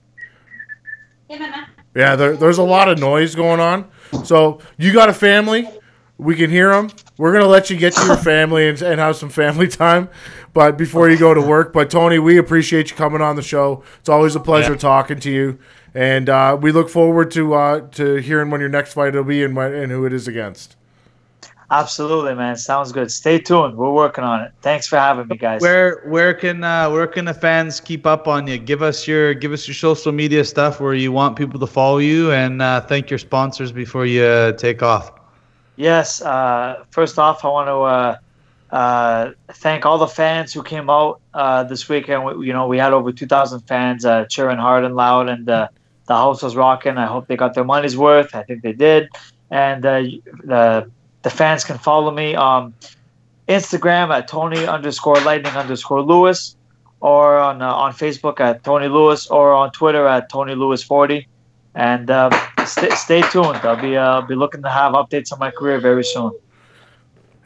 [1.96, 3.90] Yeah, there, there's a lot of noise going on.
[4.24, 5.70] So you got a family?
[6.18, 6.90] We can hear them.
[7.18, 10.10] We're gonna let you get to your family and, and have some family time,
[10.54, 11.74] but before you go to work.
[11.74, 13.84] But Tony, we appreciate you coming on the show.
[14.00, 14.78] It's always a pleasure Yeah.
[14.80, 15.60] talking to you,
[15.94, 19.44] and uh, we look forward to uh, to hearing when your next fight will be
[19.44, 20.76] and when, and who it is against.
[21.70, 22.56] Absolutely, man.
[22.56, 23.12] Sounds good.
[23.12, 23.76] Stay tuned.
[23.76, 24.54] We're working on it.
[24.62, 25.62] Thanks for having me, guys.
[25.62, 28.58] where where can uh, where can the fans keep up on you?
[28.58, 31.98] Give us your give us your social media stuff where you want people to follow
[31.98, 35.12] you, and uh, thank your sponsors before you uh, take off.
[35.76, 36.22] Yes.
[36.22, 38.22] Uh, first off, I want to
[38.72, 42.26] uh, thank all the fans who came out uh, this weekend.
[42.26, 45.70] We, you know, we had over 2,000 fans uh, cheering hard and loud, and uh,
[46.08, 46.98] the house was rocking.
[46.98, 48.36] I hope they got their money's worth.
[48.36, 49.10] I think they did.
[49.50, 50.02] And uh,
[50.44, 50.92] the
[51.24, 52.74] the fans can follow me on
[53.48, 56.56] Instagram at Tony underscore Lightning underscore Luis,
[57.00, 61.26] or on on Facebook at Tony Luis, or on Twitter at Tony Luis 40.
[61.76, 62.30] And uh,
[62.66, 63.58] stay, stay tuned.
[63.64, 66.32] I'll be be looking to have updates on my career very soon.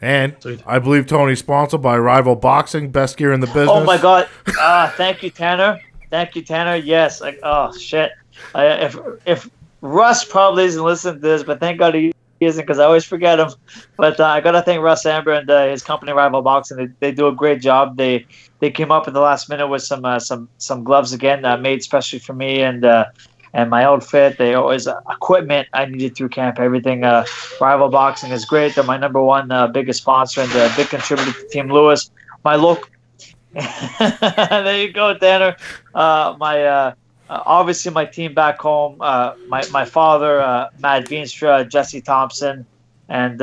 [0.02, 0.34] And
[0.66, 3.70] I believe Tony's sponsored by Rival Boxing, best gear in the business.
[3.70, 4.28] Oh my God!
[4.58, 5.80] Uh, thank you, Tanner.
[6.10, 6.74] Thank you, Tanner.
[6.74, 7.20] Yes.
[7.20, 8.10] Like, oh shit.
[8.52, 9.50] I, if if
[9.80, 13.38] Russ probably isn't listening to this, but thank God he isn't because I always forget
[13.38, 13.50] him.
[13.96, 16.76] But uh, I gotta thank Russ Anber and uh, his company Rival Boxing.
[16.78, 17.96] They, they do a great job.
[17.96, 18.26] They
[18.58, 21.56] they came up at the last minute with some uh, some some gloves again uh,
[21.56, 23.06] made especially for me and uh,
[23.54, 24.38] and my outfit.
[24.38, 26.58] They always uh, equipment I needed through camp.
[26.58, 27.04] Everything.
[27.04, 27.24] Uh,
[27.60, 28.74] Rival Boxing is great.
[28.74, 32.10] They're my number one uh, biggest sponsor and a big contributor to Team Luis.
[32.44, 32.88] My local.
[33.52, 35.56] there you go, Tanner.
[35.94, 36.94] Uh, my uh,
[37.28, 38.96] uh, obviously my team back home.
[38.98, 42.66] My my father, Matt Veenstra, Jesse Thompson,
[43.08, 43.40] and.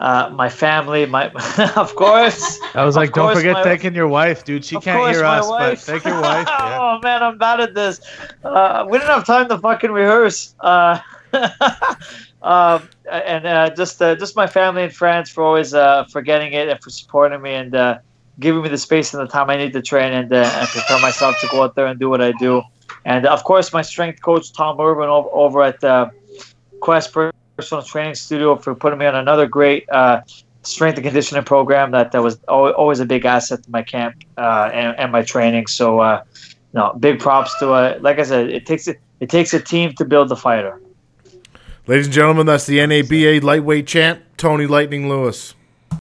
[0.00, 1.28] Uh, my family, my
[1.76, 2.58] of course.
[2.74, 4.64] I was like, don't forget my- thanking your wife, dude.
[4.64, 5.80] She can't hear us, but wife.
[5.82, 6.48] thank your wife.
[6.60, 6.78] Yeah.
[6.80, 8.00] oh man, I'm bad at this.
[8.42, 10.54] Uh, we didn't have time to fucking rehearse.
[10.60, 11.00] Uh,
[12.42, 16.54] um, and uh, just uh, just my family and friends for always uh, for getting
[16.54, 17.98] it and for supporting me and uh,
[18.38, 21.00] giving me the space and the time I need to train and, uh, and prepare
[21.00, 22.62] myself to go out there and do what I do.
[23.04, 26.10] And of course, my strength coach Tom Irvin over, over at uh,
[26.80, 27.12] Quest
[27.60, 30.22] Personal Training Studio for putting me on another great uh,
[30.62, 34.70] strength and conditioning program that, that was always a big asset to my camp uh,
[34.72, 35.66] and, and my training.
[35.66, 36.24] So, uh,
[36.72, 39.92] no, big props to uh, like I said, it takes it it takes a team
[39.96, 40.80] to build the fighter.
[41.86, 45.54] Ladies and gentlemen, that's the NABA lightweight champ, Tony Lightning Luis.